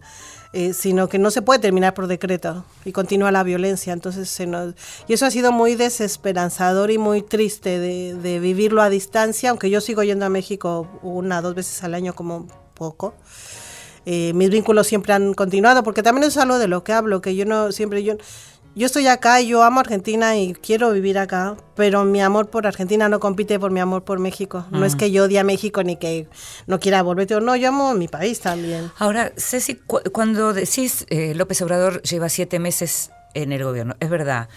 eh, 0.53 0.73
sino 0.73 1.09
que 1.09 1.19
no 1.19 1.31
se 1.31 1.41
puede 1.41 1.59
terminar 1.59 1.93
por 1.93 2.07
decreto 2.07 2.65
y 2.85 2.91
continúa 2.91 3.31
la 3.31 3.43
violencia. 3.43 3.93
Entonces, 3.93 4.29
se 4.29 4.47
nos, 4.47 4.75
y 5.07 5.13
eso 5.13 5.25
ha 5.25 5.31
sido 5.31 5.51
muy 5.51 5.75
desesperanzador 5.75 6.91
y 6.91 6.97
muy 6.97 7.21
triste 7.21 7.79
de, 7.79 8.15
de 8.15 8.39
vivirlo 8.39 8.81
a 8.81 8.89
distancia, 8.89 9.49
aunque 9.49 9.69
yo 9.69 9.81
sigo 9.81 10.03
yendo 10.03 10.25
a 10.25 10.29
México 10.29 10.87
una, 11.01 11.41
dos 11.41 11.55
veces 11.55 11.83
al 11.83 11.93
año 11.93 12.15
como 12.15 12.47
poco. 12.73 13.13
Eh, 14.05 14.33
mis 14.33 14.51
vínculos 14.51 14.85
siempre 14.85 15.13
han 15.13 15.33
continuado, 15.33 15.83
porque 15.83 16.03
también 16.03 16.27
es 16.27 16.37
algo 16.37 16.59
de 16.59 16.67
lo 16.67 16.83
que 16.83 16.93
hablo, 16.93 17.21
que 17.21 17.35
yo 17.35 17.45
no 17.45 17.71
siempre 17.71 18.03
yo 18.03 18.15
yo 18.75 18.85
estoy 18.87 19.07
acá, 19.07 19.39
yo 19.41 19.63
amo 19.63 19.79
Argentina 19.79 20.35
y 20.37 20.53
quiero 20.53 20.91
vivir 20.91 21.17
acá, 21.17 21.55
pero 21.75 22.03
mi 22.03 22.21
amor 22.21 22.49
por 22.49 22.67
Argentina 22.67 23.07
no 23.09 23.19
compite 23.21 23.57
por 23.59 23.71
mi 23.71 23.79
amor 23.79 24.03
por 24.03 24.19
México. 24.19 24.65
No 24.71 24.85
es 24.85 24.95
que 24.97 25.11
yo 25.11 25.23
odie 25.25 25.39
a 25.39 25.43
México 25.45 25.81
ni 25.83 25.95
que 25.95 26.27
no 26.67 26.79
quiera 26.79 27.01
volver. 27.01 27.41
No, 27.41 27.55
yo 27.55 27.69
amo 27.69 27.93
mi 27.93 28.07
país 28.07 28.41
también. 28.41 28.91
Ahora, 28.97 29.31
Ceci, 29.37 29.75
cu- 29.75 30.01
cuando 30.11 30.53
decís 30.53 31.05
eh, 31.09 31.33
López 31.35 31.61
Obrador 31.61 32.01
lleva 32.01 32.27
siete 32.29 32.59
meses 32.59 33.11
en 33.33 33.51
el 33.53 33.63
gobierno, 33.63 33.95
es 33.99 34.09
verdad. 34.09 34.49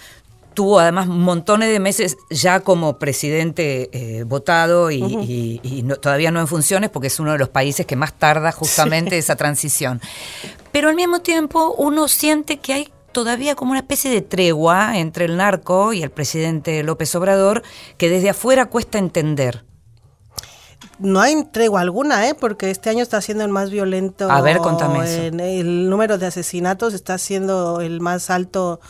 Tuvo 0.55 0.81
además 0.81 1.07
montones 1.07 1.71
de 1.71 1.79
meses 1.79 2.17
ya 2.31 2.59
como 2.61 2.99
presidente 2.99 3.89
eh, 3.93 4.25
votado 4.25 4.91
y, 4.91 5.01
y- 5.01 5.61
y 5.63 5.83
no- 5.85 5.95
todavía 5.97 6.33
no 6.33 6.41
en 6.41 6.49
funciones 6.49 6.91
porque 6.91 7.07
es 7.07 7.21
uno 7.21 7.31
de 7.31 7.39
los 7.39 7.49
países 7.51 7.87
que 7.87 7.95
más 7.95 8.13
tarda 8.19 8.51
justamente 8.51 9.17
esa 9.17 9.37
transición. 9.37 10.01
Pero 10.73 10.89
al 10.89 10.97
mismo 10.97 11.21
tiempo 11.21 11.75
uno 11.79 12.09
siente 12.09 12.57
que 12.59 12.73
hay 12.73 12.89
todavía 13.19 13.57
como 13.57 13.73
una 13.73 13.81
especie 13.81 14.13
de 14.13 14.23
tregua 14.23 14.97
entre 14.97 15.25
el 15.25 15.37
narco 15.37 15.93
y 15.93 16.05
el 16.05 16.11
presidente 16.11 16.85
López 16.85 17.13
Obrador 17.17 17.65
que 17.97 18.09
desde 18.09 18.31
afuera 18.31 18.67
cuesta 18.67 18.99
entender. 18.99 19.65
No 21.01 21.21
hay 21.21 21.35
tregua 21.51 21.81
alguna, 21.81 22.29
¿eh? 22.29 22.35
porque 22.39 22.71
este 22.71 22.91
año 22.91 23.03
está 23.03 23.21
siendo 23.21 23.43
el 23.45 23.51
más 23.51 23.71
violento. 23.71 24.31
A 24.31 24.41
ver, 24.41 24.59
contame 24.59 25.05
eso. 25.05 25.23
en- 25.23 25.41
el 25.41 25.91
número 25.91 26.17
de 26.19 26.27
asesinatos 26.27 26.95
está 26.95 27.19
siendo 27.19 27.81
el 27.81 28.01
más 28.01 28.31
alto 28.31 28.81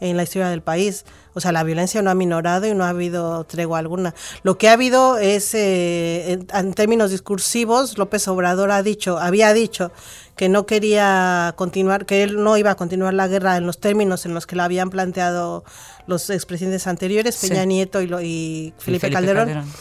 en 0.00 0.18
la 0.18 0.22
historia 0.22 0.48
del 0.50 0.60
país. 0.62 1.06
O 1.34 1.40
sea, 1.40 1.52
la 1.52 1.62
violencia 1.64 2.02
no 2.02 2.10
ha 2.10 2.14
minorado 2.14 2.66
y 2.66 2.74
no 2.74 2.84
ha 2.84 2.90
habido 2.90 3.44
tregua 3.44 3.78
alguna. 3.78 4.14
Lo 4.42 4.58
que 4.58 4.68
ha 4.68 4.72
habido 4.74 5.16
es, 5.18 5.54
eh, 5.54 6.32
en, 6.32 6.46
en 6.52 6.74
términos 6.74 7.10
discursivos, 7.10 7.96
López 7.96 8.28
Obrador 8.28 8.70
ha 8.70 8.82
dicho, 8.82 9.18
había 9.18 9.52
dicho 9.54 9.90
que 10.38 10.48
no 10.48 10.64
quería 10.66 11.52
continuar, 11.56 12.06
que 12.06 12.22
él 12.22 12.42
no 12.42 12.56
iba 12.56 12.70
a 12.70 12.74
continuar 12.76 13.12
la 13.12 13.26
guerra 13.28 13.56
en 13.56 13.66
los 13.66 13.78
términos 13.80 14.24
en 14.24 14.32
los 14.32 14.46
que 14.46 14.54
la 14.56 14.64
habían 14.64 14.88
planteado 14.88 15.64
los 16.06 16.30
expresidentes 16.30 16.86
anteriores, 16.86 17.34
Sí. 17.34 17.48
Peña 17.48 17.64
Nieto 17.66 18.00
y, 18.00 18.06
lo- 18.06 18.22
y 18.22 18.72
Felipe, 18.78 19.00
Felipe 19.08 19.10
Calderón. 19.10 19.44
Calderón. 19.46 19.72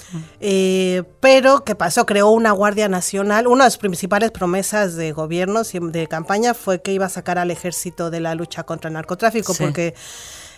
Eh, 0.42 1.04
pero, 1.20 1.64
¿qué 1.64 1.76
pasó? 1.76 2.06
Creó 2.06 2.30
una 2.32 2.52
Guardia 2.52 2.90
Nacional. 2.90 3.48
Una 3.48 3.64
de 3.64 3.68
las 3.68 3.78
principales 3.78 4.32
promesas 4.32 4.96
de 4.96 5.12
gobierno, 5.12 5.60
siem- 5.64 5.92
de 5.92 6.08
campaña, 6.08 6.54
fue 6.56 6.82
que 6.82 6.92
iba 6.92 7.06
a 7.06 7.10
sacar 7.10 7.38
al 7.38 7.52
ejército 7.52 8.10
de 8.10 8.20
la 8.20 8.34
lucha 8.36 8.64
contra 8.64 8.88
el 8.90 8.96
narcotráfico, 8.96 9.54
Sí. 9.54 9.64
porque 9.64 9.94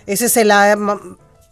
ese 0.07 0.25
es 0.27 0.37
el 0.37 0.49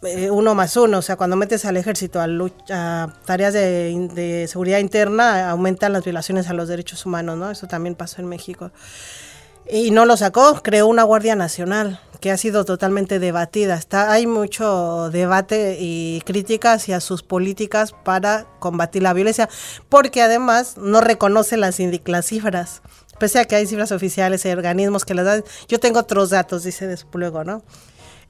eh, 0.02 0.30
uno 0.30 0.54
más 0.54 0.76
uno. 0.76 0.98
O 0.98 1.02
sea, 1.02 1.16
cuando 1.16 1.36
metes 1.36 1.64
al 1.64 1.76
ejército 1.76 2.20
a, 2.20 2.26
lucha- 2.26 3.04
a 3.04 3.14
tareas 3.24 3.52
de, 3.54 4.08
de 4.14 4.46
seguridad 4.48 4.78
interna, 4.78 5.50
aumentan 5.50 5.92
las 5.92 6.04
violaciones 6.04 6.48
a 6.48 6.52
los 6.54 6.68
derechos 6.68 7.04
humanos, 7.06 7.36
¿no? 7.38 7.50
Eso 7.50 7.66
también 7.66 7.94
pasó 7.94 8.20
en 8.20 8.28
México. 8.28 8.70
Y 9.70 9.90
no 9.90 10.06
lo 10.06 10.16
sacó, 10.16 10.62
creó 10.62 10.86
una 10.86 11.02
Guardia 11.02 11.36
Nacional 11.36 12.00
que 12.20 12.30
ha 12.32 12.36
sido 12.36 12.64
totalmente 12.64 13.18
debatida. 13.18 13.74
Está, 13.74 14.10
hay 14.10 14.26
mucho 14.26 15.10
debate 15.10 15.76
y 15.78 16.22
crítica 16.24 16.72
hacia 16.72 17.00
sus 17.00 17.22
políticas 17.22 17.92
para 17.92 18.46
combatir 18.60 19.02
la 19.02 19.12
violencia, 19.12 19.48
porque 19.88 20.22
además 20.22 20.78
no 20.78 21.00
reconoce 21.00 21.56
las, 21.56 21.78
las 22.06 22.26
cifras. 22.26 22.82
Pese 23.20 23.38
a 23.40 23.44
que 23.44 23.56
hay 23.56 23.66
cifras 23.66 23.92
oficiales 23.92 24.44
y 24.44 24.48
organismos 24.48 25.04
que 25.04 25.14
las 25.14 25.26
dan, 25.26 25.44
yo 25.68 25.78
tengo 25.78 26.00
otros 26.00 26.30
datos, 26.30 26.64
dice 26.64 26.86
después 26.86 27.20
luego, 27.20 27.44
¿no? 27.44 27.62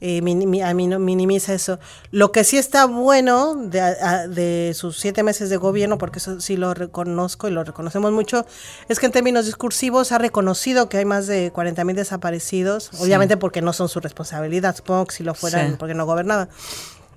Eh, 0.01 0.23
minimiza 0.23 1.55
eso. 1.55 1.79
Lo 2.11 2.31
que 2.33 2.45
sí 2.45 2.57
está 2.57 2.85
bueno 2.87 3.55
de, 3.57 3.81
a- 3.81 4.29
de 4.29 4.73
sus 4.75 4.99
siete 4.99 5.23
meses 5.23 5.51
de 5.51 5.57
gobierno, 5.57 5.99
porque 5.99 6.19
eso 6.21 6.41
sí 6.41 6.57
lo 6.57 6.73
reconozco 6.75 7.49
y 7.49 7.51
lo 7.51 7.65
reconocemos 7.65 8.13
mucho, 8.13 8.47
es 8.89 8.99
que 9.01 9.07
en 9.07 9.13
términos 9.13 9.47
discursivos 9.47 10.13
ha 10.13 10.19
reconocido 10.19 10.89
que 10.89 10.99
hay 10.99 11.05
más 11.05 11.27
de 11.27 11.51
40 11.53 11.85
mil 11.85 11.97
desaparecidos, 11.97 12.91
obviamente 13.01 13.37
porque 13.37 13.61
no 13.63 13.73
son 13.73 13.89
su 13.89 14.01
responsabilidad, 14.01 14.77
supongo 14.77 15.07
que 15.07 15.17
si 15.17 15.25
lo 15.25 15.35
fueran 15.35 15.71
Sí. 15.71 15.77
porque 15.79 15.95
no 15.95 16.07
gobernaba. 16.07 16.49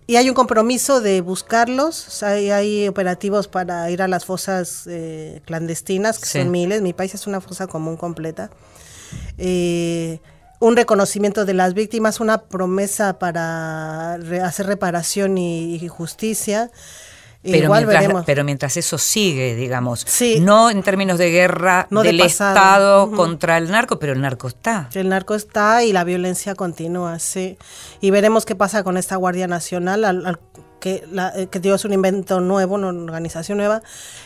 Y 0.07 0.15
hay 0.17 0.27
un 0.27 0.35
compromiso 0.35 0.99
de 0.99 1.21
buscarlos, 1.21 2.07
o 2.07 2.11
sea, 2.11 2.29
hay, 2.29 2.49
hay 2.51 2.87
operativos 2.87 3.47
para 3.47 3.89
ir 3.91 4.01
a 4.01 4.07
las 4.07 4.25
fosas 4.25 4.83
eh, 4.87 5.41
clandestinas, 5.45 6.17
que 6.19 6.25
Sí. 6.25 6.39
son 6.39 6.51
miles, 6.51 6.81
mi 6.81 6.91
país 6.93 7.13
es 7.13 7.27
una 7.27 7.39
fosa 7.39 7.67
común 7.67 7.95
completa. 7.95 8.49
Eh, 9.37 10.19
un 10.61 10.77
reconocimiento 10.77 11.43
de 11.43 11.53
las 11.53 11.73
víctimas, 11.73 12.19
una 12.21 12.43
promesa 12.43 13.19
para 13.19 14.15
re- 14.17 14.39
hacer 14.41 14.67
reparación 14.67 15.37
y, 15.37 15.75
y 15.75 15.87
justicia. 15.89 16.71
Pero, 17.43 17.57
Igual 17.63 17.79
mientras, 17.85 18.01
veremos. 18.03 18.23
pero 18.27 18.43
mientras 18.43 18.77
eso 18.77 18.99
sigue, 18.99 19.55
digamos, 19.55 20.05
Sí. 20.07 20.39
no 20.39 20.69
en 20.69 20.83
términos 20.83 21.17
de 21.17 21.31
guerra 21.31 21.87
No 21.89 22.03
del. 22.03 22.19
Estado 22.21 23.11
contra 23.11 23.57
el 23.57 23.71
narco, 23.71 23.97
pero 23.97 24.13
el 24.13 24.21
narco 24.21 24.47
está. 24.47 24.87
El 24.93 25.09
narco 25.09 25.33
está 25.33 25.83
y 25.83 25.91
la 25.91 26.03
violencia 26.03 26.53
continúa, 26.53 27.17
sí. 27.17 27.57
Y 27.99 28.11
veremos 28.11 28.45
qué 28.45 28.55
pasa 28.55 28.83
con 28.83 28.95
esta 28.95 29.15
Guardia 29.15 29.47
Nacional, 29.47 30.05
al- 30.05 30.25
al- 30.27 30.39
que, 30.81 31.05
la, 31.09 31.31
eh, 31.33 31.47
que 31.47 31.61
digo, 31.61 31.75
es 31.75 31.85
un 31.85 31.93
invento 31.93 32.41
nuevo, 32.41 32.75
una 32.75 32.89
organización 32.89 33.57
nueva, 33.59 33.81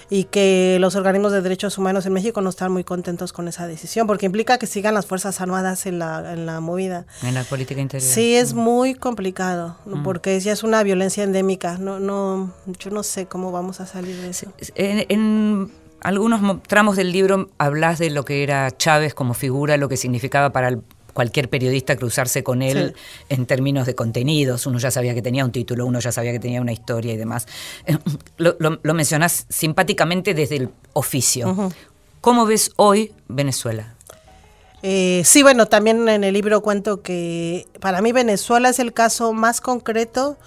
y 0.09 0.23
que 0.23 0.77
los 0.81 0.95
organismos 0.95 1.31
de 1.31 1.41
derechos 1.43 1.77
humanos 1.77 2.07
en 2.07 2.13
México 2.13 2.41
no 2.41 2.49
están 2.49 2.71
muy 2.71 2.83
contentos 2.83 3.31
con 3.33 3.47
esa 3.47 3.67
decisión, 3.67 4.07
porque 4.07 4.25
implica 4.25 4.57
que 4.57 4.65
sigan 4.65 4.95
las 4.95 5.05
Fuerzas 5.05 5.39
Armadas 5.41 5.85
en 5.85 5.99
la, 5.99 6.33
en 6.33 6.47
la 6.47 6.59
movida. 6.61 7.05
En 7.21 7.35
la 7.35 7.43
política 7.43 7.79
interior. 7.79 8.09
Sí, 8.09 8.35
es 8.35 8.55
muy 8.55 8.95
complicado, 8.95 9.77
¿no? 9.85 10.01
porque 10.01 10.39
ya 10.39 10.53
es 10.53 10.63
una 10.63 10.81
violencia 10.81 11.23
endémica. 11.23 11.77
No, 11.77 11.99
no, 11.99 12.51
yo 12.79 12.89
no 12.89 13.03
sé 13.03 13.27
cómo 13.27 13.51
vamos 13.51 13.81
a 13.81 13.85
salir 13.85 14.15
de 14.21 14.29
eso. 14.29 14.51
En, 14.75 15.05
en 15.09 15.71
algunos 16.01 16.41
mo- 16.41 16.61
tramos 16.67 16.95
del 16.95 17.11
libro 17.11 17.49
hablas 17.57 17.99
de 17.99 18.09
lo 18.11 18.23
que 18.25 18.43
era 18.43 18.71
Chávez 18.77 19.13
como 19.13 19.33
figura, 19.33 19.75
lo 19.77 19.89
que 19.89 19.97
significaba 19.97 20.51
para 20.51 20.69
el- 20.69 20.81
cualquier 21.15 21.49
periodista 21.49 21.95
cruzarse 21.95 22.43
con 22.43 22.61
él 22.61 22.93
en 23.29 23.45
términos 23.45 23.85
de 23.85 23.95
contenidos. 23.95 24.65
Uno 24.65 24.79
ya 24.79 24.91
sabía 24.91 25.13
que 25.13 25.21
tenía 25.21 25.45
un 25.45 25.51
título, 25.53 25.85
uno 25.85 25.99
ya 26.01 26.11
sabía 26.11 26.33
que 26.33 26.41
tenía 26.41 26.59
una 26.59 26.73
historia 26.73 27.13
y 27.13 27.17
demás. 27.17 27.47
Lo, 28.37 28.57
lo, 28.59 28.79
lo 28.83 28.93
mencionás 28.93 29.45
simpáticamente 29.47 30.33
desde 30.33 30.57
el 30.57 30.69
oficio. 30.91 31.71
¿Cómo 32.19 32.45
ves 32.45 32.71
hoy 32.75 33.13
Venezuela? 33.29 33.95
Eh, 34.83 35.21
sí, 35.23 35.41
bueno, 35.41 35.67
también 35.67 36.09
en 36.09 36.25
el 36.25 36.33
libro 36.33 36.61
cuento 36.61 37.01
que 37.01 37.65
para 37.79 38.01
mí 38.01 38.11
Venezuela 38.11 38.67
es 38.67 38.79
el 38.79 38.91
caso 38.91 39.31
más 39.31 39.61
concreto 39.61 40.37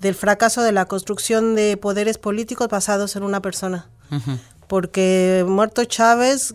del 0.00 0.14
fracaso 0.14 0.62
de 0.62 0.72
la 0.72 0.84
construcción 0.84 1.54
de 1.54 1.78
poderes 1.78 2.18
políticos 2.18 2.68
basados 2.68 3.16
en 3.16 3.22
una 3.22 3.40
persona. 3.40 3.88
Porque 4.68 5.44
muerto 5.48 5.84
Chávez, 5.86 6.54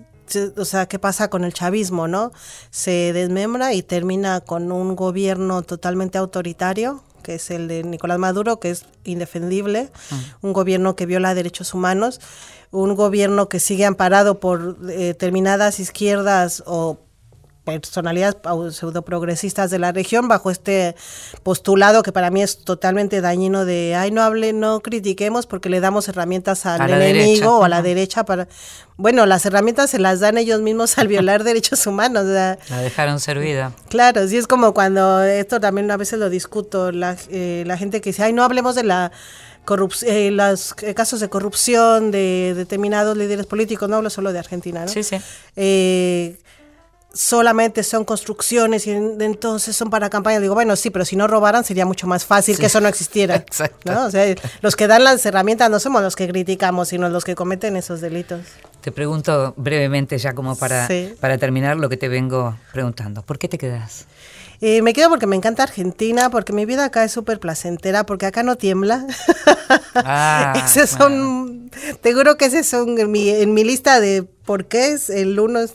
o 0.57 0.65
sea, 0.65 0.87
¿qué 0.87 0.99
pasa 0.99 1.29
con 1.29 1.43
el 1.43 1.53
chavismo, 1.53 2.07
no? 2.07 2.31
Se 2.71 3.13
desmembra 3.13 3.73
y 3.73 3.83
termina 3.83 4.41
con 4.41 4.71
un 4.71 4.95
gobierno 4.95 5.61
totalmente 5.61 6.17
autoritario, 6.17 7.03
que 7.23 7.35
es 7.35 7.49
el 7.49 7.67
de 7.67 7.83
Nicolás 7.83 8.19
Maduro, 8.19 8.59
que 8.59 8.71
es 8.71 8.85
indefendible, 9.03 9.91
un 10.41 10.53
gobierno 10.53 10.95
que 10.95 11.05
viola 11.05 11.33
derechos 11.33 11.73
humanos, 11.73 12.21
un 12.71 12.95
gobierno 12.95 13.49
que 13.49 13.59
sigue 13.59 13.85
amparado 13.85 14.39
por 14.39 14.77
eh, 14.83 14.97
determinadas 14.97 15.79
izquierdas 15.79 16.63
o 16.65 16.99
personalidades 17.65 18.37
pseudoprogresistas 18.75 19.71
de 19.71 19.79
la 19.79 19.91
región 19.91 20.27
bajo 20.27 20.51
este 20.51 20.95
postulado 21.43 22.03
que 22.03 22.11
para 22.11 22.29
mí 22.29 22.41
es 22.41 22.59
totalmente 22.59 23.21
dañino 23.21 23.65
de 23.65 23.95
ay 23.95 24.11
no 24.11 24.21
hable 24.21 24.53
no 24.53 24.81
critiquemos 24.81 25.47
porque 25.47 25.69
le 25.69 25.79
damos 25.79 26.07
herramientas 26.07 26.65
al 26.65 26.89
enemigo 26.89 27.23
derecha, 27.23 27.51
o 27.51 27.63
a 27.63 27.69
la 27.69 27.81
derecha 27.81 28.23
para 28.23 28.47
bueno 28.97 29.25
las 29.25 29.45
herramientas 29.45 29.89
se 29.89 29.99
las 29.99 30.19
dan 30.19 30.37
ellos 30.37 30.61
mismos 30.61 30.97
al 30.97 31.07
violar 31.07 31.43
derechos 31.43 31.85
humanos 31.87 32.05
o 32.23 32.31
sea, 32.31 32.57
La 32.69 32.79
dejaron 32.79 33.19
servida. 33.19 33.71
Claro, 33.89 34.27
sí 34.27 34.37
es 34.37 34.47
como 34.47 34.73
cuando 34.73 35.23
esto 35.23 35.59
también 35.59 35.89
a 35.91 35.97
veces 35.97 36.19
lo 36.19 36.29
discuto, 36.29 36.91
la, 36.91 37.17
eh, 37.29 37.63
la 37.65 37.77
gente 37.77 38.01
que 38.01 38.09
dice, 38.09 38.23
ay, 38.23 38.33
no 38.33 38.43
hablemos 38.43 38.75
de 38.75 38.83
la 38.83 39.11
corrupción, 39.65 40.37
los 40.37 40.75
eh, 40.81 40.93
casos 40.93 41.19
de 41.19 41.29
corrupción 41.29 42.11
de 42.11 42.53
determinados 42.55 43.17
líderes 43.17 43.45
políticos, 43.45 43.89
no 43.89 43.97
hablo 43.97 44.09
solo 44.09 44.31
de 44.31 44.39
Argentina, 44.39 44.85
¿no? 44.85 44.91
Sí, 44.91 45.03
sí. 45.03 45.17
Eh, 45.55 46.37
solamente 47.15 47.81
son 47.81 48.03
construcciones 48.05 48.85
y 48.85 48.91
en- 48.91 49.19
entonces 49.21 49.75
son 49.75 49.89
para 49.89 50.09
campaña. 50.09 50.39
Digo, 50.39 50.53
bueno, 50.53 50.75
sí, 50.75 50.89
pero 50.91 51.05
si 51.05 51.15
no 51.15 51.27
robaran 51.27 51.63
sería 51.63 51.85
mucho 51.85 52.05
más 52.07 52.25
fácil 52.25 52.59
que 52.59 52.65
eso 52.67 52.81
no 52.81 52.87
existiera. 52.89 53.35
Exacto. 53.47 53.91
¿no? 53.91 54.05
O 54.05 54.11
sea, 54.11 54.35
los 54.61 54.75
que 54.75 54.85
dan 54.87 55.03
las 55.05 55.25
herramientas 55.25 55.69
no 55.71 55.79
somos 55.79 56.01
los 56.03 56.15
que 56.15 56.27
criticamos, 56.27 56.89
sino 56.89 57.07
los 57.09 57.23
que 57.23 57.33
cometen 57.35 57.75
esos 57.77 58.01
delitos. 58.01 58.41
Te 58.81 58.91
pregunto 58.91 59.53
brevemente, 59.57 60.17
ya 60.19 60.33
como 60.33 60.55
para, 60.55 60.87
Sí. 60.87 61.13
para 61.19 61.37
terminar 61.37 61.77
lo 61.77 61.89
que 61.89 61.97
te 61.97 62.07
vengo 62.09 62.55
preguntando. 62.73 63.23
¿Por 63.23 63.39
qué 63.39 63.47
te 63.47 63.57
quedas? 63.57 64.05
Eh, 64.61 64.81
me 64.81 64.93
quedo 64.93 65.09
porque 65.09 65.27
me 65.27 65.35
encanta 65.35 65.63
Argentina, 65.63 66.29
porque 66.29 66.53
mi 66.53 66.65
vida 66.65 66.85
acá 66.85 67.03
es 67.03 67.11
súper 67.11 67.39
placentera, 67.39 68.05
porque 68.05 68.25
acá 68.25 68.43
no 68.43 68.57
tiembla. 68.57 69.05
Ah, 69.95 70.53
ese 70.65 70.83
es 70.83 70.93
un, 70.99 71.71
te 72.01 72.13
juro 72.13 72.37
que 72.37 72.45
ese 72.45 72.59
es 72.59 72.73
un, 72.73 72.99
en 72.99 73.09
mi, 73.11 73.29
en 73.29 73.53
mi 73.53 73.63
lista 73.63 73.99
de 73.99 74.23
por 74.23 74.65
qué 74.65 74.91
es 74.91 75.09
el 75.09 75.39
uno 75.39 75.59
es 75.59 75.73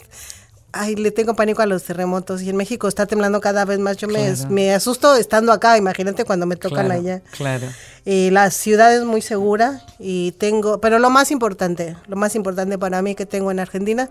ay, 0.72 0.94
le 0.96 1.10
tengo 1.10 1.34
pánico 1.34 1.62
a 1.62 1.66
los 1.66 1.82
terremotos 1.84 2.42
y 2.42 2.50
en 2.50 2.56
México 2.56 2.88
está 2.88 3.06
temblando 3.06 3.40
cada 3.40 3.64
vez 3.64 3.78
más. 3.78 3.96
Yo 3.96 4.08
me, 4.08 4.32
Claro. 4.34 4.50
me 4.50 4.74
asusto 4.74 5.16
estando 5.16 5.52
acá, 5.52 5.76
imagínate 5.76 6.24
cuando 6.24 6.46
me 6.46 6.56
tocan 6.56 6.86
Claro, 6.86 7.00
allá. 7.00 7.22
Claro. 7.32 7.66
Y 8.04 8.30
la 8.30 8.50
ciudad 8.50 8.94
es 8.94 9.04
muy 9.04 9.20
segura 9.22 9.82
y 9.98 10.32
tengo, 10.32 10.80
pero 10.80 10.98
lo 10.98 11.10
más 11.10 11.30
importante, 11.30 11.96
lo 12.06 12.16
más 12.16 12.34
importante 12.34 12.78
para 12.78 13.02
mí 13.02 13.14
que 13.14 13.26
tengo 13.26 13.50
en 13.50 13.60
Argentina 13.60 14.08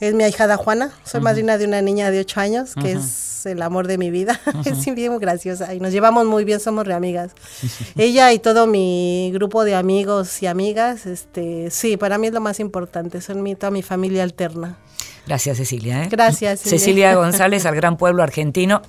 es 0.00 0.14
mi 0.14 0.24
ahijada 0.24 0.56
Juana. 0.56 0.92
Soy 1.04 1.20
madrina 1.20 1.58
de 1.58 1.66
una 1.66 1.82
niña 1.82 2.10
de 2.10 2.20
8 2.20 2.40
años 2.40 2.74
que 2.80 2.92
es 2.92 3.44
el 3.46 3.62
amor 3.62 3.86
de 3.86 3.98
mi 3.98 4.10
vida. 4.10 4.40
es 4.64 4.84
bien 4.94 5.18
graciosa 5.18 5.74
y 5.74 5.80
nos 5.80 5.92
llevamos 5.92 6.24
muy 6.26 6.44
bien, 6.44 6.60
somos 6.60 6.86
reamigas. 6.86 7.32
Ella 7.96 8.32
y 8.32 8.38
todo 8.38 8.66
mi 8.66 9.30
grupo 9.34 9.64
de 9.64 9.74
amigos 9.74 10.42
y 10.42 10.46
amigas, 10.46 11.06
este, 11.06 11.70
sí, 11.70 11.96
para 11.96 12.18
mí 12.18 12.28
es 12.28 12.32
lo 12.32 12.40
más 12.40 12.58
importante, 12.60 13.20
son 13.20 13.42
mi, 13.42 13.54
toda 13.54 13.70
mi 13.70 13.82
familia 13.82 14.22
alterna. 14.22 14.78
Gracias, 15.26 15.56
Cecilia. 15.56 16.04
¿eh? 16.04 16.08
Gracias, 16.10 16.60
Silvia. 16.60 16.78
Cecilia 16.78 17.14
González, 17.16 17.66
al 17.66 17.74
gran 17.74 17.96
pueblo 17.96 18.22
argentino. 18.22 18.82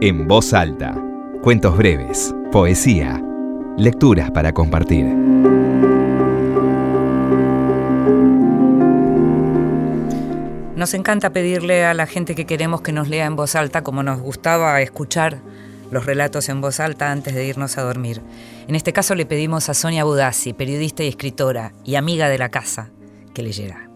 En 0.00 0.28
voz 0.28 0.52
alta. 0.54 0.96
Cuentos 1.42 1.76
breves, 1.76 2.34
poesía, 2.52 3.22
lecturas 3.76 4.30
para 4.30 4.52
compartir. 4.52 5.06
Nos 10.76 10.94
encanta 10.94 11.30
pedirle 11.30 11.84
a 11.84 11.94
la 11.94 12.06
gente 12.06 12.36
que 12.36 12.46
queremos 12.46 12.80
que 12.82 12.92
nos 12.92 13.08
lea 13.08 13.26
en 13.26 13.34
voz 13.34 13.56
alta, 13.56 13.82
como 13.82 14.04
nos 14.04 14.20
gustaba 14.20 14.80
escuchar 14.80 15.40
los 15.90 16.06
relatos 16.06 16.48
en 16.48 16.60
voz 16.60 16.80
alta 16.80 17.10
antes 17.10 17.34
de 17.34 17.44
irnos 17.44 17.78
a 17.78 17.82
dormir. 17.82 18.22
En 18.66 18.74
este 18.74 18.92
caso 18.92 19.14
le 19.14 19.26
pedimos 19.26 19.68
a 19.68 19.74
Sonia 19.74 20.04
Budassi, 20.04 20.52
periodista 20.52 21.02
y 21.02 21.08
escritora 21.08 21.72
y 21.84 21.96
amiga 21.96 22.28
de 22.28 22.38
la 22.38 22.50
casa, 22.50 22.90
que 23.34 23.42
leyera. 23.42 23.88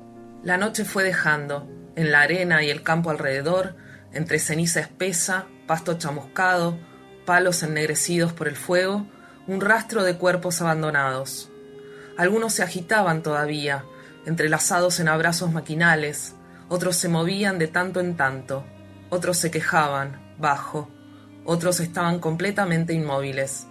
La 0.43 0.57
noche 0.57 0.85
fue 0.85 1.05
dejando, 1.05 1.69
en 1.97 2.11
la 2.11 2.23
arena 2.23 2.63
y 2.63 2.71
el 2.71 2.83
campo 2.83 3.11
alrededor, 3.11 3.77
entre 4.13 4.39
ceniza 4.39 4.81
espesa, 4.81 5.47
pasto 5.67 5.95
chamuscado, 5.99 6.79
palos 7.25 7.63
ennegrecidos 7.63 8.33
por 8.33 8.49
el 8.49 8.57
fuego, 8.57 9.07
un 9.47 9.61
rastro 9.61 10.03
de 10.05 10.17
cuerpos 10.17 10.61
abandonados. 10.61 11.51
Algunos 12.17 12.55
se 12.55 12.63
agitaban 12.63 13.23
todavía, 13.23 13.85
entrelazados 14.27 15.01
en 15.01 15.09
abrazos 15.09 15.53
maquinales, 15.53 16.35
otros 16.69 16.97
se 16.97 17.09
movían 17.09 17.59
de 17.59 17.69
tanto 17.69 18.01
en 18.01 18.17
tanto, 18.17 18.65
otros 19.11 19.37
se 19.37 19.51
quejaban, 19.51 20.35
bajo, 20.39 20.89
otros 21.45 21.81
estaban 21.81 22.19
completamente 22.19 22.93
inmóviles. 22.93 23.67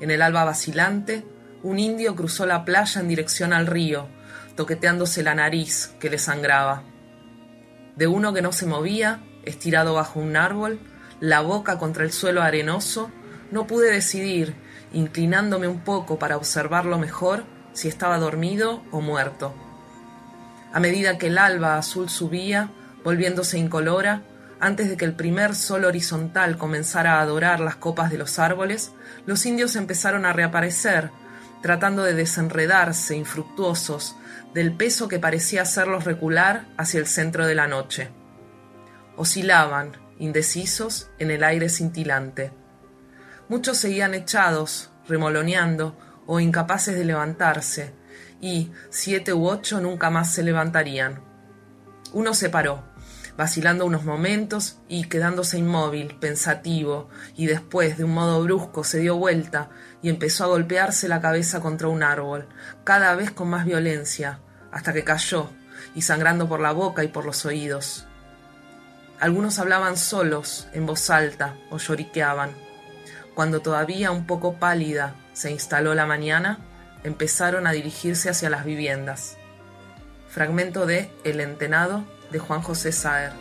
En 0.00 0.10
el 0.10 0.22
alba 0.22 0.44
vacilante, 0.44 1.24
un 1.62 1.78
indio 1.78 2.14
cruzó 2.14 2.46
la 2.46 2.64
playa 2.64 3.00
en 3.00 3.08
dirección 3.08 3.52
al 3.52 3.66
río, 3.66 4.08
toqueteándose 4.56 5.22
la 5.22 5.34
nariz 5.34 5.94
que 6.00 6.10
le 6.10 6.18
sangraba. 6.18 6.82
De 7.96 8.06
uno 8.06 8.32
que 8.32 8.42
no 8.42 8.52
se 8.52 8.66
movía, 8.66 9.20
estirado 9.44 9.94
bajo 9.94 10.20
un 10.20 10.36
árbol, 10.36 10.78
la 11.20 11.40
boca 11.40 11.78
contra 11.78 12.04
el 12.04 12.12
suelo 12.12 12.42
arenoso, 12.42 13.10
no 13.50 13.66
pude 13.66 13.90
decidir, 13.90 14.54
inclinándome 14.92 15.68
un 15.68 15.80
poco 15.80 16.18
para 16.18 16.36
observarlo 16.36 16.98
mejor, 16.98 17.44
si 17.72 17.88
estaba 17.88 18.18
dormido 18.18 18.82
o 18.90 19.00
muerto. 19.00 19.54
A 20.72 20.80
medida 20.80 21.18
que 21.18 21.28
el 21.28 21.38
alba 21.38 21.76
azul 21.76 22.08
subía, 22.08 22.70
volviéndose 23.04 23.58
incolora, 23.58 24.22
antes 24.60 24.88
de 24.88 24.96
que 24.96 25.04
el 25.04 25.14
primer 25.14 25.54
sol 25.54 25.84
horizontal 25.84 26.58
comenzara 26.58 27.20
a 27.20 27.26
dorar 27.26 27.60
las 27.60 27.76
copas 27.76 28.10
de 28.10 28.18
los 28.18 28.38
árboles, 28.38 28.92
los 29.26 29.46
indios 29.46 29.76
empezaron 29.76 30.26
a 30.26 30.32
reaparecer, 30.32 31.10
tratando 31.62 32.02
de 32.02 32.14
desenredarse, 32.14 33.16
infructuosos, 33.16 34.16
del 34.54 34.74
peso 34.74 35.08
que 35.08 35.18
parecía 35.18 35.62
hacerlos 35.62 36.04
recular 36.04 36.66
hacia 36.76 37.00
el 37.00 37.06
centro 37.06 37.46
de 37.46 37.54
la 37.54 37.68
noche. 37.68 38.10
Oscilaban, 39.16 39.96
indecisos, 40.18 41.10
en 41.18 41.30
el 41.30 41.44
aire 41.44 41.68
cintilante. 41.68 42.52
Muchos 43.48 43.78
seguían 43.78 44.14
echados, 44.14 44.90
remoloneando 45.08 45.96
o 46.26 46.40
incapaces 46.40 46.96
de 46.96 47.04
levantarse, 47.04 47.94
y 48.40 48.70
siete 48.90 49.32
u 49.32 49.48
ocho 49.48 49.80
nunca 49.80 50.10
más 50.10 50.32
se 50.32 50.42
levantarían. 50.42 51.20
Uno 52.12 52.34
se 52.34 52.50
paró, 52.50 52.84
vacilando 53.38 53.86
unos 53.86 54.04
momentos 54.04 54.78
y 54.88 55.04
quedándose 55.04 55.58
inmóvil, 55.58 56.16
pensativo, 56.18 57.08
y 57.36 57.46
después, 57.46 57.96
de 57.96 58.02
un 58.02 58.12
modo 58.12 58.42
brusco, 58.42 58.82
se 58.82 58.98
dio 58.98 59.14
vuelta 59.14 59.70
y 60.02 60.08
empezó 60.08 60.42
a 60.42 60.48
golpearse 60.48 61.06
la 61.06 61.20
cabeza 61.20 61.60
contra 61.60 61.86
un 61.86 62.02
árbol, 62.02 62.48
cada 62.82 63.14
vez 63.14 63.30
con 63.30 63.48
más 63.48 63.64
violencia, 63.64 64.40
hasta 64.72 64.92
que 64.92 65.04
cayó, 65.04 65.50
y 65.94 66.02
sangrando 66.02 66.48
por 66.48 66.58
la 66.58 66.72
boca 66.72 67.04
y 67.04 67.08
por 67.08 67.24
los 67.24 67.46
oídos. 67.46 68.08
Algunos 69.20 69.60
hablaban 69.60 69.96
solos, 69.96 70.66
en 70.72 70.86
voz 70.86 71.08
alta, 71.08 71.54
o 71.70 71.78
lloriqueaban. 71.78 72.50
Cuando 73.36 73.60
todavía 73.60 74.10
un 74.10 74.26
poco 74.26 74.54
pálida 74.54 75.14
se 75.32 75.52
instaló 75.52 75.94
la 75.94 76.06
mañana, 76.06 76.58
empezaron 77.04 77.68
a 77.68 77.72
dirigirse 77.72 78.30
hacia 78.30 78.50
las 78.50 78.64
viviendas. 78.64 79.36
Fragmento 80.28 80.86
de 80.86 81.12
El 81.22 81.38
Entenado 81.38 82.17
de 82.30 82.38
Juan 82.38 82.62
José 82.62 82.92
Saer. 82.92 83.32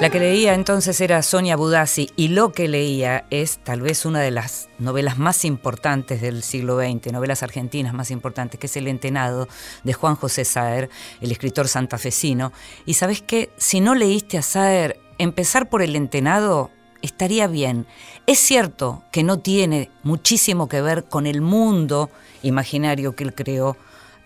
La 0.00 0.08
que 0.08 0.18
leía 0.18 0.54
entonces 0.54 0.98
era 1.02 1.20
Sonia 1.20 1.56
Budassi 1.56 2.08
y 2.16 2.28
lo 2.28 2.52
que 2.52 2.68
leía 2.68 3.26
es 3.28 3.58
tal 3.58 3.82
vez 3.82 4.06
una 4.06 4.20
de 4.20 4.30
las 4.30 4.70
novelas 4.78 5.18
más 5.18 5.44
importantes 5.44 6.22
del 6.22 6.42
siglo 6.42 6.78
XX, 6.80 7.12
novelas 7.12 7.42
argentinas 7.42 7.92
más 7.92 8.10
importantes, 8.10 8.58
que 8.58 8.66
es 8.66 8.76
El 8.78 8.88
Entenado 8.88 9.46
de 9.84 9.92
Juan 9.92 10.16
José 10.16 10.46
Saer, 10.46 10.88
el 11.20 11.30
escritor 11.30 11.68
santafesino. 11.68 12.50
Y 12.86 12.94
sabes 12.94 13.20
qué, 13.20 13.50
si 13.58 13.80
no 13.80 13.94
leíste 13.94 14.38
a 14.38 14.42
Saer, 14.42 14.98
empezar 15.18 15.68
por 15.68 15.82
El 15.82 15.94
Entenado 15.94 16.70
estaría 17.02 17.46
bien. 17.46 17.86
Es 18.26 18.38
cierto 18.38 19.02
que 19.12 19.22
no 19.22 19.40
tiene 19.40 19.90
muchísimo 20.02 20.66
que 20.66 20.80
ver 20.80 21.04
con 21.04 21.26
el 21.26 21.42
mundo 21.42 22.08
imaginario 22.42 23.14
que 23.14 23.24
él 23.24 23.34
creó 23.34 23.76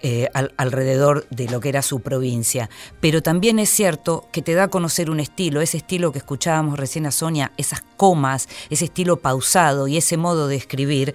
eh, 0.07 0.28
al- 0.34 0.52
alrededor 0.59 1.26
de 1.30 1.48
lo 1.48 1.61
que 1.61 1.70
era 1.70 1.80
su 1.80 2.00
provincia. 2.00 2.68
Pero 3.00 3.22
también 3.22 3.59
es 3.59 3.70
cierto 3.70 4.28
que 4.32 4.42
te 4.42 4.52
da 4.52 4.64
a 4.64 4.68
conocer 4.68 5.09
un 5.09 5.18
estilo, 5.18 5.62
ese 5.62 5.78
estilo 5.78 6.12
que 6.12 6.18
escuchábamos 6.18 6.78
recién 6.78 7.07
a 7.07 7.11
Sonia, 7.11 7.52
esas 7.57 7.82
comas, 7.96 8.46
ese 8.68 8.84
estilo 8.84 9.16
pausado 9.16 9.88
y 9.88 9.96
ese 9.96 10.18
modo 10.18 10.46
de 10.46 10.57
escribir, 10.57 11.14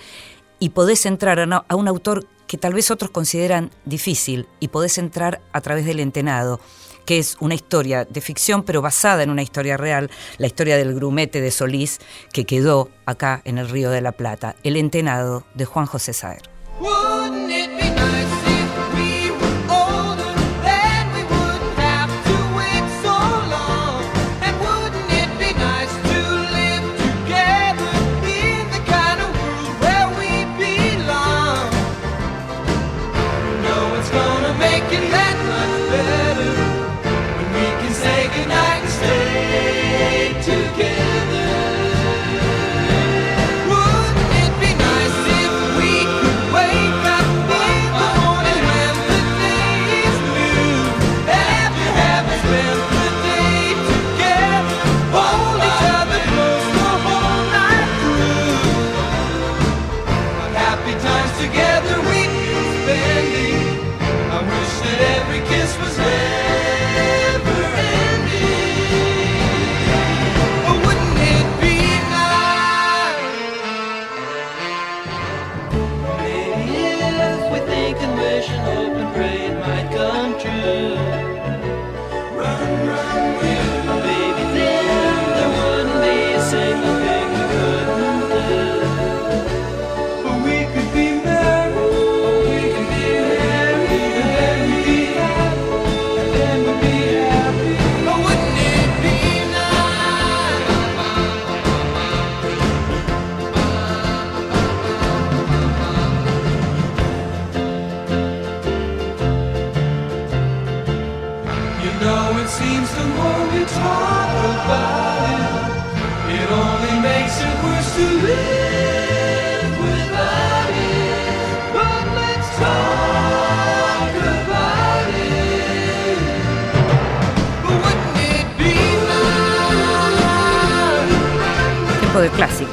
y 0.57 0.69
podés 0.69 1.05
entrar 1.05 1.39
a, 1.39 1.75
un 1.75 1.87
autor 1.87 2.25
que 2.47 2.57
tal 2.57 2.73
vez 2.73 2.89
otros 2.89 3.11
consideran 3.11 3.69
difícil, 3.85 4.47
y 4.59 4.69
podés 4.69 4.97
entrar 4.97 5.39
a 5.53 5.61
través 5.61 5.85
del 5.85 5.99
entenado 5.99 6.59
que 7.05 7.19
es 7.19 7.37
una 7.39 7.53
historia 7.53 8.05
de 8.05 8.21
ficción, 8.21 8.63
pero 8.63 8.81
basada 8.81 9.21
en 9.21 9.29
una 9.29 9.43
historia 9.43 9.77
real, 9.77 10.09
la 10.39 10.47
historia 10.47 10.77
del 10.77 10.95
grumete 10.95 11.41
de 11.41 11.51
Solís, 11.51 11.99
que 12.33 12.45
quedó 12.45 12.89
acá 13.05 13.41
en 13.45 13.59
el 13.59 13.69
Río 13.69 13.91
de 13.91 14.01
la 14.01 14.13
Plata, 14.13 14.55
El 14.63 14.77
Entenado 14.77 15.43
de 15.53 15.65
Juan 15.65 15.85
José 15.85 16.13
Saer. 16.13 16.41
Wouldn't 16.79 17.18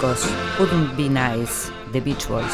de 0.07 0.14
clásicos. 0.14 0.59
Wouldn't 0.59 0.96
be 0.96 1.09
nice. 1.09 1.70
The 1.92 2.00
Beach 2.00 2.28
Boys. 2.28 2.44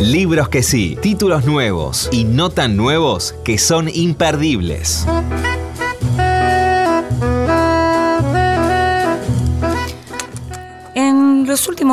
Libros 0.00 0.48
que 0.48 0.62
sí, 0.62 0.96
títulos 1.00 1.44
nuevos 1.44 2.08
y 2.12 2.24
no 2.24 2.50
tan 2.50 2.76
nuevos 2.76 3.34
que 3.44 3.58
son 3.58 3.88
imperdibles. 3.92 5.06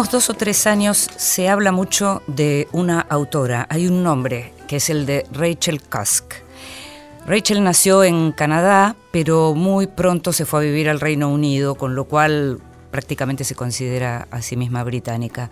Últimos 0.01 0.25
dos 0.25 0.29
o 0.31 0.33
tres 0.33 0.65
años 0.65 1.09
se 1.15 1.47
habla 1.47 1.71
mucho 1.71 2.23
de 2.25 2.67
una 2.71 3.01
autora. 3.01 3.67
Hay 3.69 3.87
un 3.87 4.01
nombre 4.01 4.51
que 4.67 4.77
es 4.77 4.89
el 4.89 5.05
de 5.05 5.27
Rachel 5.31 5.79
Cusk. 5.79 6.33
Rachel 7.27 7.63
nació 7.63 8.03
en 8.03 8.31
Canadá, 8.31 8.95
pero 9.11 9.53
muy 9.53 9.85
pronto 9.85 10.33
se 10.33 10.45
fue 10.45 10.61
a 10.61 10.63
vivir 10.63 10.89
al 10.89 10.99
Reino 10.99 11.29
Unido, 11.29 11.75
con 11.75 11.93
lo 11.93 12.05
cual 12.05 12.59
prácticamente 12.89 13.43
se 13.43 13.53
considera 13.53 14.27
a 14.31 14.41
sí 14.41 14.57
misma 14.57 14.83
británica. 14.83 15.51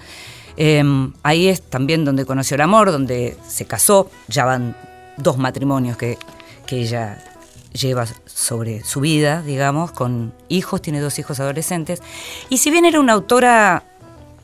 Eh, 0.57 0.83
ahí 1.21 1.47
es 1.47 1.61
también 1.61 2.03
donde 2.03 2.25
conoció 2.25 2.55
el 2.55 2.61
amor, 2.61 2.91
donde 2.91 3.37
se 3.47 3.65
casó. 3.65 4.09
Ya 4.29 4.45
van 4.45 4.75
dos 5.17 5.37
matrimonios 5.37 5.95
que, 5.95 6.17
que 6.65 6.77
ella 6.77 7.23
lleva 7.71 8.07
sobre 8.25 8.83
su 8.83 8.99
vida, 8.99 9.43
digamos, 9.43 9.91
con 9.91 10.33
hijos, 10.47 10.81
tiene 10.81 11.01
dos 11.01 11.19
hijos 11.19 11.39
adolescentes. 11.39 12.01
Y 12.49 12.57
si 12.57 12.71
bien 12.71 12.85
era 12.85 12.99
una 12.99 13.13
autora 13.13 13.83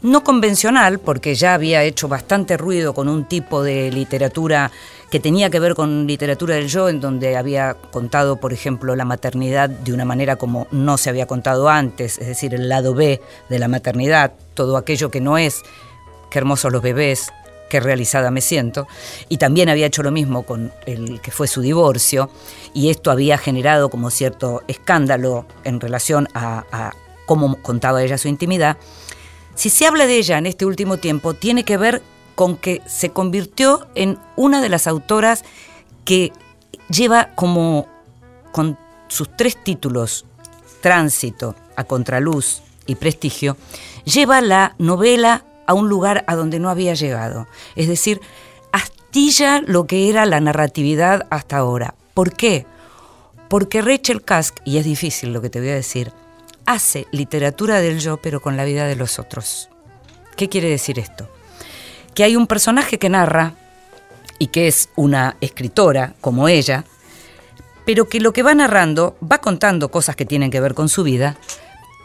no 0.05 0.23
convencional, 0.23 0.99
porque 0.99 1.35
ya 1.35 1.55
había 1.55 1.83
hecho 1.83 2.07
bastante 2.07 2.57
ruido 2.57 2.93
con 2.93 3.09
un 3.09 3.25
tipo 3.25 3.63
de 3.63 3.91
literatura 3.91 4.71
que 5.09 5.19
tenía 5.19 5.49
que 5.49 5.59
ver 5.59 5.75
con 5.75 6.05
literatura 6.05 6.55
del 6.55 6.67
yo, 6.67 6.89
en 6.89 7.01
donde 7.01 7.37
había 7.37 7.73
contado, 7.73 8.37
por 8.37 8.53
ejemplo, 8.53 8.95
la 8.95 9.05
maternidad 9.05 9.69
de 9.69 9.93
una 9.93 10.05
manera 10.05 10.35
como 10.35 10.67
no 10.71 10.97
se 10.97 11.09
había 11.09 11.25
contado 11.25 11.69
antes, 11.69 12.19
es 12.19 12.27
decir, 12.27 12.53
el 12.53 12.69
lado 12.69 12.93
B 12.93 13.19
de 13.49 13.59
la 13.59 13.67
maternidad, 13.67 14.33
todo 14.53 14.77
aquello 14.77 15.09
que 15.09 15.21
no 15.21 15.37
es 15.37 15.63
qué 16.29 16.39
hermosos 16.39 16.71
los 16.71 16.81
bebés, 16.81 17.31
qué 17.69 17.79
realizada 17.79 18.29
me 18.29 18.41
siento. 18.41 18.87
Y 19.27 19.37
también 19.37 19.69
había 19.69 19.87
hecho 19.87 20.03
lo 20.03 20.11
mismo 20.11 20.43
con 20.43 20.71
el 20.85 21.19
que 21.21 21.31
fue 21.31 21.47
su 21.47 21.61
divorcio, 21.61 22.29
y 22.73 22.89
esto 22.89 23.09
había 23.09 23.37
generado 23.39 23.89
como 23.89 24.11
cierto 24.11 24.61
escándalo 24.67 25.45
en 25.63 25.79
relación 25.79 26.27
a, 26.33 26.65
a 26.71 26.91
cómo 27.25 27.61
contaba 27.61 28.03
ella 28.03 28.17
su 28.17 28.27
intimidad. 28.27 28.77
Si 29.55 29.69
se 29.69 29.87
habla 29.87 30.05
de 30.05 30.17
ella 30.17 30.37
en 30.37 30.45
este 30.45 30.65
último 30.65 30.97
tiempo, 30.97 31.33
tiene 31.33 31.63
que 31.63 31.77
ver 31.77 32.03
con 32.35 32.57
que 32.57 32.81
se 32.85 33.09
convirtió 33.09 33.87
en 33.95 34.19
una 34.35 34.61
de 34.61 34.69
las 34.69 34.87
autoras 34.87 35.43
que 36.03 36.33
lleva 36.89 37.33
como 37.35 37.87
con 38.51 38.77
sus 39.07 39.35
tres 39.35 39.61
títulos, 39.63 40.25
Tránsito, 40.81 41.55
A 41.75 41.85
Contraluz 41.85 42.61
y 42.85 42.95
Prestigio, 42.95 43.57
lleva 44.03 44.41
la 44.41 44.75
novela 44.77 45.45
a 45.65 45.73
un 45.73 45.89
lugar 45.89 46.23
a 46.27 46.35
donde 46.35 46.59
no 46.59 46.69
había 46.69 46.93
llegado. 46.93 47.47
Es 47.75 47.87
decir, 47.87 48.21
astilla 48.71 49.61
lo 49.65 49.87
que 49.87 50.09
era 50.09 50.25
la 50.25 50.39
narratividad 50.41 51.25
hasta 51.29 51.57
ahora. 51.57 51.95
¿Por 52.13 52.33
qué? 52.33 52.65
Porque 53.47 53.81
Rachel 53.81 54.21
Cusk, 54.21 54.57
y 54.65 54.77
es 54.77 54.85
difícil 54.85 55.33
lo 55.33 55.41
que 55.41 55.49
te 55.49 55.59
voy 55.59 55.69
a 55.69 55.75
decir, 55.75 56.11
hace 56.65 57.07
literatura 57.11 57.79
del 57.81 57.99
yo 57.99 58.17
pero 58.17 58.41
con 58.41 58.57
la 58.57 58.65
vida 58.65 58.85
de 58.85 58.95
los 58.95 59.19
otros. 59.19 59.69
¿Qué 60.35 60.49
quiere 60.49 60.69
decir 60.69 60.99
esto? 60.99 61.29
Que 62.13 62.23
hay 62.23 62.35
un 62.35 62.47
personaje 62.47 62.99
que 62.99 63.09
narra 63.09 63.53
y 64.39 64.47
que 64.47 64.67
es 64.67 64.89
una 64.95 65.37
escritora 65.41 66.13
como 66.21 66.47
ella, 66.47 66.83
pero 67.85 68.09
que 68.09 68.19
lo 68.19 68.33
que 68.33 68.43
va 68.43 68.53
narrando 68.53 69.15
va 69.21 69.39
contando 69.39 69.89
cosas 69.89 70.15
que 70.15 70.25
tienen 70.25 70.51
que 70.51 70.59
ver 70.59 70.73
con 70.73 70.89
su 70.89 71.03
vida, 71.03 71.37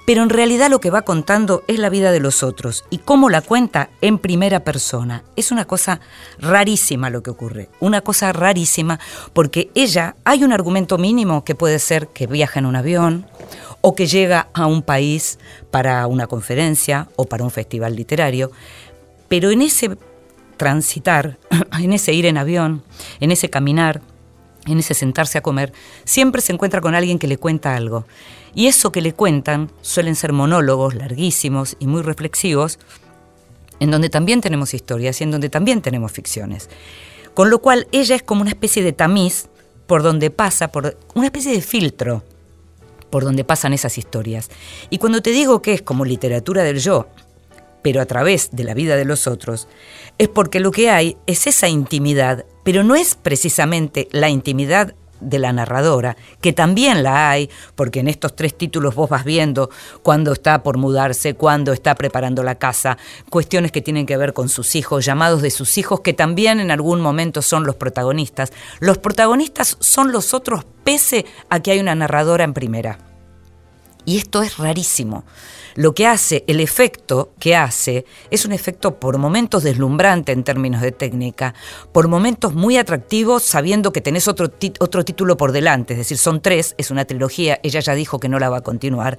pero 0.07 0.23
en 0.23 0.31
realidad 0.31 0.71
lo 0.71 0.81
que 0.81 0.91
va 0.91 1.03
contando 1.03 1.63
es 1.69 1.79
la 1.79 1.89
vida 1.89 2.11
de 2.11 2.21
los 2.21 2.43
otros 2.43 2.85
y 2.91 2.99
cómo 2.99 3.31
la 3.31 3.43
cuenta 3.43 3.91
en 4.01 4.19
primera 4.19 4.61
persona. 4.65 5.23
Es 5.37 5.53
una 5.53 5.67
cosa 5.67 6.01
rarísima 6.39 7.11
lo 7.11 7.23
que 7.23 7.31
ocurre, 7.31 7.69
una 7.79 8.01
cosa 8.01 8.33
rarísima 8.33 8.99
porque 9.33 9.71
ella, 9.75 10.17
hay 10.25 10.43
un 10.43 10.53
argumento 10.53 10.99
mínimo 10.99 11.45
que 11.45 11.55
puede 11.55 11.79
ser 11.79 12.09
que 12.09 12.27
viaja 12.27 12.59
en 12.59 12.67
un 12.67 12.77
avión 12.77 13.27
o 13.81 13.95
que 13.95 14.07
llega 14.07 14.49
a 14.53 14.67
un 14.67 14.83
país 14.83 15.39
para 15.71 16.07
una 16.07 16.27
conferencia 16.27 17.09
o 17.17 17.25
para 17.25 17.45
un 17.45 17.51
festival 17.51 17.97
literario, 17.97 18.51
pero 19.29 19.51
en 19.51 19.63
ese 19.63 19.97
transitar, 20.57 21.39
en 21.81 21.93
ese 21.93 22.13
ir 22.13 22.27
en 22.27 22.37
avión, 22.37 22.83
en 23.21 23.33
ese 23.33 23.49
caminar, 23.49 24.03
en 24.67 24.79
ese 24.79 24.95
sentarse 24.95 25.39
a 25.39 25.43
comer, 25.43 25.73
siempre 26.05 26.43
se 26.43 26.53
encuentra 26.53 26.81
con 26.81 26.95
alguien 26.95 27.19
que 27.19 27.27
le 27.27 27.39
cuenta 27.39 27.75
algo. 27.75 28.07
Y 28.55 28.67
eso 28.67 28.93
que 28.93 29.01
le 29.01 29.15
cuentan 29.15 29.71
suelen 29.81 30.17
ser 30.17 30.33
monólogos 30.33 30.95
larguísimos 30.95 31.77
y 31.79 31.87
muy 31.87 32.03
reflexivos, 32.03 32.79
en 33.79 33.91
donde 33.91 34.11
también 34.11 34.41
tenemos 34.41 34.75
historias 34.75 35.21
y 35.21 35.25
en 35.25 35.31
donde 35.31 35.49
también 35.49 35.81
tenemos 35.81 36.13
ficciones. 36.13 36.69
Con 37.33 37.49
lo 37.49 37.61
cual 37.61 37.87
ella 37.93 38.17
es 38.17 38.23
como 38.23 38.43
una 38.43 38.51
especie 38.51 38.83
de 38.83 38.93
tamiz 38.93 39.47
por 39.87 40.03
donde 40.03 40.31
pasa, 40.31 40.69
por 40.69 40.99
una 41.15 41.27
especie 41.27 41.53
de 41.53 41.63
filtro 41.63 42.23
por 43.11 43.25
donde 43.25 43.45
pasan 43.45 43.73
esas 43.73 43.99
historias. 43.99 44.51
Y 44.89 44.99
cuando 44.99 45.23
te 45.23 45.31
digo 45.31 45.63
que 45.63 45.75
es 45.75 45.83
como 45.83 46.05
literatura 46.05 46.63
del 46.63 46.79
yo, 46.79 47.09
pero 47.83 48.01
a 48.01 48.07
través 48.07 48.51
de 48.53 48.65
la 48.65 48.75
vida 48.75 48.97
de 48.97 49.05
los 49.05 49.27
otros, 49.27 49.69
es 50.19 50.29
porque 50.29 50.61
lo 50.61 50.71
que 50.71 50.91
hay 50.91 51.17
es 51.27 51.47
esa 51.47 51.69
intimidad, 51.69 52.45
pero 52.65 52.85
no 52.85 52.95
es 52.95 53.15
precisamente 53.15 54.09
la 54.13 54.29
intimidad 54.29 54.95
de 55.21 55.39
la 55.39 55.53
narradora, 55.53 56.17
que 56.41 56.53
también 56.53 57.03
la 57.03 57.31
hay, 57.31 57.51
porque 57.75 58.01
en 58.01 58.09
estos 58.09 58.35
tres 58.37 58.57
títulos 58.57 58.95
vos 58.95 59.09
vas 59.11 59.25
viendo 59.25 59.71
cuando 60.03 60.33
está 60.33 60.63
por 60.63 60.79
mudarse, 60.79 61.35
cuando 61.35 61.73
está 61.73 61.95
preparando 61.95 62.43
la 62.43 62.57
casa, 62.57 62.99
cuestiones 63.29 63.73
que 63.73 63.83
tienen 63.83 64.07
que 64.07 64.17
ver 64.17 64.33
con 64.33 64.49
sus 64.49 64.75
hijos, 64.77 65.05
llamados 65.05 65.43
de 65.43 65.51
sus 65.51 65.79
hijos, 65.79 66.01
que 66.01 66.13
también 66.13 66.61
en 66.61 66.71
algún 66.71 67.01
momento 67.01 67.43
son 67.43 67.65
los 67.65 67.77
protagonistas. 67.77 68.53
Los 68.81 68.99
protagonistas 68.99 69.77
son 69.81 70.13
los 70.13 70.35
otros 70.35 70.65
pese 70.85 71.27
a 71.49 71.61
que 71.61 71.73
hay 71.73 71.81
una 71.81 71.95
narradora 71.95 72.45
en 72.45 72.55
primera. 72.55 72.99
Y 74.05 74.19
esto 74.19 74.43
es 74.43 74.57
rarísimo. 74.57 75.25
Lo 75.75 75.95
que 75.95 76.07
hace, 76.07 76.45
el 76.47 76.61
efecto 76.61 77.33
que 77.39 77.57
hace, 77.57 78.05
es 78.31 78.45
un 78.45 78.53
efecto 78.53 78.99
por 78.99 79.19
momentos 79.19 79.63
deslumbrante 79.63 80.33
en 80.33 80.45
términos 80.45 80.81
de 80.81 80.93
técnica, 80.93 81.55
por 81.93 82.09
momentos 82.09 82.55
muy 82.55 82.77
atractivos 82.77 83.43
sabiendo 83.43 83.93
que 83.93 84.01
tenés 84.01 84.29
otro, 84.29 84.51
otro 84.81 85.05
título 85.05 85.37
por 85.37 85.53
delante, 85.53 85.95
es 85.95 85.99
decir, 85.99 86.19
son 86.19 86.41
tres, 86.41 86.75
es 86.79 86.91
una 86.91 87.05
trilogía, 87.05 87.61
ella 87.63 87.81
ya 87.81 87.95
dijo 87.95 88.19
que 88.19 88.29
no 88.29 88.39
la 88.39 88.51
va 88.51 88.59
a 88.59 88.63
continuar. 88.63 89.19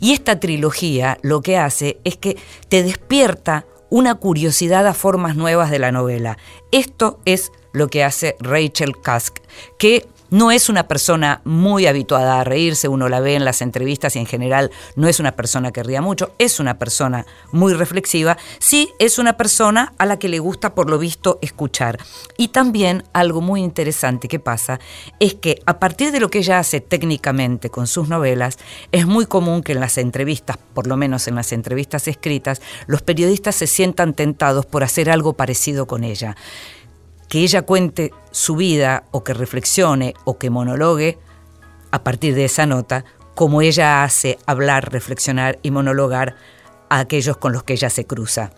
Y 0.00 0.12
esta 0.12 0.40
trilogía 0.40 1.18
lo 1.22 1.40
que 1.40 1.56
hace 1.56 1.98
es 2.04 2.16
que 2.16 2.36
te 2.68 2.82
despierta 2.82 3.66
una 3.90 4.14
curiosidad 4.16 4.86
a 4.86 4.94
formas 4.94 5.36
nuevas 5.36 5.70
de 5.70 5.78
la 5.78 5.92
novela. 5.92 6.36
Esto 6.72 7.20
es 7.24 7.50
lo 7.72 7.88
que 7.88 8.04
hace 8.04 8.36
Rachel 8.40 8.94
Cusk, 8.96 9.38
que 9.78 10.06
no 10.30 10.50
es 10.50 10.68
una 10.68 10.88
persona 10.88 11.40
muy 11.44 11.86
habituada 11.86 12.40
a 12.40 12.44
reírse, 12.44 12.88
uno 12.88 13.08
la 13.08 13.20
ve 13.20 13.34
en 13.34 13.44
las 13.44 13.62
entrevistas 13.62 14.16
y 14.16 14.18
en 14.18 14.26
general 14.26 14.70
no 14.96 15.08
es 15.08 15.20
una 15.20 15.32
persona 15.32 15.72
que 15.72 15.82
ría 15.82 16.02
mucho, 16.02 16.32
es 16.38 16.60
una 16.60 16.78
persona 16.78 17.26
muy 17.52 17.74
reflexiva, 17.74 18.36
sí 18.58 18.90
es 18.98 19.18
una 19.18 19.36
persona 19.36 19.92
a 19.98 20.06
la 20.06 20.18
que 20.18 20.28
le 20.28 20.38
gusta 20.38 20.74
por 20.74 20.90
lo 20.90 20.98
visto 20.98 21.38
escuchar. 21.42 21.98
Y 22.36 22.48
también 22.48 23.04
algo 23.12 23.40
muy 23.40 23.60
interesante 23.60 24.28
que 24.28 24.38
pasa 24.38 24.80
es 25.20 25.34
que 25.34 25.60
a 25.66 25.78
partir 25.78 26.12
de 26.12 26.20
lo 26.20 26.30
que 26.30 26.38
ella 26.38 26.58
hace 26.58 26.80
técnicamente 26.80 27.70
con 27.70 27.86
sus 27.86 28.08
novelas, 28.08 28.58
es 28.92 29.06
muy 29.06 29.26
común 29.26 29.62
que 29.62 29.72
en 29.72 29.80
las 29.80 29.98
entrevistas, 29.98 30.58
por 30.74 30.86
lo 30.86 30.96
menos 30.96 31.28
en 31.28 31.34
las 31.34 31.52
entrevistas 31.52 32.08
escritas, 32.08 32.60
los 32.86 33.02
periodistas 33.02 33.54
se 33.54 33.66
sientan 33.66 34.14
tentados 34.14 34.66
por 34.66 34.84
hacer 34.84 35.10
algo 35.10 35.32
parecido 35.34 35.86
con 35.86 36.04
ella 36.04 36.36
que 37.28 37.40
ella 37.40 37.62
cuente 37.62 38.12
su 38.30 38.56
vida 38.56 39.04
o 39.10 39.24
que 39.24 39.34
reflexione 39.34 40.14
o 40.24 40.38
que 40.38 40.50
monologue 40.50 41.18
a 41.90 42.02
partir 42.02 42.34
de 42.34 42.44
esa 42.44 42.66
nota, 42.66 43.04
como 43.34 43.62
ella 43.62 44.02
hace 44.02 44.38
hablar, 44.46 44.92
reflexionar 44.92 45.58
y 45.62 45.70
monologar 45.70 46.36
a 46.88 47.00
aquellos 47.00 47.36
con 47.36 47.52
los 47.52 47.62
que 47.62 47.74
ella 47.74 47.90
se 47.90 48.06
cruza. 48.06 48.50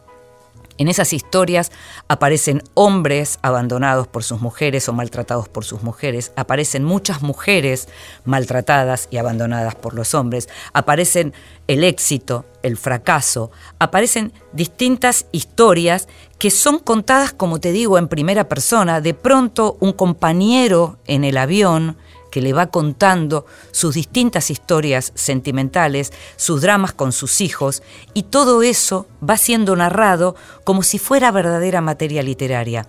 En 0.81 0.89
esas 0.89 1.13
historias 1.13 1.73
aparecen 2.09 2.63
hombres 2.73 3.39
abandonados 3.43 4.09
por 4.09 4.25
sus 4.25 4.41
mujeres 4.41 4.89
o 4.89 4.95
maltratados 4.95 5.47
por 5.47 5.67
sus 5.67 5.83
mujeres, 5.83 6.33
aparecen 6.37 6.85
muchas 6.85 7.21
mujeres 7.21 7.87
maltratadas 8.25 9.07
y 9.11 9.19
abandonadas 9.19 9.75
por 9.75 9.93
los 9.93 10.15
hombres, 10.15 10.49
aparecen 10.73 11.35
el 11.67 11.85
éxito, 11.85 12.47
el 12.63 12.79
fracaso, 12.79 13.51
aparecen 13.79 14.33
distintas 14.55 15.27
historias 15.33 16.09
que 16.39 16.51
son 16.51 16.79
contadas, 16.79 17.35
como 17.35 17.61
te 17.61 17.73
digo, 17.73 17.99
en 17.99 18.09
primera 18.09 18.49
persona. 18.49 19.03
De 19.03 19.13
pronto 19.13 19.77
un 19.81 19.93
compañero 19.93 20.99
en 21.07 21.25
el 21.25 21.37
avión 21.37 21.99
que 22.31 22.41
le 22.41 22.53
va 22.53 22.69
contando 22.69 23.47
sus 23.73 23.95
distintas 23.95 24.51
historias 24.51 25.13
sentimentales, 25.15 26.13
sus 26.37 26.63
dramas 26.63 26.93
con 26.93 27.13
sus 27.13 27.41
hijos, 27.41 27.83
y 28.15 28.25
todo 28.25 28.63
eso 28.63 29.07
va 29.29 29.37
siendo 29.37 29.77
narrado 29.77 30.37
como 30.65 30.83
si 30.83 30.99
fuera 30.99 31.31
verdadera 31.31 31.81
materia 31.81 32.23
literaria. 32.23 32.87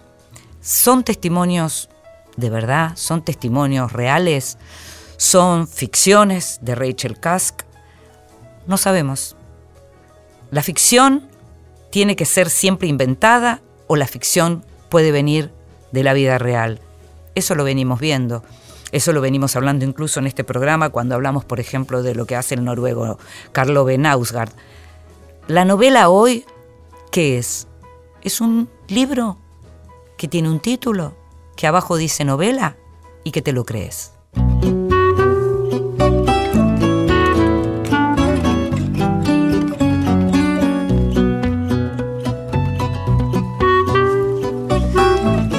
¿Son 0.62 1.04
testimonios 1.04 1.90
de 2.38 2.50
verdad? 2.50 2.94
¿Son 2.96 3.24
testimonios 3.24 3.92
reales? 3.92 4.58
¿Son 5.18 5.68
ficciones 5.68 6.60
de 6.62 6.76
Rachel 6.76 7.20
Kask? 7.20 7.64
No 8.68 8.78
sabemos. 8.78 9.36
¿La 10.52 10.64
ficción 10.64 11.30
tiene 11.92 12.16
que 12.16 12.26
ser 12.26 12.50
siempre 12.50 12.88
inventada 12.88 13.62
o 13.88 13.96
la 13.96 14.08
ficción 14.08 14.66
puede 14.90 15.12
venir 15.12 15.52
de 15.92 16.04
la 16.04 16.14
vida 16.14 16.38
real? 16.38 16.82
Eso 17.36 17.56
lo 17.56 17.64
venimos 17.64 18.00
viendo. 18.00 18.44
Eso 18.92 19.14
lo 19.14 19.22
venimos 19.22 19.56
hablando 19.56 19.86
incluso 19.86 20.20
en 20.20 20.28
este 20.28 20.44
programa 20.44 20.90
cuando 20.90 21.16
hablamos, 21.16 21.46
por 21.46 21.60
ejemplo, 21.60 22.04
de 22.04 22.14
lo 22.14 22.26
que 22.26 22.36
hace 22.36 22.56
el 22.56 22.66
noruego 22.66 23.18
Carlo 23.54 23.86
Benausgard. 23.86 24.52
La 25.48 25.64
novela 25.64 26.10
hoy, 26.10 26.46
¿qué 27.10 27.38
es? 27.38 27.68
Es 28.22 28.42
un 28.42 28.70
libro 28.88 29.38
que 30.18 30.28
tiene 30.28 30.50
un 30.50 30.60
título, 30.60 31.16
que 31.56 31.68
abajo 31.68 31.96
dice 31.96 32.26
novela 32.26 32.76
y 33.24 33.32
que 33.32 33.42
te 33.42 33.54
lo 33.54 33.64
crees. 33.64 34.12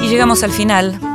Y 0.01 0.07
llegamos 0.07 0.43
al 0.43 0.51
final 0.51 1.12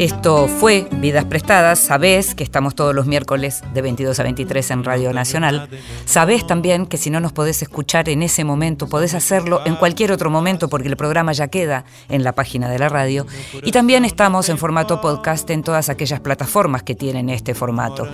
esto 0.00 0.48
fue 0.48 0.88
Vidas 0.92 1.26
Prestadas. 1.26 1.78
Sabés 1.78 2.34
que 2.34 2.42
estamos 2.42 2.74
todos 2.74 2.94
los 2.94 3.04
miércoles 3.04 3.62
de 3.74 3.82
22 3.82 4.18
a 4.18 4.22
23 4.22 4.70
en 4.70 4.84
Radio 4.84 5.12
Nacional. 5.12 5.68
Sabés 6.06 6.46
también 6.46 6.86
que 6.86 6.96
si 6.96 7.10
no 7.10 7.20
nos 7.20 7.32
podés 7.32 7.60
escuchar 7.60 8.08
en 8.08 8.22
ese 8.22 8.42
momento, 8.42 8.88
podés 8.88 9.12
hacerlo 9.12 9.60
en 9.66 9.76
cualquier 9.76 10.10
otro 10.10 10.30
momento 10.30 10.70
porque 10.70 10.88
el 10.88 10.96
programa 10.96 11.32
ya 11.32 11.48
queda 11.48 11.84
en 12.08 12.24
la 12.24 12.32
página 12.32 12.70
de 12.70 12.78
la 12.78 12.88
radio. 12.88 13.26
Y 13.62 13.72
también 13.72 14.06
estamos 14.06 14.48
en 14.48 14.56
formato 14.56 15.02
podcast 15.02 15.50
en 15.50 15.62
todas 15.62 15.90
aquellas 15.90 16.20
plataformas 16.20 16.82
que 16.82 16.94
tienen 16.94 17.28
este 17.28 17.54
formato. 17.54 18.08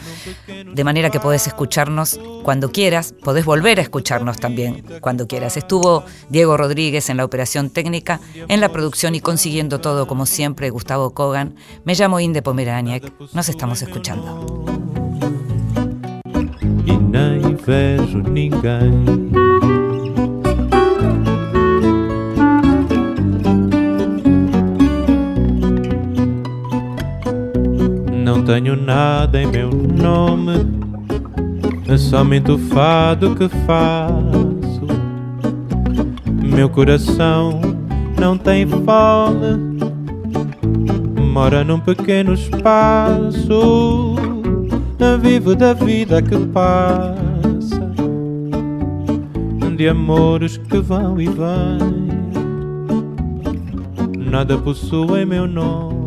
De 0.49 0.83
manera 0.83 1.11
que 1.11 1.21
podés 1.21 1.47
escucharnos 1.47 2.19
cuando 2.43 2.73
quieras, 2.73 3.15
podés 3.23 3.45
volver 3.45 3.79
a 3.79 3.83
escucharnos 3.83 4.39
también 4.39 4.85
cuando 5.01 5.29
quieras. 5.29 5.57
Estuvo 5.57 6.05
Diego 6.31 6.57
Rodríguez 6.57 7.11
en 7.11 7.19
la 7.19 7.25
operación 7.25 7.71
técnica, 7.71 8.19
en 8.49 8.61
la 8.61 8.71
producción 8.71 9.15
y 9.15 9.21
consiguiendo 9.21 9.81
todo 9.81 10.09
como 10.09 10.27
siempre 10.27 10.71
Gustavo 10.71 11.15
Kogan. 11.15 11.55
Me 11.85 11.95
llamo 11.95 12.19
Inde 12.21 12.43
Pomeraniec. 12.43 13.13
Nos 13.33 13.49
estamos 13.49 13.83
escuchando. 13.83 14.67
E. 16.87 16.97
Não 28.25 28.43
tenho 28.45 28.77
nada 28.77 29.41
em 29.41 29.47
meu 29.47 29.71
nome, 29.71 30.67
é 31.89 31.97
somente 31.97 32.51
o 32.51 32.59
fado 32.59 33.35
que 33.37 33.49
faço. 33.67 34.87
Meu 36.43 36.69
coração 36.69 37.61
não 38.19 38.37
tem 38.37 38.67
fome, 38.67 39.79
mora 41.37 41.63
num 41.63 41.79
pequeno 41.79 42.33
espaço. 42.33 44.17
Vivo 45.21 45.55
da 45.55 45.75
vida 45.75 46.23
que 46.23 46.35
passa, 46.47 47.93
de 49.77 49.87
amores 49.87 50.57
que 50.57 50.79
vão 50.79 51.21
e 51.21 51.27
vêm. 51.27 52.07
Nada 54.31 54.57
possui 54.57 55.27
meu 55.27 55.47
nome 55.47 56.06